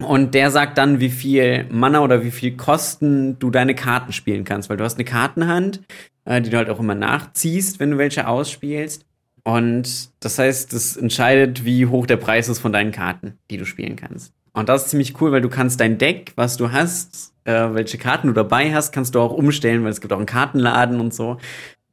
Und 0.00 0.34
der 0.34 0.50
sagt 0.50 0.78
dann, 0.78 1.00
wie 1.00 1.10
viel 1.10 1.66
Mana 1.70 2.00
oder 2.00 2.22
wie 2.22 2.30
viel 2.30 2.56
Kosten 2.56 3.38
du 3.38 3.50
deine 3.50 3.74
Karten 3.74 4.12
spielen 4.12 4.44
kannst, 4.44 4.70
weil 4.70 4.76
du 4.76 4.84
hast 4.84 4.94
eine 4.94 5.04
Kartenhand, 5.04 5.82
äh, 6.24 6.40
die 6.40 6.50
du 6.50 6.56
halt 6.56 6.70
auch 6.70 6.78
immer 6.78 6.94
nachziehst, 6.94 7.80
wenn 7.80 7.90
du 7.90 7.98
welche 7.98 8.28
ausspielst. 8.28 9.04
Und 9.42 10.10
das 10.20 10.38
heißt, 10.38 10.72
das 10.72 10.96
entscheidet, 10.96 11.64
wie 11.64 11.86
hoch 11.86 12.06
der 12.06 12.16
Preis 12.16 12.48
ist 12.48 12.58
von 12.60 12.72
deinen 12.72 12.92
Karten, 12.92 13.38
die 13.50 13.56
du 13.56 13.64
spielen 13.64 13.96
kannst. 13.96 14.32
Und 14.52 14.68
das 14.68 14.84
ist 14.84 14.90
ziemlich 14.90 15.20
cool, 15.20 15.32
weil 15.32 15.40
du 15.40 15.48
kannst 15.48 15.80
dein 15.80 15.98
Deck, 15.98 16.32
was 16.36 16.56
du 16.56 16.70
hast, 16.70 17.32
äh, 17.44 17.74
welche 17.74 17.98
Karten 17.98 18.28
du 18.28 18.34
dabei 18.34 18.72
hast, 18.74 18.92
kannst 18.92 19.14
du 19.14 19.20
auch 19.20 19.32
umstellen, 19.32 19.84
weil 19.84 19.90
es 19.90 20.00
gibt 20.00 20.12
auch 20.12 20.18
einen 20.18 20.26
Kartenladen 20.26 21.00
und 21.00 21.14
so. 21.14 21.38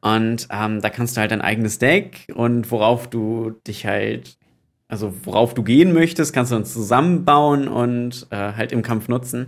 Und 0.02 0.48
ähm, 0.52 0.82
da 0.82 0.90
kannst 0.90 1.16
du 1.16 1.22
halt 1.22 1.32
dein 1.32 1.42
eigenes 1.42 1.80
Deck 1.80 2.28
und 2.36 2.70
worauf 2.70 3.08
du 3.08 3.52
dich 3.66 3.86
halt 3.86 4.38
also 4.88 5.14
worauf 5.24 5.54
du 5.54 5.64
gehen 5.64 5.94
möchtest, 5.94 6.34
kannst 6.34 6.52
du 6.52 6.56
dann 6.56 6.66
zusammenbauen 6.66 7.68
und 7.68 8.28
äh, 8.30 8.54
halt 8.54 8.72
im 8.72 8.82
Kampf 8.82 9.08
nutzen. 9.08 9.48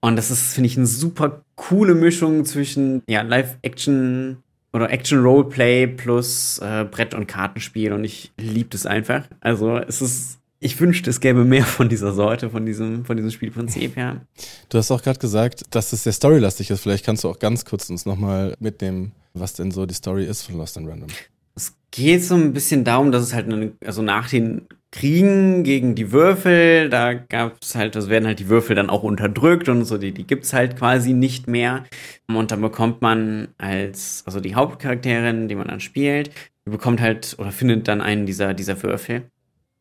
Und 0.00 0.16
das 0.16 0.30
ist, 0.30 0.54
finde 0.54 0.68
ich, 0.68 0.76
eine 0.76 0.86
super 0.86 1.42
coole 1.56 1.94
Mischung 1.94 2.44
zwischen 2.44 3.02
ja, 3.08 3.22
Live-Action 3.22 4.38
oder 4.72 4.90
Action-Roleplay 4.90 5.86
plus 5.88 6.58
äh, 6.58 6.84
Brett- 6.84 7.14
und 7.14 7.26
Kartenspiel. 7.26 7.92
Und 7.92 8.04
ich 8.04 8.32
liebe 8.38 8.68
das 8.70 8.86
einfach. 8.86 9.24
Also 9.40 9.76
es 9.76 10.00
ist, 10.00 10.38
ich 10.60 10.78
wünschte, 10.80 11.10
es 11.10 11.20
gäbe 11.20 11.44
mehr 11.44 11.64
von 11.64 11.88
dieser 11.88 12.12
Sorte, 12.12 12.50
von 12.50 12.64
diesem, 12.64 13.04
von 13.04 13.16
diesem 13.16 13.30
Spielprinzip, 13.30 13.96
ja. 13.96 14.20
Du 14.68 14.78
hast 14.78 14.90
auch 14.90 15.02
gerade 15.02 15.18
gesagt, 15.18 15.62
dass 15.70 15.92
es 15.92 16.04
sehr 16.04 16.12
storylastig 16.12 16.70
ist. 16.70 16.80
Vielleicht 16.80 17.04
kannst 17.04 17.24
du 17.24 17.28
auch 17.28 17.38
ganz 17.38 17.64
kurz 17.64 17.90
uns 17.90 18.06
nochmal 18.06 18.54
mitnehmen, 18.60 19.12
was 19.34 19.54
denn 19.54 19.70
so 19.70 19.86
die 19.86 19.94
Story 19.94 20.26
ist 20.26 20.42
von 20.42 20.56
Lost 20.56 20.76
in 20.76 20.86
Random. 20.86 21.08
Es 21.54 21.74
geht 21.90 22.22
so 22.22 22.36
ein 22.36 22.52
bisschen 22.52 22.84
darum, 22.84 23.10
dass 23.10 23.24
es 23.24 23.34
halt, 23.34 23.46
eine, 23.46 23.72
also 23.84 24.02
nach 24.02 24.28
den 24.28 24.68
Kriegen 24.90 25.64
gegen 25.64 25.94
die 25.94 26.12
Würfel, 26.12 26.88
da 26.88 27.12
gab 27.12 27.58
es 27.60 27.74
halt, 27.74 27.94
das 27.94 28.08
werden 28.08 28.26
halt 28.26 28.38
die 28.38 28.48
Würfel 28.48 28.74
dann 28.74 28.88
auch 28.88 29.02
unterdrückt 29.02 29.68
und 29.68 29.84
so, 29.84 29.98
die, 29.98 30.12
die 30.12 30.26
es 30.34 30.54
halt 30.54 30.76
quasi 30.78 31.12
nicht 31.12 31.46
mehr. 31.46 31.84
Und 32.26 32.50
dann 32.50 32.62
bekommt 32.62 33.02
man 33.02 33.48
als, 33.58 34.22
also 34.24 34.40
die 34.40 34.54
Hauptcharakterin, 34.54 35.48
die 35.48 35.54
man 35.56 35.68
dann 35.68 35.80
spielt, 35.80 36.30
die 36.66 36.70
bekommt 36.70 37.02
halt 37.02 37.36
oder 37.38 37.52
findet 37.52 37.86
dann 37.86 38.00
einen 38.00 38.24
dieser, 38.24 38.54
dieser 38.54 38.82
Würfel 38.82 39.24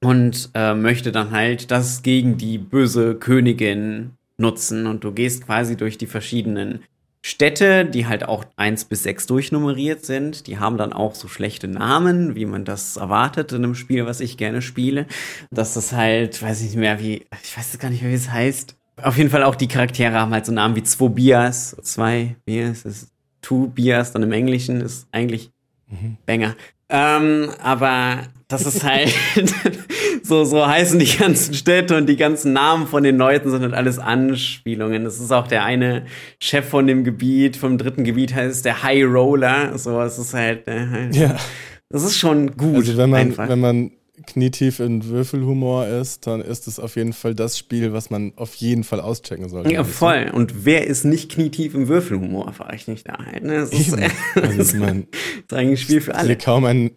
und 0.04 0.50
äh, 0.54 0.74
möchte 0.74 1.12
dann 1.12 1.32
halt 1.32 1.72
das 1.72 2.04
gegen 2.04 2.38
die 2.38 2.58
böse 2.58 3.16
Königin 3.16 4.12
nutzen 4.38 4.88
und 4.88 5.04
du 5.04 5.12
gehst 5.12 5.46
quasi 5.46 5.78
durch 5.78 5.98
die 5.98 6.06
verschiedenen 6.06 6.84
Städte, 7.28 7.84
die 7.84 8.08
halt 8.08 8.26
auch 8.26 8.46
eins 8.56 8.86
bis 8.86 9.04
sechs 9.04 9.26
durchnummeriert 9.26 10.06
sind, 10.06 10.48
die 10.48 10.60
haben 10.60 10.78
dann 10.78 10.94
auch 10.94 11.14
so 11.14 11.28
schlechte 11.28 11.68
Namen, 11.68 12.36
wie 12.36 12.46
man 12.46 12.64
das 12.64 12.96
erwartet 12.96 13.52
in 13.52 13.66
einem 13.66 13.76
Spiel, 13.76 14.06
was 14.06 14.22
ich 14.22 14.38
gerne 14.38 14.62
spiele. 14.62 15.08
Das 15.52 15.76
ist 15.76 15.92
halt, 15.92 16.42
weiß 16.42 16.62
ich 16.62 16.68
nicht 16.68 16.78
mehr, 16.78 17.02
wie, 17.02 17.26
ich 17.44 17.58
weiß 17.58 17.78
gar 17.80 17.90
nicht 17.90 18.02
mehr, 18.02 18.12
wie 18.12 18.16
es 18.16 18.32
heißt. 18.32 18.78
Auf 19.02 19.18
jeden 19.18 19.30
Fall 19.30 19.44
auch 19.44 19.56
die 19.56 19.68
Charaktere 19.68 20.14
haben 20.14 20.32
halt 20.32 20.46
so 20.46 20.54
Namen 20.54 20.78
wie 20.78 20.84
zwei 20.84 21.10
Bias, 21.10 21.76
zwei 21.82 22.38
Bias, 22.46 22.86
ist 22.86 23.12
two 23.42 23.68
Bias, 23.68 24.14
dann 24.14 24.24
im 24.24 24.32
Englischen 24.32 24.80
ist 24.80 25.10
eigentlich 25.12 25.52
mhm. 25.88 26.16
Banger. 26.26 26.56
Ähm, 26.88 27.50
aber 27.62 28.20
das 28.48 28.66
ist 28.66 28.84
halt 28.84 29.14
so, 30.24 30.46
so 30.46 30.66
heißen 30.66 31.00
die 31.00 31.18
ganzen 31.18 31.54
Städte 31.54 31.98
und 31.98 32.08
die 32.08 32.16
ganzen 32.16 32.54
Namen 32.54 32.88
von 32.88 33.04
den 33.04 33.18
Leuten 33.18 33.50
sind 33.50 33.62
halt 33.62 33.74
alles 33.74 34.00
Anspielungen. 34.00 35.04
Das 35.04 35.20
ist 35.20 35.32
auch 35.32 35.48
der 35.48 35.66
eine 35.66 36.06
Chef 36.40 36.68
von 36.68 36.88
dem 36.88 37.04
Gebiet, 37.04 37.58
vom 37.58 37.78
dritten 37.78 38.04
Gebiet 38.04 38.34
heißt 38.34 38.64
der 38.64 38.84
High 38.84 39.06
Roller. 39.06 39.78
So, 39.78 40.02
es 40.02 40.18
ist 40.18 40.34
halt, 40.34 40.68
äh, 40.68 41.10
ja. 41.12 41.36
Das 41.90 42.04
ist 42.04 42.18
schon 42.18 42.56
gut. 42.56 42.78
Also 42.78 42.98
wenn 42.98 43.10
man, 43.10 43.20
einfach. 43.20 43.50
wenn 43.50 43.60
man 43.60 43.92
knietief 44.26 44.80
in 44.80 45.06
Würfelhumor 45.06 45.88
ist, 45.88 46.26
dann 46.26 46.42
ist 46.42 46.68
es 46.68 46.80
auf 46.80 46.96
jeden 46.96 47.14
Fall 47.14 47.36
das 47.36 47.58
Spiel, 47.58 47.94
was 47.94 48.10
man 48.10 48.34
auf 48.36 48.56
jeden 48.56 48.84
Fall 48.84 49.00
auschecken 49.00 49.48
sollte. 49.50 49.72
Ja, 49.72 49.84
voll. 49.84 50.32
Und 50.34 50.66
wer 50.66 50.88
ist 50.88 51.06
nicht 51.06 51.32
knietief 51.32 51.76
im 51.76 51.88
Würfelhumor, 51.88 52.52
frage 52.54 52.76
ich 52.76 52.88
nicht 52.88 53.08
da 53.08 53.18
halt. 53.18 53.44
Ne? 53.44 53.56
Das 53.56 53.72
ist, 53.72 53.94
also 54.36 54.60
ist, 54.60 54.76
mein, 54.76 55.08
ist 55.48 55.54
eigentlich 55.54 55.82
ein 55.82 55.84
Spiel 55.84 56.02
für 56.02 56.16
alle. 56.16 56.36
Kaum 56.36 56.66
ein, 56.66 56.92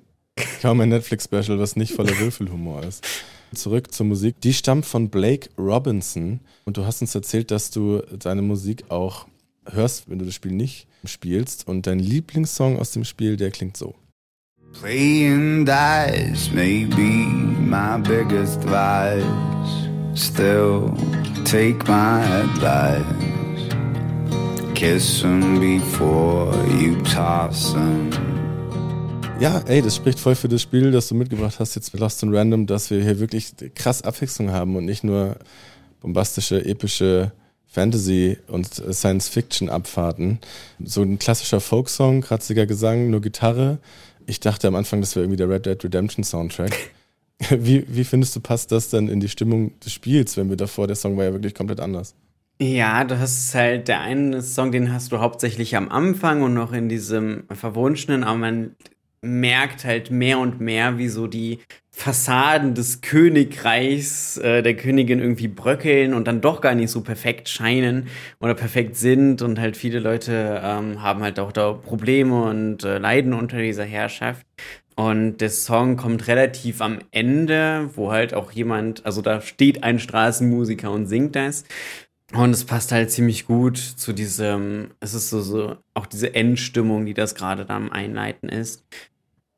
kaum 0.62 0.80
ein 0.80 0.88
Netflix-Special, 0.90 1.58
was 1.58 1.76
nicht 1.76 1.92
voller 1.94 2.18
Würfelhumor 2.18 2.82
ist. 2.84 3.06
Zurück 3.54 3.92
zur 3.92 4.06
Musik. 4.06 4.40
Die 4.42 4.52
stammt 4.54 4.86
von 4.86 5.08
Blake 5.10 5.50
Robinson 5.58 6.40
und 6.64 6.76
du 6.76 6.84
hast 6.84 7.00
uns 7.00 7.14
erzählt, 7.14 7.50
dass 7.50 7.70
du 7.70 8.00
deine 8.18 8.42
Musik 8.42 8.84
auch 8.90 9.26
hörst, 9.68 10.08
wenn 10.08 10.18
du 10.18 10.24
das 10.24 10.34
Spiel 10.34 10.52
nicht 10.52 10.86
spielst. 11.04 11.66
Und 11.66 11.86
dein 11.86 11.98
Lieblingssong 11.98 12.78
aus 12.78 12.92
dem 12.92 13.04
Spiel, 13.04 13.36
der 13.36 13.50
klingt 13.50 13.76
so. 13.76 13.94
Playing 14.80 15.66
dice 15.66 16.52
may 16.52 16.84
be 16.84 17.26
my 17.58 17.98
biggest 18.00 18.62
vice. 18.64 19.24
Still, 20.14 20.92
take 21.44 21.78
my 21.88 22.22
advice. 22.42 23.04
Kiss 24.74 25.24
'em 25.24 25.58
before 25.60 26.54
you 26.80 26.96
toss 27.02 27.74
'em. 27.74 28.10
Ja, 29.40 29.62
ey, 29.66 29.80
das 29.80 29.96
spricht 29.96 30.20
voll 30.20 30.34
für 30.34 30.48
das 30.48 30.60
Spiel, 30.60 30.90
das 30.90 31.08
du 31.08 31.14
mitgebracht 31.14 31.60
hast, 31.60 31.74
jetzt 31.74 31.98
Lost 31.98 32.22
in 32.22 32.36
Random, 32.36 32.66
dass 32.66 32.90
wir 32.90 33.02
hier 33.02 33.20
wirklich 33.20 33.54
krass 33.74 34.02
Abwechslung 34.02 34.50
haben 34.50 34.76
und 34.76 34.84
nicht 34.84 35.02
nur 35.02 35.36
bombastische, 36.02 36.62
epische 36.62 37.32
Fantasy- 37.66 38.36
und 38.48 38.66
Science-Fiction-Abfahrten. 38.66 40.40
So 40.84 41.00
ein 41.00 41.18
klassischer 41.18 41.60
Folksong, 41.60 42.20
kratziger 42.20 42.66
Gesang, 42.66 43.08
nur 43.08 43.22
Gitarre. 43.22 43.78
Ich 44.26 44.40
dachte 44.40 44.68
am 44.68 44.74
Anfang, 44.74 45.00
das 45.00 45.16
wäre 45.16 45.24
irgendwie 45.24 45.38
der 45.38 45.48
Red 45.48 45.64
Dead 45.64 45.82
Redemption 45.82 46.22
Soundtrack. 46.22 46.76
Wie, 47.48 47.86
wie 47.88 48.04
findest 48.04 48.36
du, 48.36 48.40
passt 48.40 48.70
das 48.70 48.90
dann 48.90 49.08
in 49.08 49.18
die 49.18 49.30
Stimmung 49.30 49.72
des 49.80 49.94
Spiels, 49.94 50.36
wenn 50.36 50.50
wir 50.50 50.58
davor, 50.58 50.86
der 50.86 50.96
Song 50.96 51.16
war 51.16 51.24
ja 51.24 51.32
wirklich 51.32 51.54
komplett 51.54 51.80
anders? 51.80 52.14
Ja, 52.60 53.02
du 53.04 53.18
hast 53.18 53.54
halt 53.54 53.88
der 53.88 54.00
eine 54.00 54.42
Song, 54.42 54.72
den 54.72 54.92
hast 54.92 55.10
du 55.10 55.20
hauptsächlich 55.20 55.74
am 55.74 55.88
Anfang 55.88 56.42
und 56.42 56.52
noch 56.52 56.74
in 56.74 56.90
diesem 56.90 57.44
Verwunschenen, 57.50 58.24
aber 58.24 58.36
man 58.36 58.76
merkt 59.22 59.84
halt 59.84 60.10
mehr 60.10 60.38
und 60.38 60.60
mehr, 60.60 60.98
wie 60.98 61.08
so 61.08 61.26
die 61.26 61.60
Fassaden 61.90 62.74
des 62.74 63.02
Königreichs 63.02 64.38
äh, 64.38 64.62
der 64.62 64.74
Königin 64.76 65.20
irgendwie 65.20 65.48
bröckeln 65.48 66.14
und 66.14 66.26
dann 66.26 66.40
doch 66.40 66.60
gar 66.60 66.74
nicht 66.74 66.90
so 66.90 67.02
perfekt 67.02 67.48
scheinen 67.48 68.08
oder 68.40 68.54
perfekt 68.54 68.96
sind 68.96 69.42
und 69.42 69.58
halt 69.58 69.76
viele 69.76 69.98
Leute 69.98 70.62
ähm, 70.64 71.02
haben 71.02 71.22
halt 71.22 71.38
auch 71.38 71.52
da 71.52 71.72
Probleme 71.72 72.44
und 72.44 72.84
äh, 72.84 72.98
leiden 72.98 73.34
unter 73.34 73.58
dieser 73.58 73.84
Herrschaft. 73.84 74.46
Und 74.96 75.38
der 75.38 75.50
Song 75.50 75.96
kommt 75.96 76.26
relativ 76.26 76.80
am 76.80 76.98
Ende, 77.10 77.90
wo 77.94 78.12
halt 78.12 78.34
auch 78.34 78.52
jemand, 78.52 79.04
also 79.06 79.22
da 79.22 79.40
steht 79.40 79.82
ein 79.82 79.98
Straßenmusiker 79.98 80.90
und 80.90 81.06
singt 81.06 81.36
das. 81.36 81.64
Und 82.32 82.50
es 82.50 82.64
passt 82.64 82.92
halt 82.92 83.10
ziemlich 83.10 83.46
gut 83.46 83.76
zu 83.76 84.12
diesem, 84.12 84.90
es 85.00 85.14
ist 85.14 85.30
so, 85.30 85.40
so 85.40 85.76
auch 85.94 86.06
diese 86.06 86.34
Endstimmung, 86.34 87.04
die 87.04 87.14
das 87.14 87.34
gerade 87.34 87.64
da 87.64 87.76
am 87.76 87.90
Einleiten 87.90 88.48
ist. 88.48 88.84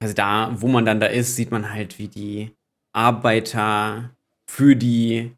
Also 0.02 0.14
da, 0.14 0.54
wo 0.58 0.68
man 0.68 0.84
dann 0.84 1.00
da 1.00 1.06
ist, 1.06 1.36
sieht 1.36 1.50
man 1.50 1.72
halt, 1.72 1.98
wie 1.98 2.08
die 2.08 2.50
Arbeiter 2.92 4.10
für 4.46 4.74
die 4.74 5.32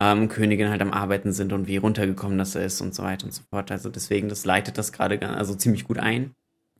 ähm, 0.00 0.28
Königin 0.28 0.70
halt 0.70 0.82
am 0.82 0.92
Arbeiten 0.92 1.32
sind 1.32 1.52
und 1.52 1.66
wie 1.66 1.76
runtergekommen 1.76 2.38
das 2.38 2.54
ist 2.54 2.80
und 2.80 2.94
so 2.94 3.02
weiter 3.02 3.26
und 3.26 3.32
so 3.32 3.42
fort. 3.50 3.70
Also 3.70 3.90
deswegen, 3.90 4.28
das 4.28 4.44
leitet 4.44 4.78
das 4.78 4.92
gerade 4.92 5.20
also 5.28 5.54
ziemlich 5.54 5.84
gut 5.84 5.98
ein. 5.98 6.32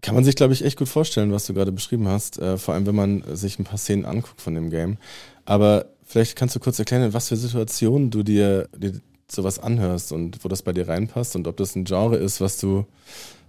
Kann 0.03 0.15
man 0.15 0.25
sich, 0.25 0.37
glaube 0.37 0.53
ich, 0.53 0.65
echt 0.65 0.79
gut 0.79 0.89
vorstellen, 0.89 1.33
was 1.33 1.47
du 1.47 1.55
gerade 1.55 1.73
beschrieben 1.73 2.09
hast. 2.09 2.39
Äh, 2.39 2.59
vor 2.59 2.75
allem, 2.75 2.87
wenn 2.87 2.95
man 2.95 3.23
sich 3.35 3.59
ein 3.59 3.65
paar 3.65 3.79
Szenen 3.79 4.05
anguckt 4.05 4.41
von 4.41 4.55
dem 4.55 4.71
Game. 4.71 4.99
Aber 5.45 5.87
vielleicht 6.05 6.37
kannst 6.37 6.55
du 6.55 6.61
kurz 6.61 6.79
erklären, 6.79 7.03
in 7.03 7.15
was 7.15 7.29
für 7.29 7.37
Situationen 7.37 8.11
du 8.11 8.23
dir, 8.23 8.69
dir 8.77 9.01
sowas 9.31 9.59
anhörst 9.59 10.13
und 10.13 10.45
wo 10.45 10.49
das 10.49 10.63
bei 10.63 10.73
dir 10.73 10.89
reinpasst 10.89 11.37
und 11.37 11.49
ob 11.49 11.57
das 11.57 11.75
ein 11.77 11.85
Genre 11.85 12.17
ist, 12.17 12.41
was 12.41 12.59
du, 12.59 12.87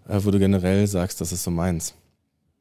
äh, 0.08 0.20
wo 0.24 0.32
du 0.32 0.40
generell 0.40 0.88
sagst, 0.88 1.22
das 1.22 1.32
ist 1.32 1.44
so 1.44 1.52
meins. 1.52 1.94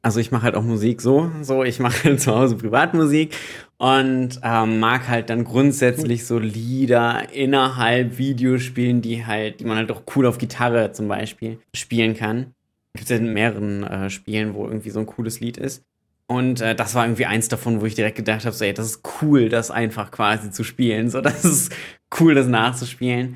Also 0.07 0.21
ich 0.21 0.31
mache 0.31 0.43
halt 0.43 0.55
auch 0.55 0.63
Musik 0.63 1.01
so, 1.01 1.29
so 1.41 1.65
ich 1.65 1.79
mache 1.79 2.05
halt 2.05 2.21
zu 2.21 2.33
Hause 2.33 2.55
Privatmusik 2.55 3.35
und 3.75 4.39
ähm, 4.41 4.79
mag 4.79 5.09
halt 5.09 5.29
dann 5.29 5.43
grundsätzlich 5.43 6.25
so 6.25 6.39
Lieder 6.39 7.33
innerhalb 7.33 8.17
Videospielen, 8.17 9.01
die 9.01 9.25
halt, 9.25 9.59
die 9.59 9.65
man 9.65 9.75
halt 9.75 9.91
auch 9.91 10.03
cool 10.15 10.25
auf 10.25 10.37
Gitarre 10.37 10.93
zum 10.93 11.09
Beispiel 11.09 11.59
spielen 11.73 12.15
kann. 12.15 12.53
Gibt 12.93 13.03
es 13.03 13.09
ja 13.09 13.17
in 13.17 13.33
mehreren 13.33 13.83
äh, 13.83 14.09
Spielen, 14.09 14.53
wo 14.53 14.65
irgendwie 14.65 14.91
so 14.91 15.01
ein 15.01 15.07
cooles 15.07 15.41
Lied 15.41 15.57
ist. 15.57 15.83
Und 16.27 16.61
äh, 16.61 16.73
das 16.73 16.95
war 16.95 17.03
irgendwie 17.03 17.25
eins 17.25 17.49
davon, 17.49 17.81
wo 17.81 17.85
ich 17.85 17.95
direkt 17.95 18.15
gedacht 18.15 18.45
habe, 18.45 18.55
so, 18.55 18.63
ey, 18.63 18.73
das 18.73 18.85
ist 18.85 19.01
cool, 19.21 19.49
das 19.49 19.71
einfach 19.71 20.09
quasi 20.09 20.51
zu 20.51 20.63
spielen. 20.63 21.09
So, 21.09 21.19
das 21.19 21.43
ist 21.43 21.75
cool, 22.21 22.33
das 22.33 22.47
nachzuspielen. 22.47 23.35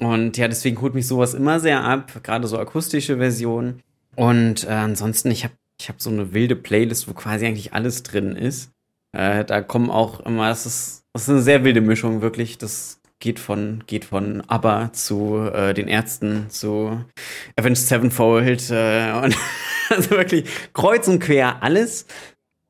Und 0.00 0.36
ja, 0.36 0.48
deswegen 0.48 0.82
holt 0.82 0.92
mich 0.92 1.06
sowas 1.06 1.32
immer 1.32 1.60
sehr 1.60 1.82
ab, 1.82 2.22
gerade 2.22 2.46
so 2.46 2.58
akustische 2.58 3.16
Versionen. 3.16 3.80
Und 4.16 4.64
äh, 4.64 4.72
ansonsten, 4.72 5.30
ich 5.30 5.44
habe 5.44 5.54
ich 5.80 5.88
hab 5.88 6.00
so 6.02 6.10
eine 6.10 6.34
wilde 6.34 6.56
Playlist, 6.56 7.08
wo 7.08 7.14
quasi 7.14 7.46
eigentlich 7.46 7.72
alles 7.72 8.02
drin 8.02 8.36
ist. 8.36 8.70
Äh, 9.16 9.44
da 9.44 9.62
kommen 9.62 9.90
auch 9.90 10.20
immer, 10.20 10.48
das 10.48 10.66
ist, 10.66 11.04
ist 11.14 11.30
eine 11.30 11.40
sehr 11.40 11.64
wilde 11.64 11.80
Mischung, 11.80 12.20
wirklich. 12.20 12.58
Das 12.58 13.00
geht 13.18 13.38
von, 13.38 13.82
geht 13.86 14.04
von 14.04 14.42
ABBA 14.42 14.92
zu 14.92 15.38
äh, 15.38 15.72
den 15.72 15.88
Ärzten 15.88 16.50
zu 16.50 17.04
Avenged 17.56 17.78
Sevenfold 17.78 18.70
äh, 18.70 19.12
und 19.12 19.36
also 19.90 20.10
wirklich 20.10 20.44
kreuz 20.74 21.08
und 21.08 21.18
quer 21.18 21.62
alles. 21.62 22.06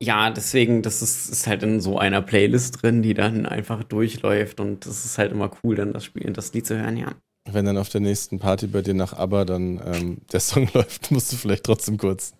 Ja, 0.01 0.31
deswegen, 0.31 0.81
das 0.81 1.01
ist, 1.01 1.29
ist 1.29 1.47
halt 1.47 1.63
in 1.63 1.79
so 1.81 1.99
einer 1.99 2.21
Playlist 2.21 2.81
drin, 2.81 3.03
die 3.03 3.13
dann 3.13 3.45
einfach 3.45 3.83
durchläuft 3.83 4.59
und 4.59 4.85
das 4.85 5.05
ist 5.05 5.17
halt 5.17 5.31
immer 5.31 5.51
cool, 5.63 5.75
dann 5.75 5.93
das 5.93 6.05
Spiel, 6.05 6.31
das 6.31 6.53
Lied 6.53 6.65
zu 6.65 6.77
hören, 6.77 6.97
ja. 6.97 7.13
Wenn 7.53 7.65
dann 7.65 7.77
auf 7.77 7.89
der 7.89 8.01
nächsten 8.01 8.39
Party 8.39 8.67
bei 8.67 8.81
dir 8.81 8.93
nach 8.93 9.13
ABBA 9.13 9.45
dann 9.45 9.81
ähm, 9.85 10.17
der 10.31 10.39
Song 10.39 10.69
läuft, 10.73 11.11
musst 11.11 11.31
du 11.31 11.37
vielleicht 11.37 11.63
trotzdem 11.63 11.97
kurz 11.97 12.33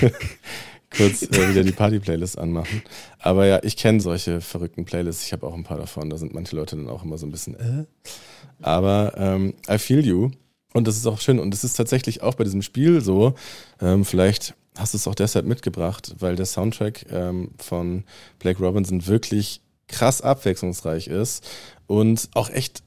kurz 0.96 1.22
äh, 1.22 1.50
wieder 1.50 1.64
die 1.64 1.72
Party-Playlist 1.72 2.38
anmachen. 2.38 2.82
Aber 3.18 3.46
ja, 3.46 3.60
ich 3.62 3.76
kenne 3.76 4.00
solche 4.00 4.40
verrückten 4.40 4.84
Playlists. 4.84 5.26
Ich 5.26 5.32
habe 5.32 5.46
auch 5.46 5.54
ein 5.54 5.64
paar 5.64 5.78
davon. 5.78 6.10
Da 6.10 6.16
sind 6.16 6.34
manche 6.34 6.56
Leute 6.56 6.76
dann 6.76 6.88
auch 6.88 7.04
immer 7.04 7.18
so 7.18 7.26
ein 7.26 7.32
bisschen, 7.32 7.54
äh. 7.54 7.84
Aber 8.62 9.12
ähm, 9.16 9.54
I 9.68 9.78
feel 9.78 10.04
you. 10.04 10.30
Und 10.72 10.86
das 10.86 10.96
ist 10.96 11.06
auch 11.06 11.20
schön. 11.20 11.38
Und 11.38 11.54
es 11.54 11.64
ist 11.64 11.74
tatsächlich 11.74 12.22
auch 12.22 12.34
bei 12.34 12.44
diesem 12.44 12.62
Spiel 12.62 13.00
so. 13.00 13.34
Ähm, 13.80 14.04
vielleicht 14.04 14.54
hast 14.76 14.94
du 14.94 14.98
es 14.98 15.08
auch 15.08 15.14
deshalb 15.14 15.46
mitgebracht, 15.46 16.14
weil 16.18 16.36
der 16.36 16.46
Soundtrack 16.46 17.06
ähm, 17.10 17.50
von 17.58 18.04
Blake 18.38 18.62
Robinson 18.62 19.06
wirklich 19.06 19.60
krass 19.88 20.20
abwechslungsreich 20.20 21.06
ist 21.06 21.46
und 21.86 22.28
auch 22.34 22.50
echt 22.50 22.82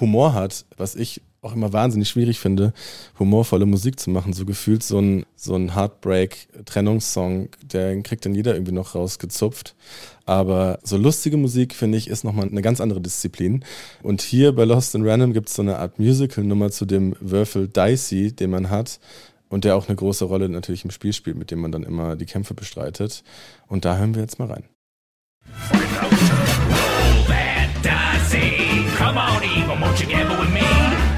Humor 0.00 0.34
hat, 0.34 0.64
was 0.76 0.94
ich 0.94 1.22
auch 1.44 1.54
immer 1.54 1.72
wahnsinnig 1.72 2.08
schwierig 2.08 2.40
finde, 2.40 2.72
humorvolle 3.18 3.66
Musik 3.66 4.00
zu 4.00 4.10
machen. 4.10 4.32
So 4.32 4.46
gefühlt 4.46 4.82
so 4.82 4.98
ein, 4.98 5.26
so 5.36 5.54
ein 5.54 5.74
Heartbreak-Trennungssong, 5.74 7.50
der 7.62 8.00
kriegt 8.02 8.24
dann 8.24 8.34
jeder 8.34 8.54
irgendwie 8.54 8.72
noch 8.72 8.94
rausgezupft. 8.94 9.76
Aber 10.24 10.78
so 10.82 10.96
lustige 10.96 11.36
Musik, 11.36 11.74
finde 11.74 11.98
ich, 11.98 12.08
ist 12.08 12.24
nochmal 12.24 12.48
eine 12.48 12.62
ganz 12.62 12.80
andere 12.80 13.00
Disziplin. 13.00 13.64
Und 14.02 14.22
hier 14.22 14.54
bei 14.54 14.64
Lost 14.64 14.94
in 14.94 15.06
Random 15.06 15.34
gibt 15.34 15.48
es 15.48 15.54
so 15.54 15.62
eine 15.62 15.78
Art 15.78 15.98
Musical-Nummer 15.98 16.70
zu 16.70 16.86
dem 16.86 17.14
Würfel 17.20 17.68
Dicey, 17.68 18.32
den 18.32 18.50
man 18.50 18.70
hat. 18.70 18.98
Und 19.50 19.64
der 19.64 19.76
auch 19.76 19.86
eine 19.86 19.96
große 19.96 20.24
Rolle 20.24 20.48
natürlich 20.48 20.84
im 20.84 20.90
Spiel 20.90 21.12
spielt, 21.12 21.36
mit 21.36 21.50
dem 21.50 21.60
man 21.60 21.70
dann 21.70 21.84
immer 21.84 22.16
die 22.16 22.26
Kämpfe 22.26 22.54
bestreitet. 22.54 23.22
Und 23.68 23.84
da 23.84 23.98
hören 23.98 24.14
wir 24.14 24.22
jetzt 24.22 24.38
mal 24.38 24.50
rein. 24.50 24.64
Come 29.04 29.18
on, 29.18 29.44
Eva, 29.44 29.76
won't 29.82 30.00
you 30.00 30.06
gamble 30.06 30.38
with 30.38 30.50
me? 30.50 30.62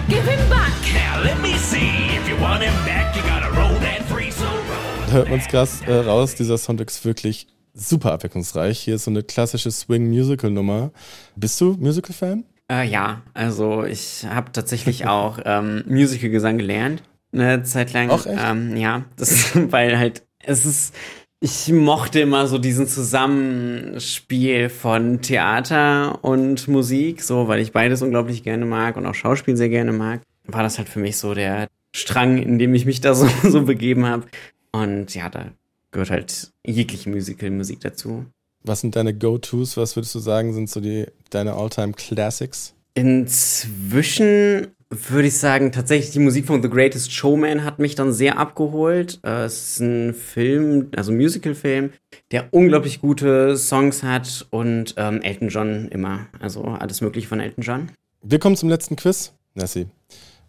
Give 0.08 0.24
him 0.24 0.50
back. 0.50 0.72
Now 0.92 1.22
let 1.22 1.40
me 1.40 1.52
see. 1.56 2.16
If 2.16 2.28
you 2.28 2.34
want 2.40 2.64
him 2.64 2.74
back, 2.84 3.14
you 3.14 3.22
gotta 3.22 3.48
roll 3.52 3.78
that 3.78 4.02
free 4.06 4.32
so 4.32 4.44
roll. 4.44 5.12
Hört 5.12 5.28
man's 5.30 5.46
krass 5.46 5.82
äh, 5.86 5.92
raus, 5.92 6.34
dieser 6.34 6.58
Soundtrack 6.58 6.88
ist 6.88 7.04
wirklich 7.04 7.46
super 7.74 8.10
abwechslungsreich. 8.10 8.80
Hier 8.80 8.96
ist 8.96 9.04
so 9.04 9.12
eine 9.12 9.22
klassische 9.22 9.70
Swing-Musical-Nummer. 9.70 10.90
Bist 11.36 11.60
du 11.60 11.76
Musical-Fan? 11.78 12.44
Äh, 12.68 12.88
ja, 12.88 13.22
also 13.34 13.84
ich 13.84 14.26
habe 14.28 14.50
tatsächlich 14.50 15.06
auch 15.06 15.38
ähm, 15.44 15.84
Musical-Gesang 15.86 16.58
gelernt. 16.58 17.04
Eine 17.32 17.62
Zeit 17.62 17.92
lang. 17.92 18.10
Auch 18.10 18.26
echt? 18.26 18.36
Ähm, 18.36 18.76
ja, 18.76 19.04
das 19.14 19.30
ist, 19.30 19.52
weil 19.72 19.96
halt, 19.96 20.26
es 20.40 20.64
ist 20.66 20.92
ich 21.40 21.68
mochte 21.70 22.20
immer 22.20 22.46
so 22.46 22.58
diesen 22.58 22.86
Zusammenspiel 22.88 24.68
von 24.68 25.20
Theater 25.20 26.24
und 26.24 26.66
Musik, 26.66 27.22
so, 27.22 27.46
weil 27.48 27.60
ich 27.60 27.72
beides 27.72 28.02
unglaublich 28.02 28.42
gerne 28.42 28.64
mag 28.64 28.96
und 28.96 29.06
auch 29.06 29.14
Schauspiel 29.14 29.56
sehr 29.56 29.68
gerne 29.68 29.92
mag. 29.92 30.22
War 30.44 30.62
das 30.62 30.78
halt 30.78 30.88
für 30.88 30.98
mich 30.98 31.18
so 31.18 31.34
der 31.34 31.68
Strang, 31.94 32.38
in 32.38 32.58
dem 32.58 32.74
ich 32.74 32.86
mich 32.86 33.00
da 33.00 33.14
so, 33.14 33.28
so 33.48 33.62
begeben 33.64 34.06
habe. 34.06 34.26
Und 34.72 35.14
ja, 35.14 35.28
da 35.28 35.46
gehört 35.90 36.10
halt 36.10 36.52
jegliche 36.66 37.10
Musical-Musik 37.10 37.80
dazu. 37.80 38.26
Was 38.62 38.80
sind 38.80 38.96
deine 38.96 39.14
Go-Tos? 39.14 39.76
Was 39.76 39.94
würdest 39.96 40.14
du 40.14 40.18
sagen, 40.18 40.52
sind 40.52 40.70
so 40.70 40.80
die 40.80 41.06
deine 41.30 41.54
All-Time 41.54 41.92
Classics? 41.92 42.74
Inzwischen 42.94 44.68
würde 44.90 45.28
ich 45.28 45.36
sagen, 45.36 45.72
tatsächlich 45.72 46.12
die 46.12 46.20
Musik 46.20 46.46
von 46.46 46.62
The 46.62 46.70
Greatest 46.70 47.12
Showman 47.12 47.64
hat 47.64 47.78
mich 47.78 47.94
dann 47.96 48.12
sehr 48.12 48.38
abgeholt. 48.38 49.18
Äh, 49.24 49.44
es 49.44 49.70
ist 49.70 49.80
ein 49.80 50.14
Film, 50.14 50.90
also 50.96 51.10
ein 51.10 51.16
Musical-Film, 51.16 51.92
der 52.30 52.52
unglaublich 52.52 53.00
gute 53.00 53.56
Songs 53.56 54.02
hat 54.02 54.46
und 54.50 54.94
ähm, 54.96 55.22
Elton 55.22 55.48
John 55.48 55.88
immer. 55.88 56.26
Also 56.40 56.62
alles 56.62 57.00
Mögliche 57.00 57.28
von 57.28 57.40
Elton 57.40 57.62
John. 57.62 57.90
Wir 58.22 58.38
kommen 58.38 58.56
zum 58.56 58.68
letzten 58.68 58.96
Quiz, 58.96 59.32
Nessie. 59.54 59.86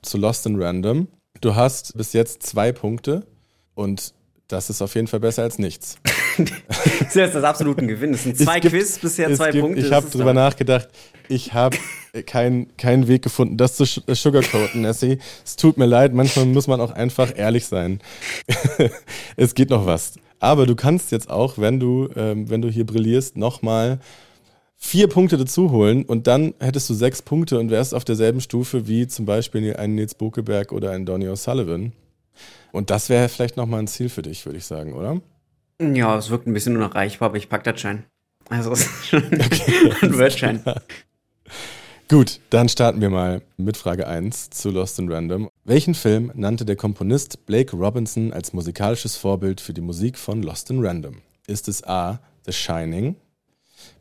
Zu 0.04 0.18
Lost 0.18 0.46
in 0.46 0.62
Random. 0.62 1.08
Du 1.42 1.56
hast 1.56 1.98
bis 1.98 2.14
jetzt 2.14 2.44
zwei 2.44 2.72
Punkte 2.72 3.26
und 3.74 4.14
das 4.48 4.70
ist 4.70 4.82
auf 4.82 4.96
jeden 4.96 5.08
Fall 5.08 5.20
besser 5.20 5.44
als 5.44 5.60
nichts. 5.60 5.98
das 6.38 7.16
ist 7.16 7.36
das 7.36 7.44
absolute 7.44 7.86
Gewinn. 7.86 8.14
Es 8.14 8.24
sind 8.24 8.38
zwei 8.38 8.60
gibt, 8.60 8.74
Quiz, 8.74 9.00
bisher 9.00 9.34
zwei 9.34 9.52
gibt, 9.52 9.64
Punkte. 9.64 9.82
Ich 9.82 9.92
habe 9.92 10.08
drüber 10.10 10.34
nachgedacht. 10.34 10.90
Ich 11.28 11.54
habe 11.54 11.78
keinen 12.26 12.76
kein 12.78 13.08
Weg 13.08 13.22
gefunden, 13.22 13.58
das 13.58 13.76
zu 13.76 13.84
äh, 13.84 14.16
sugarcoaten, 14.16 14.82
Nessie. 14.82 15.20
Es 15.46 15.56
tut 15.56 15.78
mir 15.78 15.86
leid, 15.86 16.14
manchmal 16.14 16.46
muss 16.46 16.68
man 16.68 16.82
auch 16.82 16.92
einfach 16.92 17.38
ehrlich 17.38 17.66
sein. 17.66 18.00
es 19.36 19.56
geht 19.56 19.70
noch 19.70 19.86
was. 19.86 20.14
Aber 20.40 20.66
du 20.66 20.76
kannst 20.76 21.12
jetzt 21.12 21.30
auch, 21.30 21.58
wenn 21.58 21.80
du, 21.80 22.10
ähm, 22.16 22.50
wenn 22.50 22.62
du 22.62 22.70
hier 22.70 22.86
brillierst, 22.86 23.38
nochmal 23.38 24.00
vier 24.78 25.08
Punkte 25.08 25.38
dazu 25.38 25.72
holen 25.72 26.06
und 26.06 26.28
dann 26.28 26.54
hättest 26.60 26.90
du 26.90 26.94
sechs 26.94 27.22
Punkte 27.22 27.60
und 27.60 27.72
wärst 27.72 27.96
auf 27.96 28.06
derselben 28.06 28.42
Stufe 28.42 28.88
wie 28.88 29.08
zum 29.08 29.26
Beispiel 29.26 29.76
ein 29.76 29.96
Nils 29.96 30.14
Bokeberg 30.14 30.72
oder 30.72 30.92
ein 30.92 31.06
Donny 31.06 31.28
O'Sullivan. 31.28 31.92
Und 32.72 32.92
das 32.92 33.10
wäre 33.10 33.28
vielleicht 33.30 33.58
nochmal 33.58 33.80
ein 33.80 33.88
Ziel 33.88 34.10
für 34.10 34.22
dich, 34.22 34.46
würde 34.46 34.60
ich 34.60 34.66
sagen, 34.66 34.94
oder? 34.94 35.20
Ja, 35.82 36.18
es 36.18 36.30
wirkt 36.30 36.48
ein 36.48 36.54
bisschen 36.54 36.76
unerreichbar, 36.76 37.30
aber 37.30 37.38
ich 37.38 37.50
pack 37.50 37.64
das 37.64 37.82
schon. 37.82 38.04
Also 38.50 38.72
es 38.72 38.82
ist 38.82 39.08
schon 39.08 39.24
okay, 39.26 39.92
ein 40.02 40.18
Wordschein. 40.18 40.64
Gut, 42.10 42.40
dann 42.52 42.70
starten 42.70 43.02
wir 43.02 43.10
mal 43.10 43.42
mit 43.58 43.76
Frage 43.76 44.08
1 44.08 44.52
zu 44.52 44.70
Lost 44.70 44.98
in 44.98 45.12
Random. 45.12 45.50
Welchen 45.66 45.94
Film 45.94 46.32
nannte 46.36 46.64
der 46.64 46.78
Komponist 46.78 47.46
Blake 47.46 47.76
Robinson 47.76 48.32
als 48.32 48.54
musikalisches 48.54 49.18
Vorbild 49.18 49.60
für 49.60 49.74
die 49.74 49.82
Musik 49.82 50.18
von 50.18 50.42
Lost 50.42 50.70
in 50.70 50.86
Random? 50.86 51.18
Ist 51.48 51.68
es 51.68 51.84
A. 51.84 52.22
The 52.46 52.54
Shining, 52.54 53.18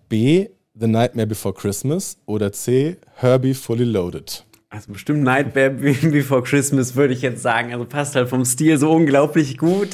B. 0.09 0.47
The 0.75 0.87
Nightmare 0.87 1.27
Before 1.27 1.53
Christmas 1.53 2.17
oder 2.27 2.53
C. 2.53 2.97
Herbie 3.17 3.55
Fully 3.55 3.83
Loaded? 3.83 4.45
Also 4.71 4.93
bestimmt 4.93 5.25
Nightmare 5.25 5.71
Before 5.71 6.45
Christmas 6.45 6.95
würde 6.95 7.13
ich 7.13 7.23
jetzt 7.23 7.43
sagen. 7.43 7.73
Also 7.73 7.87
passt 7.87 8.15
halt 8.15 8.29
vom 8.29 8.45
Stil 8.45 8.79
so 8.79 8.93
unglaublich 8.93 9.59
gut. 9.59 9.89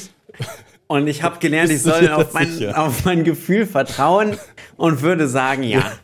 Und 0.85 1.07
ich 1.07 1.23
habe 1.23 1.39
gelernt, 1.39 1.71
ich 1.71 1.81
soll 1.81 2.09
auf 2.09 2.31
mein, 2.35 2.75
auf 2.75 3.05
mein 3.05 3.23
Gefühl 3.23 3.65
vertrauen 3.65 4.37
und 4.75 5.01
würde 5.01 5.27
sagen, 5.27 5.63
ja. 5.63 5.91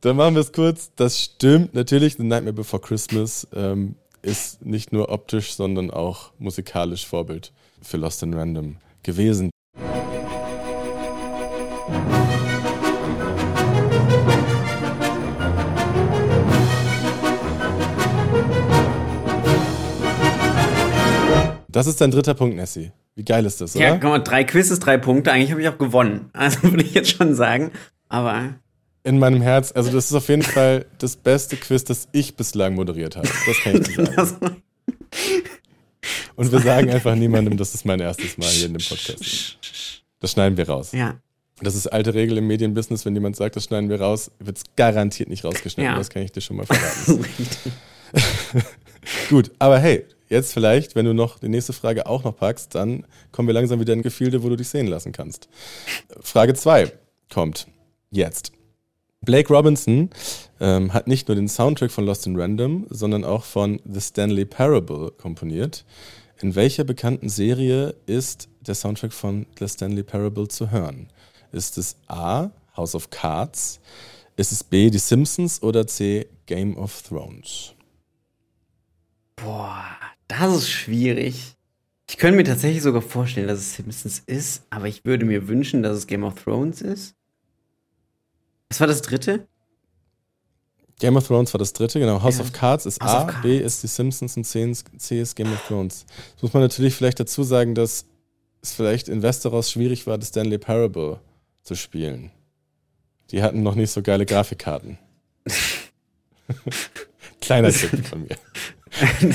Dann 0.00 0.16
machen 0.16 0.34
wir 0.34 0.42
es 0.42 0.52
kurz. 0.52 0.92
Das 0.96 1.20
stimmt 1.20 1.74
natürlich. 1.74 2.16
The 2.16 2.22
Nightmare 2.22 2.52
Before 2.52 2.82
Christmas 2.82 3.46
ähm, 3.54 3.96
ist 4.22 4.64
nicht 4.64 4.92
nur 4.92 5.10
optisch, 5.10 5.54
sondern 5.54 5.90
auch 5.90 6.32
musikalisch 6.38 7.06
Vorbild 7.06 7.52
für 7.82 7.96
Lost 7.96 8.22
in 8.22 8.34
Random 8.34 8.76
gewesen. 9.02 9.50
Das 21.68 21.86
ist 21.86 22.00
dein 22.00 22.10
dritter 22.10 22.32
Punkt, 22.32 22.56
Nessie. 22.56 22.90
Wie 23.16 23.24
geil 23.24 23.44
ist 23.44 23.60
das, 23.60 23.76
oder? 23.76 23.84
Ja, 23.84 23.98
komm 23.98 24.10
mal, 24.10 24.18
drei 24.20 24.44
Quizzes, 24.44 24.78
drei 24.78 24.96
Punkte. 24.96 25.30
Eigentlich 25.30 25.50
habe 25.50 25.60
ich 25.60 25.68
auch 25.68 25.78
gewonnen. 25.78 26.30
Also 26.32 26.62
würde 26.70 26.82
ich 26.82 26.94
jetzt 26.94 27.10
schon 27.10 27.34
sagen. 27.34 27.70
Aber. 28.08 28.54
In 29.06 29.20
meinem 29.20 29.40
Herz, 29.40 29.70
also 29.72 29.92
das 29.92 30.06
ist 30.06 30.14
auf 30.14 30.28
jeden 30.28 30.42
Fall 30.42 30.84
das 30.98 31.14
beste 31.14 31.56
Quiz, 31.56 31.84
das 31.84 32.08
ich 32.10 32.34
bislang 32.34 32.74
moderiert 32.74 33.14
habe. 33.14 33.28
Das 33.46 33.56
kann 33.62 33.80
ich 33.80 33.94
dir 33.94 34.04
sagen. 34.04 34.62
Und 36.34 36.50
wir 36.50 36.58
sagen 36.58 36.90
einfach 36.90 37.14
niemandem, 37.14 37.56
das 37.56 37.72
ist 37.72 37.84
mein 37.84 38.00
erstes 38.00 38.36
Mal 38.36 38.48
hier 38.48 38.66
in 38.66 38.72
dem 38.74 38.84
Podcast. 38.84 39.58
Das 40.18 40.32
schneiden 40.32 40.58
wir 40.58 40.68
raus. 40.68 40.90
Ja. 40.90 41.20
Das 41.60 41.76
ist 41.76 41.86
alte 41.86 42.14
Regel 42.14 42.36
im 42.38 42.48
Medienbusiness, 42.48 43.06
wenn 43.06 43.14
jemand 43.14 43.36
sagt, 43.36 43.54
das 43.54 43.62
schneiden 43.62 43.90
wir 43.90 44.00
raus, 44.00 44.32
wird 44.40 44.56
es 44.56 44.64
garantiert 44.74 45.28
nicht 45.28 45.44
rausgeschnitten. 45.44 45.92
Ja. 45.92 45.96
Das 45.96 46.10
kann 46.10 46.22
ich 46.22 46.32
dir 46.32 46.40
schon 46.40 46.56
mal 46.56 46.66
verraten. 46.66 47.24
Gut, 49.30 49.52
aber 49.60 49.78
hey, 49.78 50.04
jetzt 50.28 50.52
vielleicht, 50.52 50.96
wenn 50.96 51.06
du 51.06 51.14
noch 51.14 51.38
die 51.38 51.48
nächste 51.48 51.72
Frage 51.72 52.06
auch 52.06 52.24
noch 52.24 52.36
packst, 52.36 52.74
dann 52.74 53.06
kommen 53.30 53.46
wir 53.46 53.54
langsam 53.54 53.78
wieder 53.78 53.92
in 53.92 54.02
Gefilde, 54.02 54.42
wo 54.42 54.48
du 54.48 54.56
dich 54.56 54.68
sehen 54.68 54.88
lassen 54.88 55.12
kannst. 55.12 55.48
Frage 56.20 56.54
2 56.54 56.90
kommt 57.32 57.68
jetzt. 58.10 58.55
Blake 59.26 59.52
Robinson 59.52 60.08
ähm, 60.60 60.94
hat 60.94 61.08
nicht 61.08 61.28
nur 61.28 61.34
den 61.34 61.48
Soundtrack 61.48 61.90
von 61.90 62.06
Lost 62.06 62.26
in 62.26 62.40
Random, 62.40 62.86
sondern 62.88 63.24
auch 63.24 63.44
von 63.44 63.82
The 63.84 64.00
Stanley 64.00 64.46
Parable 64.46 65.10
komponiert. 65.10 65.84
In 66.40 66.54
welcher 66.54 66.84
bekannten 66.84 67.28
Serie 67.28 67.94
ist 68.06 68.48
der 68.60 68.74
Soundtrack 68.74 69.12
von 69.12 69.44
The 69.58 69.68
Stanley 69.68 70.02
Parable 70.02 70.48
zu 70.48 70.70
hören? 70.70 71.08
Ist 71.52 71.76
es 71.76 71.96
A. 72.06 72.50
House 72.76 72.94
of 72.94 73.10
Cards? 73.10 73.80
Ist 74.36 74.52
es 74.52 74.62
B. 74.62 74.90
Die 74.90 74.98
Simpsons 74.98 75.62
oder 75.62 75.86
C. 75.86 76.26
Game 76.46 76.76
of 76.76 77.02
Thrones? 77.02 77.74
Boah, 79.34 79.84
das 80.28 80.56
ist 80.56 80.70
schwierig. 80.70 81.56
Ich 82.08 82.16
könnte 82.18 82.36
mir 82.36 82.44
tatsächlich 82.44 82.82
sogar 82.82 83.02
vorstellen, 83.02 83.48
dass 83.48 83.58
es 83.58 83.74
Simpsons 83.74 84.22
ist, 84.26 84.62
aber 84.70 84.86
ich 84.86 85.04
würde 85.04 85.24
mir 85.24 85.48
wünschen, 85.48 85.82
dass 85.82 85.98
es 85.98 86.06
Game 86.06 86.22
of 86.22 86.34
Thrones 86.42 86.80
ist. 86.80 87.15
Was 88.68 88.80
war 88.80 88.86
das 88.86 89.02
dritte? 89.02 89.46
Game 90.98 91.16
of 91.16 91.26
Thrones 91.26 91.52
war 91.52 91.58
das 91.58 91.72
dritte, 91.72 92.00
genau. 92.00 92.22
House 92.22 92.38
ja. 92.38 92.44
of 92.44 92.52
Cards 92.52 92.86
ist 92.86 93.00
House 93.02 93.10
A, 93.10 93.24
Cards. 93.24 93.42
B 93.42 93.58
ist 93.58 93.82
die 93.82 93.86
Simpsons 93.86 94.36
und 94.36 94.44
C 94.44 94.70
ist, 95.20 95.36
Game 95.36 95.52
of 95.52 95.62
Thrones. 95.66 96.06
Das 96.34 96.42
muss 96.42 96.54
man 96.54 96.62
natürlich 96.62 96.94
vielleicht 96.94 97.20
dazu 97.20 97.42
sagen, 97.42 97.74
dass 97.74 98.06
es 98.62 98.72
vielleicht 98.72 99.08
in 99.08 99.22
Westeros 99.22 99.70
schwierig 99.70 100.06
war, 100.06 100.16
das 100.16 100.28
Stanley 100.28 100.58
Parable 100.58 101.20
zu 101.62 101.74
spielen. 101.74 102.30
Die 103.30 103.42
hatten 103.42 103.62
noch 103.62 103.74
nicht 103.74 103.90
so 103.90 104.02
geile 104.02 104.24
Grafikkarten. 104.24 104.98
Kleiner 107.40 107.70
Tipp 107.70 108.06
von 108.06 108.22
mir. 108.22 108.36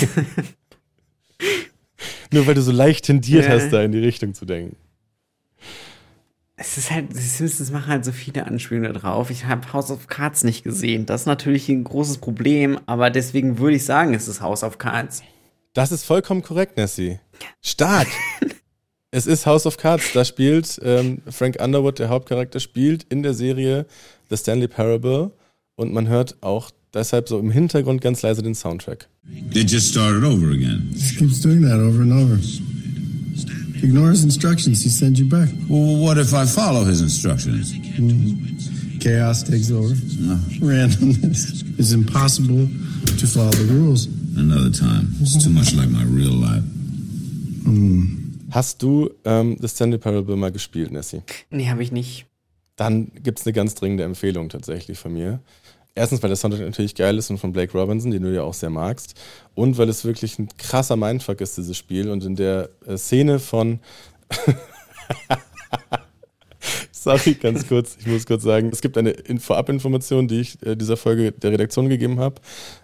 Nur 2.31 2.47
weil 2.47 2.55
du 2.55 2.61
so 2.61 2.71
leicht 2.71 3.05
tendiert 3.05 3.45
ja. 3.45 3.51
hast, 3.51 3.71
da 3.71 3.83
in 3.83 3.91
die 3.91 3.99
Richtung 3.99 4.33
zu 4.33 4.45
denken. 4.45 4.77
Es 6.63 6.77
ist 6.77 6.91
halt, 6.91 7.11
die 7.11 7.17
Simpsons 7.17 7.71
machen 7.71 7.87
halt 7.87 8.05
so 8.05 8.11
viele 8.11 8.45
Anspielungen 8.45 8.93
drauf. 8.93 9.31
Ich 9.31 9.45
habe 9.45 9.73
House 9.73 9.89
of 9.89 10.05
Cards 10.05 10.43
nicht 10.43 10.63
gesehen. 10.63 11.07
Das 11.07 11.21
ist 11.21 11.25
natürlich 11.25 11.67
ein 11.69 11.83
großes 11.83 12.19
Problem, 12.19 12.79
aber 12.85 13.09
deswegen 13.09 13.57
würde 13.57 13.77
ich 13.77 13.83
sagen, 13.83 14.13
es 14.13 14.27
ist 14.27 14.41
House 14.41 14.63
of 14.63 14.77
Cards. 14.77 15.23
Das 15.73 15.91
ist 15.91 16.03
vollkommen 16.03 16.43
korrekt, 16.43 16.77
Nessie. 16.77 17.19
Stark. 17.63 18.07
es 19.11 19.25
ist 19.25 19.47
House 19.47 19.65
of 19.65 19.77
Cards. 19.77 20.13
Da 20.13 20.23
spielt 20.23 20.79
ähm, 20.83 21.23
Frank 21.31 21.59
Underwood, 21.59 21.97
der 21.97 22.09
Hauptcharakter, 22.09 22.59
spielt 22.59 23.05
in 23.09 23.23
der 23.23 23.33
Serie 23.33 23.87
The 24.29 24.37
Stanley 24.37 24.67
Parable 24.67 25.31
und 25.75 25.91
man 25.93 26.09
hört 26.09 26.35
auch 26.43 26.69
deshalb 26.93 27.27
so 27.27 27.39
im 27.39 27.49
Hintergrund 27.49 28.01
ganz 28.01 28.21
leise 28.21 28.43
den 28.43 28.53
Soundtrack. 28.53 29.07
It 29.51 29.71
just 29.71 29.89
started 29.89 30.23
over 30.23 30.51
again. 30.51 30.91
Just 30.93 31.17
keeps 31.17 31.41
doing 31.41 31.63
that 31.63 31.79
over 31.79 32.03
and 32.03 32.13
over. 32.13 32.37
Ignore 33.83 34.09
his 34.09 34.23
instructions, 34.23 34.83
he 34.83 34.89
sends 34.89 35.19
you 35.19 35.27
back. 35.27 35.49
Well, 35.67 35.97
what 35.97 36.17
if 36.17 36.33
I 36.33 36.45
follow 36.45 36.83
his 36.83 37.01
instructions? 37.01 37.73
Mm. 37.73 39.01
Chaos 39.01 39.43
takes 39.43 39.71
over. 39.71 39.95
No. 40.19 40.35
Randomness. 40.61 41.63
It's 41.79 41.91
impossible 41.91 42.67
to 43.17 43.27
follow 43.27 43.49
the 43.51 43.73
rules. 43.73 44.05
Another 44.37 44.69
time. 44.69 45.15
It's 45.19 45.43
too 45.43 45.49
much 45.49 45.73
like 45.73 45.89
my 45.89 46.03
real 46.03 46.33
life. 46.33 46.63
Mm. 47.63 48.21
Hast 48.51 48.83
du 48.83 49.09
ähm, 49.25 49.57
The 49.59 49.67
Stanley 49.67 49.97
Parable 49.97 50.35
mal 50.35 50.51
gespielt, 50.51 50.91
Nessie? 50.91 51.21
Nee, 51.49 51.69
habe 51.69 51.81
ich 51.81 51.91
nicht. 51.91 52.25
Dann 52.75 53.11
gibt 53.23 53.39
es 53.39 53.45
eine 53.45 53.53
ganz 53.53 53.75
dringende 53.75 54.03
Empfehlung 54.03 54.49
tatsächlich 54.49 54.99
von 54.99 55.13
mir. 55.13 55.39
Erstens, 55.93 56.23
weil 56.23 56.29
der 56.29 56.37
Soundtrack 56.37 56.63
natürlich 56.65 56.95
geil 56.95 57.17
ist 57.17 57.29
und 57.29 57.37
von 57.37 57.51
Blake 57.51 57.77
Robinson, 57.77 58.11
den 58.11 58.23
du 58.23 58.33
ja 58.33 58.43
auch 58.43 58.53
sehr 58.53 58.69
magst. 58.69 59.19
Und 59.55 59.77
weil 59.77 59.89
es 59.89 60.05
wirklich 60.05 60.39
ein 60.39 60.47
krasser 60.57 60.95
Mindfuck 60.95 61.41
ist, 61.41 61.57
dieses 61.57 61.77
Spiel. 61.77 62.09
Und 62.09 62.23
in 62.23 62.35
der 62.35 62.69
äh, 62.85 62.95
Szene 62.97 63.39
von. 63.39 63.79
Sorry, 66.91 67.33
ganz 67.33 67.67
kurz. 67.67 67.97
Ich 67.99 68.07
muss 68.07 68.25
kurz 68.25 68.43
sagen, 68.43 68.69
es 68.71 68.79
gibt 68.81 68.97
eine 68.97 69.15
Vorabinformation, 69.39 70.27
die 70.29 70.41
ich 70.41 70.65
äh, 70.65 70.75
dieser 70.75 70.95
Folge 70.95 71.33
der 71.33 71.51
Redaktion 71.51 71.89
gegeben 71.89 72.19
habe. 72.19 72.35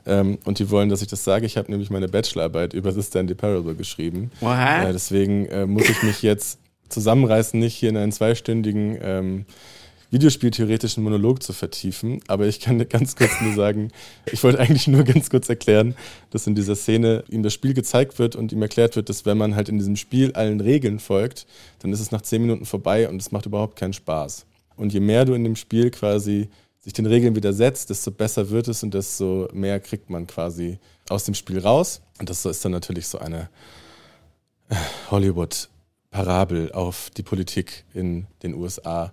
Ähm, 0.05 0.39
und 0.43 0.59
die 0.59 0.69
wollen, 0.69 0.89
dass 0.89 1.01
ich 1.01 1.07
das 1.07 1.23
sage. 1.23 1.45
Ich 1.45 1.55
habe 1.55 1.71
nämlich 1.71 1.89
meine 1.89 2.09
Bachelorarbeit 2.09 2.73
über 2.73 2.91
The 2.91 3.03
Stanley 3.03 3.35
Parable 3.35 3.75
geschrieben. 3.75 4.31
Äh, 4.89 4.93
deswegen 4.93 5.71
muss 5.71 5.87
ich 5.87 6.03
mich 6.03 6.21
jetzt 6.23 6.59
zusammenreißen, 6.89 7.57
nicht 7.59 7.75
hier 7.75 7.89
in 7.89 7.97
einen 7.97 8.11
zweistündigen 8.11 8.97
ähm, 9.01 9.45
videospieltheoretischen 10.09 11.03
Monolog 11.03 11.43
zu 11.43 11.53
vertiefen, 11.53 12.21
aber 12.27 12.47
ich 12.47 12.59
kann 12.59 12.87
ganz 12.89 13.15
kurz 13.15 13.41
nur 13.41 13.53
sagen, 13.53 13.91
ich 14.31 14.41
wollte 14.43 14.59
eigentlich 14.59 14.87
nur 14.87 15.03
ganz 15.03 15.29
kurz 15.29 15.49
erklären, 15.49 15.95
dass 16.29 16.47
in 16.47 16.55
dieser 16.55 16.75
Szene 16.75 17.23
ihm 17.29 17.43
das 17.43 17.53
Spiel 17.53 17.73
gezeigt 17.73 18.17
wird 18.19 18.35
und 18.35 18.51
ihm 18.51 18.61
erklärt 18.61 18.95
wird, 18.95 19.09
dass 19.09 19.25
wenn 19.25 19.37
man 19.37 19.55
halt 19.55 19.69
in 19.69 19.77
diesem 19.77 19.95
Spiel 19.95 20.31
allen 20.33 20.61
Regeln 20.61 20.99
folgt, 20.99 21.45
dann 21.79 21.91
ist 21.91 21.99
es 21.99 22.11
nach 22.11 22.21
zehn 22.21 22.41
Minuten 22.41 22.65
vorbei 22.65 23.09
und 23.09 23.21
es 23.21 23.31
macht 23.31 23.45
überhaupt 23.45 23.75
keinen 23.75 23.93
Spaß. 23.93 24.45
Und 24.77 24.93
je 24.93 24.99
mehr 24.99 25.25
du 25.25 25.33
in 25.33 25.43
dem 25.43 25.55
Spiel 25.55 25.91
quasi 25.91 26.49
sich 26.79 26.93
den 26.93 27.05
Regeln 27.05 27.35
widersetzt, 27.35 27.89
desto 27.89 28.11
besser 28.11 28.49
wird 28.49 28.69
es 28.69 28.83
und 28.83 28.93
desto 28.93 29.49
mehr 29.51 29.79
kriegt 29.81 30.09
man 30.09 30.25
quasi 30.25 30.79
aus 31.09 31.25
dem 31.25 31.33
Spiel 31.33 31.59
raus. 31.59 32.01
Und 32.19 32.29
das 32.29 32.45
ist 32.45 32.63
dann 32.63 32.71
natürlich 32.71 33.07
so 33.07 33.17
eine 33.17 33.49
äh, 34.69 34.75
Hollywood-Parabel 35.11 36.71
auf 36.71 37.09
die 37.17 37.23
Politik 37.23 37.83
in 37.93 38.27
den 38.41 38.53
USA 38.53 39.11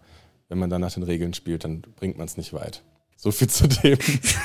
wenn 0.49 0.59
man 0.59 0.71
dann 0.71 0.81
nach 0.81 0.93
den 0.93 1.03
Regeln 1.03 1.35
spielt, 1.35 1.65
dann 1.65 1.83
bringt 1.97 2.19
man 2.19 2.27
es 2.27 2.37
nicht 2.37 2.53
weit. 2.53 2.83
So 3.17 3.31
viel 3.31 3.49
zu 3.49 3.69
dem, 3.69 3.97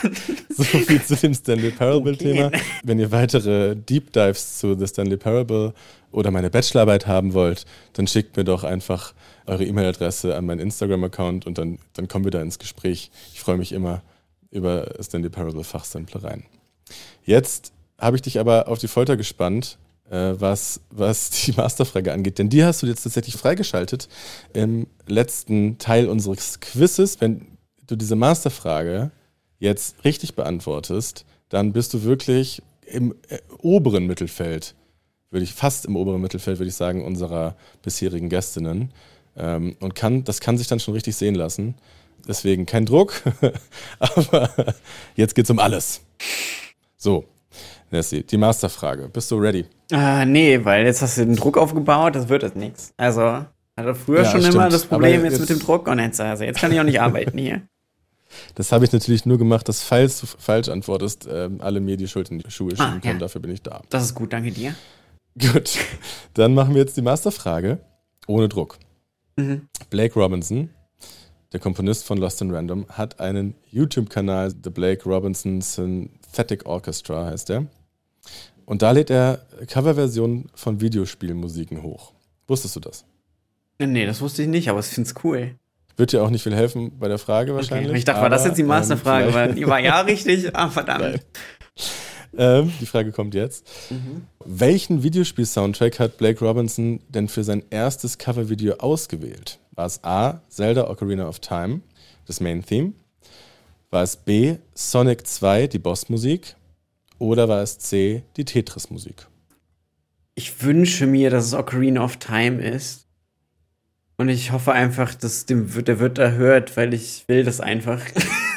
so 0.49 0.63
viel 0.63 1.01
zu 1.01 1.15
dem 1.15 1.33
Stanley 1.33 1.71
Parable-Thema. 1.71 2.47
Okay. 2.47 2.61
Wenn 2.83 2.99
ihr 2.99 3.11
weitere 3.11 3.75
Deep 3.75 4.13
Dives 4.13 4.59
zu 4.59 4.77
The 4.77 4.87
Stanley 4.87 5.17
Parable 5.17 5.73
oder 6.11 6.31
meine 6.31 6.49
Bachelorarbeit 6.49 7.07
haben 7.07 7.33
wollt, 7.33 7.65
dann 7.93 8.07
schickt 8.07 8.37
mir 8.37 8.43
doch 8.43 8.63
einfach 8.63 9.13
eure 9.45 9.65
E-Mail-Adresse 9.65 10.35
an 10.35 10.45
meinen 10.45 10.59
Instagram-Account 10.59 11.45
und 11.45 11.57
dann, 11.57 11.79
dann 11.93 12.07
kommen 12.07 12.25
wir 12.25 12.31
da 12.31 12.41
ins 12.41 12.59
Gespräch. 12.59 13.11
Ich 13.33 13.41
freue 13.41 13.57
mich 13.57 13.71
immer 13.71 14.01
über 14.51 14.87
Stanley 15.01 15.29
Parable 15.29 15.63
Fachsamplereien. 15.63 16.45
Jetzt 17.23 17.73
habe 17.97 18.15
ich 18.15 18.21
dich 18.21 18.39
aber 18.39 18.67
auf 18.67 18.79
die 18.79 18.87
Folter 18.87 19.17
gespannt, 19.17 19.77
was, 20.09 20.81
was 20.89 21.29
die 21.45 21.51
Masterfrage 21.53 22.11
angeht. 22.11 22.39
Denn 22.39 22.49
die 22.49 22.63
hast 22.63 22.81
du 22.81 22.87
jetzt 22.87 23.03
tatsächlich 23.03 23.35
freigeschaltet 23.35 24.09
im 24.53 24.87
letzten 25.07 25.77
Teil 25.77 26.07
unseres 26.07 26.59
Quizzes. 26.59 27.21
Wenn 27.21 27.57
du 27.87 27.95
diese 27.95 28.15
Masterfrage 28.15 29.11
jetzt 29.59 30.03
richtig 30.03 30.35
beantwortest, 30.35 31.25
dann 31.49 31.73
bist 31.73 31.93
du 31.93 32.03
wirklich 32.03 32.61
im 32.85 33.13
äh, 33.27 33.39
oberen 33.61 34.07
Mittelfeld, 34.07 34.75
würde 35.31 35.43
ich 35.43 35.53
fast 35.53 35.85
im 35.85 35.95
oberen 35.95 36.21
Mittelfeld, 36.21 36.59
würde 36.59 36.69
ich 36.69 36.75
sagen, 36.75 37.05
unserer 37.05 37.55
bisherigen 37.81 38.29
Gästinnen. 38.29 38.91
Ähm, 39.35 39.75
und 39.79 39.95
kann, 39.95 40.23
das 40.23 40.39
kann 40.39 40.57
sich 40.57 40.67
dann 40.67 40.79
schon 40.79 40.93
richtig 40.93 41.15
sehen 41.15 41.35
lassen. 41.35 41.75
Deswegen 42.27 42.65
kein 42.65 42.85
Druck, 42.85 43.21
aber 43.99 44.75
jetzt 45.15 45.35
geht's 45.35 45.49
um 45.49 45.59
alles. 45.59 46.01
So, 46.97 47.25
Nessie, 47.91 48.23
die 48.23 48.37
Masterfrage. 48.37 49.07
Bist 49.09 49.31
du 49.31 49.37
ready? 49.37 49.65
Äh, 49.91 50.25
nee, 50.25 50.63
weil 50.65 50.85
jetzt 50.85 51.01
hast 51.01 51.17
du 51.17 51.25
den 51.25 51.35
Druck 51.35 51.57
aufgebaut, 51.57 52.15
das 52.15 52.29
wird 52.29 52.43
jetzt 52.43 52.55
nichts. 52.55 52.93
Also, 52.97 53.21
hatte 53.77 53.95
früher 53.95 54.23
Ja, 54.23 54.31
schon 54.31 54.41
stimmt. 54.41 54.55
immer 54.55 54.69
das 54.69 54.85
Problem 54.85 55.23
jetzt, 55.23 55.33
jetzt- 55.33 55.39
mit 55.41 55.49
dem 55.49 55.59
Druck 55.59 55.87
und 55.87 55.99
jetzt, 55.99 56.19
also 56.21 56.43
jetzt 56.43 56.59
kann 56.59 56.71
ich 56.71 56.79
auch 56.79 56.83
nicht 56.83 57.01
arbeiten 57.01 57.37
hier. 57.37 57.61
Das 58.53 58.71
habe 58.71 58.85
ich 58.85 58.91
natürlich 58.91 59.25
nur 59.25 59.39
gemacht, 59.39 59.67
dass 59.67 59.81
falls 59.81 60.21
du 60.21 60.27
falsch 60.27 60.69
antwortest, 60.69 61.27
ähm, 61.31 61.61
alle 61.61 61.79
mir 61.79 61.97
die 61.97 62.07
Schuld 62.07 62.29
in 62.29 62.37
die 62.37 62.51
Schuhe 62.51 62.69
schieben 62.69 62.85
Ah, 62.85 62.99
können. 62.99 63.13
ja. 63.15 63.19
Dafür 63.21 63.41
bin 63.41 63.49
ich 63.49 63.63
da. 63.63 63.81
Das 63.89 64.03
ist 64.03 64.13
gut, 64.13 64.31
danke 64.33 64.51
dir. 64.51 64.75
Gut, 65.39 65.79
dann 66.35 66.53
machen 66.53 66.75
wir 66.75 66.81
jetzt 66.81 66.95
die 66.95 67.01
Masterfrage 67.01 67.79
ohne 68.27 68.47
Druck. 68.47 68.77
Mhm. 69.35 69.67
Blake 69.89 70.13
Robinson, 70.13 70.69
der 71.53 71.59
Komponist 71.59 72.05
von 72.05 72.19
Lost 72.19 72.39
in 72.43 72.51
Random, 72.53 72.85
hat 72.89 73.19
einen 73.19 73.55
YouTube-Kanal, 73.71 74.51
The 74.63 74.69
Blake 74.69 75.09
Robinson 75.09 75.59
Synthetic 75.61 76.67
Orchestra 76.67 77.25
heißt 77.25 77.49
er. 77.49 77.65
Und 78.69 78.83
da 78.83 78.91
lädt 78.91 79.09
er 79.09 79.39
Coverversionen 79.67 80.47
von 80.53 80.79
Videospielmusiken 80.79 81.81
hoch. 81.81 82.13
Wusstest 82.47 82.75
du 82.75 82.79
das? 82.79 83.03
Nee, 83.79 84.05
das 84.05 84.21
wusste 84.21 84.43
ich 84.43 84.47
nicht, 84.47 84.69
aber 84.69 84.79
ich 84.79 84.85
finde 84.85 85.09
es 85.09 85.15
cool. 85.23 85.55
Wird 85.97 86.11
dir 86.11 86.21
auch 86.21 86.29
nicht 86.29 86.43
viel 86.43 86.55
helfen 86.55 86.91
bei 86.99 87.07
der 87.07 87.17
Frage 87.17 87.55
wahrscheinlich. 87.55 87.89
Okay. 87.89 87.97
Ich 87.97 88.05
dachte, 88.05 88.21
war 88.21 88.29
das 88.29 88.41
aber, 88.41 88.49
jetzt 88.49 88.57
die 88.59 88.63
Masterfrage? 88.63 89.29
ähm, 89.29 89.33
weil 89.33 89.55
die 89.55 89.65
war 89.65 89.79
ja 89.79 89.99
richtig. 90.01 90.55
Ah, 90.55 90.69
verdammt. 90.69 91.19
Ähm, 92.37 92.71
die 92.79 92.85
Frage 92.85 93.11
kommt 93.11 93.33
jetzt. 93.33 93.67
Welchen 94.45 95.01
Videospiel-Soundtrack 95.01 95.97
hat 95.97 96.17
Blake 96.17 96.45
Robinson 96.45 96.99
denn 97.09 97.27
für 97.27 97.43
sein 97.43 97.63
erstes 97.71 98.19
Covervideo 98.19 98.75
ausgewählt? 98.75 99.57
War 99.71 99.87
es 99.87 100.03
A, 100.03 100.43
Zelda 100.47 100.87
Ocarina 100.87 101.27
of 101.27 101.39
Time, 101.39 101.81
das 102.27 102.39
Main 102.39 102.63
Theme? 102.63 102.93
War 103.89 104.03
es 104.03 104.15
B, 104.15 104.57
Sonic 104.75 105.25
2, 105.25 105.65
die 105.65 105.79
Bossmusik? 105.79 106.55
Oder 107.19 107.49
war 107.49 107.61
es 107.61 107.77
C, 107.77 108.23
die 108.37 108.45
Tetris-Musik? 108.45 109.27
Ich 110.35 110.63
wünsche 110.63 111.05
mir, 111.05 111.29
dass 111.29 111.45
es 111.45 111.53
Ocarina 111.53 112.03
of 112.03 112.17
Time 112.17 112.61
ist. 112.61 113.07
Und 114.17 114.29
ich 114.29 114.51
hoffe 114.51 114.71
einfach, 114.71 115.13
dass 115.15 115.45
dem 115.45 115.69
der 115.83 115.99
wird 115.99 116.17
da 116.17 116.31
hört, 116.31 116.75
weil 116.75 116.93
ich 116.93 117.25
will 117.27 117.43
das 117.43 117.59
einfach. 117.59 118.01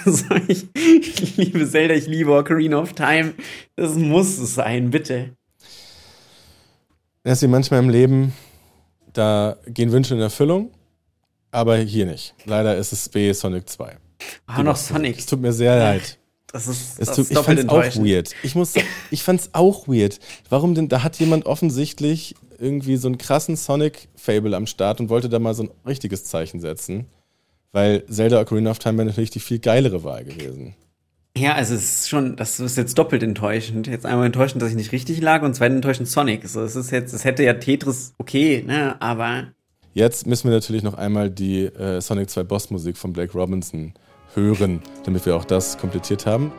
ich, 0.49 0.67
ich 0.75 1.37
liebe 1.37 1.69
Zelda, 1.69 1.95
ich 1.95 2.07
liebe 2.07 2.33
Ocarina 2.33 2.79
of 2.79 2.93
Time. 2.95 3.35
Das 3.77 3.95
muss 3.95 4.39
es 4.39 4.55
sein, 4.55 4.91
bitte. 4.91 5.37
Nessie, 7.25 7.47
manchmal 7.47 7.81
im 7.81 7.91
Leben, 7.91 8.33
da 9.13 9.57
gehen 9.67 9.93
Wünsche 9.93 10.15
in 10.15 10.21
Erfüllung, 10.21 10.73
aber 11.53 11.77
hier 11.77 12.07
nicht. 12.07 12.35
Leider 12.45 12.77
ist 12.77 12.93
es 12.93 13.09
B, 13.09 13.33
Sonic 13.33 13.69
2. 13.69 13.97
Ah, 14.47 14.63
noch 14.63 14.77
Sonic. 14.77 15.19
Es 15.19 15.27
tut 15.27 15.41
mir 15.41 15.53
sehr 15.53 15.77
leid. 15.79 16.19
Das 16.53 16.67
ist, 16.67 16.99
Es 16.99 17.09
das 17.09 17.17
tut, 17.17 17.25
ist 17.25 17.31
ich 17.33 17.39
fand's 17.39 17.69
auch 17.69 18.05
weird. 18.05 18.31
Ich 18.43 18.55
muss, 18.55 18.75
ich 19.11 19.23
fand's 19.23 19.51
auch 19.53 19.89
weird. 19.89 20.19
Warum 20.51 20.75
denn? 20.75 20.89
Da 20.89 21.03
hat 21.03 21.19
jemand 21.19 21.47
offensichtlich 21.47 22.35
irgendwie 22.59 22.97
so 22.97 23.09
einen 23.09 23.19
krassen 23.19 23.57
Sonic-Fable 23.57 24.55
am 24.55 24.67
Start 24.67 25.01
und 25.01 25.09
wollte 25.09 25.29
da 25.29 25.39
mal 25.39 25.55
so 25.55 25.65
ein 25.65 25.71
richtiges 25.87 26.25
Zeichen 26.25 26.61
setzen. 26.61 27.07
Weil 27.73 28.05
Zelda 28.07 28.41
Ocarina 28.41 28.71
of 28.71 28.79
Time 28.79 28.99
wäre 28.99 29.09
natürlich 29.09 29.31
die 29.31 29.41
viel 29.41 29.59
geilere 29.59 30.05
Wahl 30.05 30.25
gewesen. 30.25 30.75
Ja, 31.35 31.55
also 31.55 31.75
es 31.75 32.01
ist 32.01 32.09
schon, 32.11 32.37
das 32.37 32.61
ist 32.61 32.77
jetzt 32.77 32.99
doppelt 32.99 33.23
enttäuschend. 33.23 33.87
Jetzt 33.87 34.05
einmal 34.05 34.27
enttäuschend, 34.27 34.61
dass 34.61 34.69
ich 34.69 34.77
nicht 34.77 34.93
richtig 34.93 35.23
lag 35.23 35.43
und 35.43 35.55
zweitens 35.55 35.77
enttäuschend 35.77 36.09
Sonic. 36.09 36.47
So, 36.47 36.63
es 36.63 36.77
ist 36.77 36.91
jetzt, 36.91 37.15
es 37.15 37.25
hätte 37.25 37.43
ja 37.43 37.55
Tetris 37.55 38.13
okay, 38.19 38.63
ne, 38.67 39.01
aber 39.01 39.49
Jetzt 39.95 40.27
müssen 40.27 40.45
wir 40.49 40.55
natürlich 40.55 40.83
noch 40.83 40.95
einmal 40.95 41.31
die 41.31 41.65
äh, 41.65 42.01
Sonic 42.01 42.31
2 42.31 42.45
Boss-Musik 42.45 42.97
von 42.97 43.13
Blake 43.13 43.33
Robinson 43.35 43.93
hören, 44.35 44.81
damit 45.05 45.27
wir 45.27 45.37
auch 45.37 45.45
das 45.45 45.79
komplettiert 45.79 46.27
haben. 46.27 46.53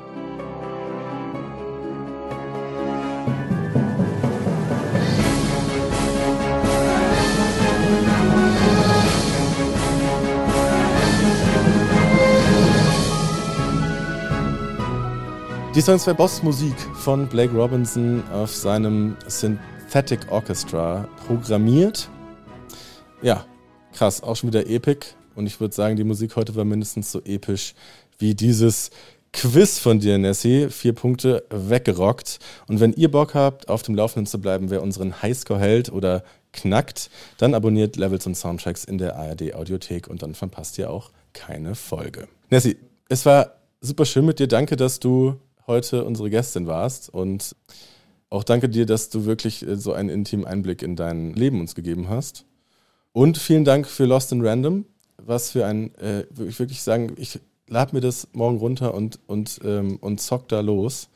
Die 15.76 15.82
Sonic 15.82 16.01
2 16.01 16.13
Boss-Musik 16.13 16.76
von 16.93 17.26
Blake 17.28 17.51
Robinson 17.51 18.21
auf 18.32 18.53
seinem 18.53 19.17
Synthetic 19.26 20.32
Orchestra 20.32 21.07
programmiert. 21.26 22.09
Ja, 23.24 23.43
krass, 23.91 24.21
auch 24.21 24.36
schon 24.36 24.49
wieder 24.49 24.67
epic. 24.67 25.15
Und 25.36 25.47
ich 25.47 25.59
würde 25.59 25.73
sagen, 25.73 25.95
die 25.95 26.03
Musik 26.03 26.36
heute 26.36 26.55
war 26.55 26.65
mindestens 26.65 27.11
so 27.11 27.21
episch 27.23 27.73
wie 28.19 28.36
dieses 28.36 28.91
Quiz 29.34 29.79
von 29.79 29.99
dir, 29.99 30.17
Nessie. 30.17 30.69
Vier 30.69 30.93
Punkte 30.93 31.43
weggerockt. 31.49 32.39
Und 32.67 32.79
wenn 32.79 32.93
ihr 32.93 33.09
Bock 33.09 33.34
habt, 33.34 33.67
auf 33.67 33.81
dem 33.81 33.95
Laufenden 33.95 34.27
zu 34.27 34.39
bleiben, 34.39 34.69
wer 34.69 34.84
unseren 34.84 35.21
Highscore 35.21 35.59
hält 35.59 35.91
oder 35.91 36.23
knackt, 36.53 37.09
dann 37.38 37.55
abonniert 37.55 37.97
Levels 37.97 38.27
und 38.27 38.36
Soundtracks 38.36 38.84
in 38.84 38.99
der 38.99 39.15
ARD 39.15 39.55
Audiothek 39.55 40.07
und 40.07 40.21
dann 40.21 40.36
verpasst 40.36 40.77
ihr 40.77 40.91
auch 40.91 41.11
keine 41.34 41.73
Folge. 41.73 42.27
Nessie, 42.49 42.77
es 43.09 43.25
war 43.25 43.55
super 43.81 44.05
schön 44.05 44.25
mit 44.25 44.39
dir. 44.39 44.47
Danke, 44.47 44.75
dass 44.75 44.99
du 44.99 45.39
heute 45.65 46.05
unsere 46.05 46.29
Gästin 46.29 46.67
warst 46.67 47.09
und 47.09 47.55
auch 48.29 48.43
danke 48.43 48.67
dir, 48.67 48.86
dass 48.86 49.09
du 49.09 49.25
wirklich 49.25 49.65
äh, 49.67 49.75
so 49.75 49.93
einen 49.93 50.09
intimen 50.09 50.45
Einblick 50.45 50.81
in 50.81 50.95
dein 50.95 51.34
Leben 51.34 51.59
uns 51.59 51.75
gegeben 51.75 52.09
hast. 52.09 52.45
Und 53.11 53.38
vielen 53.38 53.63
Dank 53.63 53.88
für 53.88 54.05
Lost 54.05 54.31
in 54.31 54.45
Random. 54.45 54.86
Was 55.26 55.51
für 55.51 55.65
ein, 55.65 55.93
äh, 55.95 56.26
würde 56.30 56.49
ich 56.49 56.59
wirklich 56.59 56.82
sagen, 56.82 57.15
ich 57.17 57.39
lade 57.67 57.95
mir 57.95 58.01
das 58.01 58.28
morgen 58.34 58.57
runter 58.57 58.93
und, 58.93 59.19
und, 59.28 59.59
ähm, 59.63 59.97
und 59.97 60.21
zock 60.21 60.47
da 60.47 60.59
los. 60.59 61.09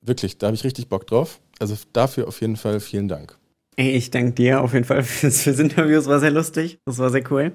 Wirklich, 0.00 0.38
da 0.38 0.46
habe 0.46 0.56
ich 0.56 0.64
richtig 0.64 0.88
Bock 0.88 1.06
drauf. 1.06 1.40
Also 1.58 1.76
dafür 1.92 2.28
auf 2.28 2.40
jeden 2.40 2.56
Fall 2.56 2.80
vielen 2.80 3.08
Dank. 3.08 3.36
ey, 3.76 3.90
ich 3.90 4.10
danke 4.10 4.32
dir 4.32 4.60
auf 4.62 4.72
jeden 4.72 4.84
Fall 4.84 5.02
fürs, 5.04 5.42
fürs 5.42 5.58
Interview. 5.58 5.98
Es 5.98 6.06
war 6.06 6.20
sehr 6.20 6.30
lustig. 6.30 6.78
Das 6.86 6.98
war 6.98 7.10
sehr 7.10 7.30
cool. 7.30 7.52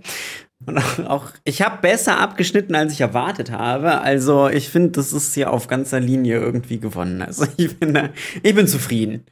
Und 0.65 0.77
auch, 1.07 1.31
ich 1.43 1.61
habe 1.61 1.81
besser 1.81 2.19
abgeschnitten, 2.19 2.75
als 2.75 2.93
ich 2.93 3.01
erwartet 3.01 3.51
habe. 3.51 4.01
Also 4.01 4.47
ich 4.49 4.69
finde, 4.69 4.91
das 4.91 5.13
ist 5.13 5.33
hier 5.33 5.51
auf 5.51 5.67
ganzer 5.67 5.99
Linie 5.99 6.39
irgendwie 6.39 6.79
gewonnen. 6.79 7.21
Also 7.21 7.45
ich 7.57 7.77
bin, 7.77 7.93
da, 7.93 8.09
ich 8.41 8.55
bin 8.55 8.67
zufrieden. 8.67 9.25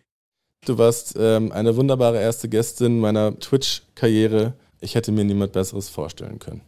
Du 0.66 0.78
warst 0.78 1.16
ähm, 1.20 1.52
eine 1.52 1.76
wunderbare 1.76 2.22
erste 2.22 2.48
Gästin 2.48 3.00
meiner 3.00 3.38
Twitch-Karriere. 3.38 4.54
Ich 4.84 4.96
hätte 4.96 5.12
mir 5.12 5.24
niemand 5.24 5.54
Besseres 5.54 5.88
vorstellen 5.88 6.40
können. 6.40 6.62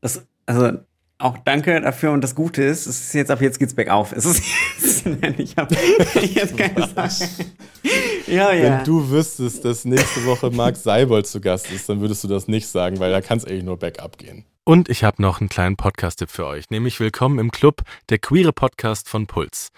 Das, 0.00 0.26
also 0.46 0.78
auch 1.18 1.38
danke 1.44 1.80
dafür 1.80 2.12
und 2.12 2.22
das 2.22 2.34
Gute 2.34 2.62
ist, 2.62 2.86
es 2.86 3.00
ist 3.00 3.14
jetzt 3.14 3.30
ab 3.30 3.40
jetzt 3.40 3.58
geht's 3.58 3.74
bergauf. 3.74 4.12
Es 4.12 4.24
ist 4.24 4.42
jetzt, 4.78 5.06
ich 5.38 5.56
habe 5.56 5.76
jetzt 6.20 6.56
keine 6.56 6.88
Sache. 6.88 7.28
Ja, 8.26 8.52
ja. 8.52 8.78
Wenn 8.78 8.84
du 8.84 9.08
wüsstest, 9.10 9.64
dass 9.64 9.84
nächste 9.84 10.24
Woche 10.24 10.50
Marc 10.50 10.76
Seibold 10.76 11.26
zu 11.26 11.40
Gast 11.40 11.70
ist, 11.70 11.88
dann 11.88 12.00
würdest 12.00 12.24
du 12.24 12.28
das 12.28 12.48
nicht 12.48 12.66
sagen, 12.66 12.98
weil 12.98 13.12
da 13.12 13.20
kann 13.20 13.38
es 13.38 13.44
eigentlich 13.44 13.64
nur 13.64 13.76
bergab 13.76 14.18
gehen. 14.18 14.44
Und 14.64 14.88
ich 14.88 15.04
habe 15.04 15.22
noch 15.22 15.40
einen 15.40 15.48
kleinen 15.48 15.76
Podcast-Tipp 15.76 16.30
für 16.30 16.46
euch, 16.46 16.70
nämlich 16.70 16.98
Willkommen 17.00 17.38
im 17.38 17.50
Club, 17.50 17.82
der 18.08 18.18
queere 18.18 18.52
Podcast 18.52 19.08
von 19.08 19.26
Puls. 19.26 19.70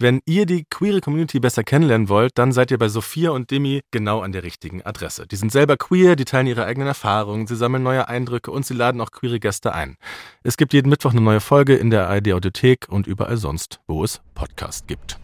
Wenn 0.00 0.20
ihr 0.26 0.44
die 0.44 0.64
queere 0.68 1.00
Community 1.00 1.38
besser 1.38 1.62
kennenlernen 1.62 2.08
wollt, 2.08 2.36
dann 2.36 2.50
seid 2.50 2.72
ihr 2.72 2.78
bei 2.78 2.88
Sophia 2.88 3.30
und 3.30 3.52
Demi 3.52 3.80
genau 3.92 4.22
an 4.22 4.32
der 4.32 4.42
richtigen 4.42 4.82
Adresse. 4.82 5.26
Die 5.28 5.36
sind 5.36 5.52
selber 5.52 5.76
queer, 5.76 6.16
die 6.16 6.24
teilen 6.24 6.48
ihre 6.48 6.64
eigenen 6.64 6.88
Erfahrungen, 6.88 7.46
sie 7.46 7.54
sammeln 7.54 7.84
neue 7.84 8.08
Eindrücke 8.08 8.50
und 8.50 8.66
sie 8.66 8.74
laden 8.74 9.00
auch 9.00 9.12
queere 9.12 9.38
Gäste 9.38 9.72
ein. 9.72 9.96
Es 10.42 10.56
gibt 10.56 10.72
jeden 10.72 10.90
Mittwoch 10.90 11.12
eine 11.12 11.20
neue 11.20 11.40
Folge 11.40 11.76
in 11.76 11.90
der 11.90 12.08
ARD 12.08 12.32
Audiothek 12.32 12.88
und 12.88 13.06
überall 13.06 13.36
sonst, 13.36 13.78
wo 13.86 14.02
es 14.02 14.20
Podcast 14.34 14.88
gibt. 14.88 15.23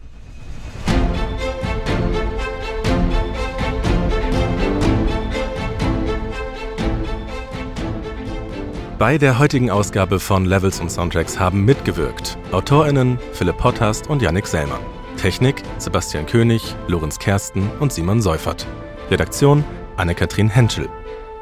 Bei 9.01 9.17
der 9.17 9.39
heutigen 9.39 9.71
Ausgabe 9.71 10.19
von 10.19 10.45
Levels 10.45 10.79
und 10.79 10.91
Soundtracks 10.91 11.39
haben 11.39 11.65
mitgewirkt 11.65 12.37
AutorInnen 12.51 13.17
Philipp 13.33 13.57
Potthast 13.57 14.05
und 14.05 14.21
Yannick 14.21 14.45
Sellmann. 14.45 14.79
Technik 15.17 15.63
Sebastian 15.79 16.27
König, 16.27 16.75
Lorenz 16.85 17.17
Kersten 17.17 17.67
und 17.79 17.91
Simon 17.91 18.21
Seufert. 18.21 18.67
Redaktion 19.09 19.63
Anne-Kathrin 19.97 20.49
Henschel. 20.49 20.87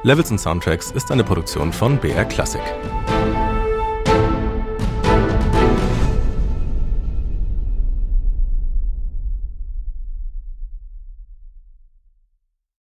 Levels 0.03 0.31
und 0.31 0.39
Soundtracks 0.39 0.91
ist 0.91 1.11
eine 1.11 1.25
Produktion 1.25 1.73
von 1.73 1.97
BR 1.97 2.23
Classic. 2.23 2.61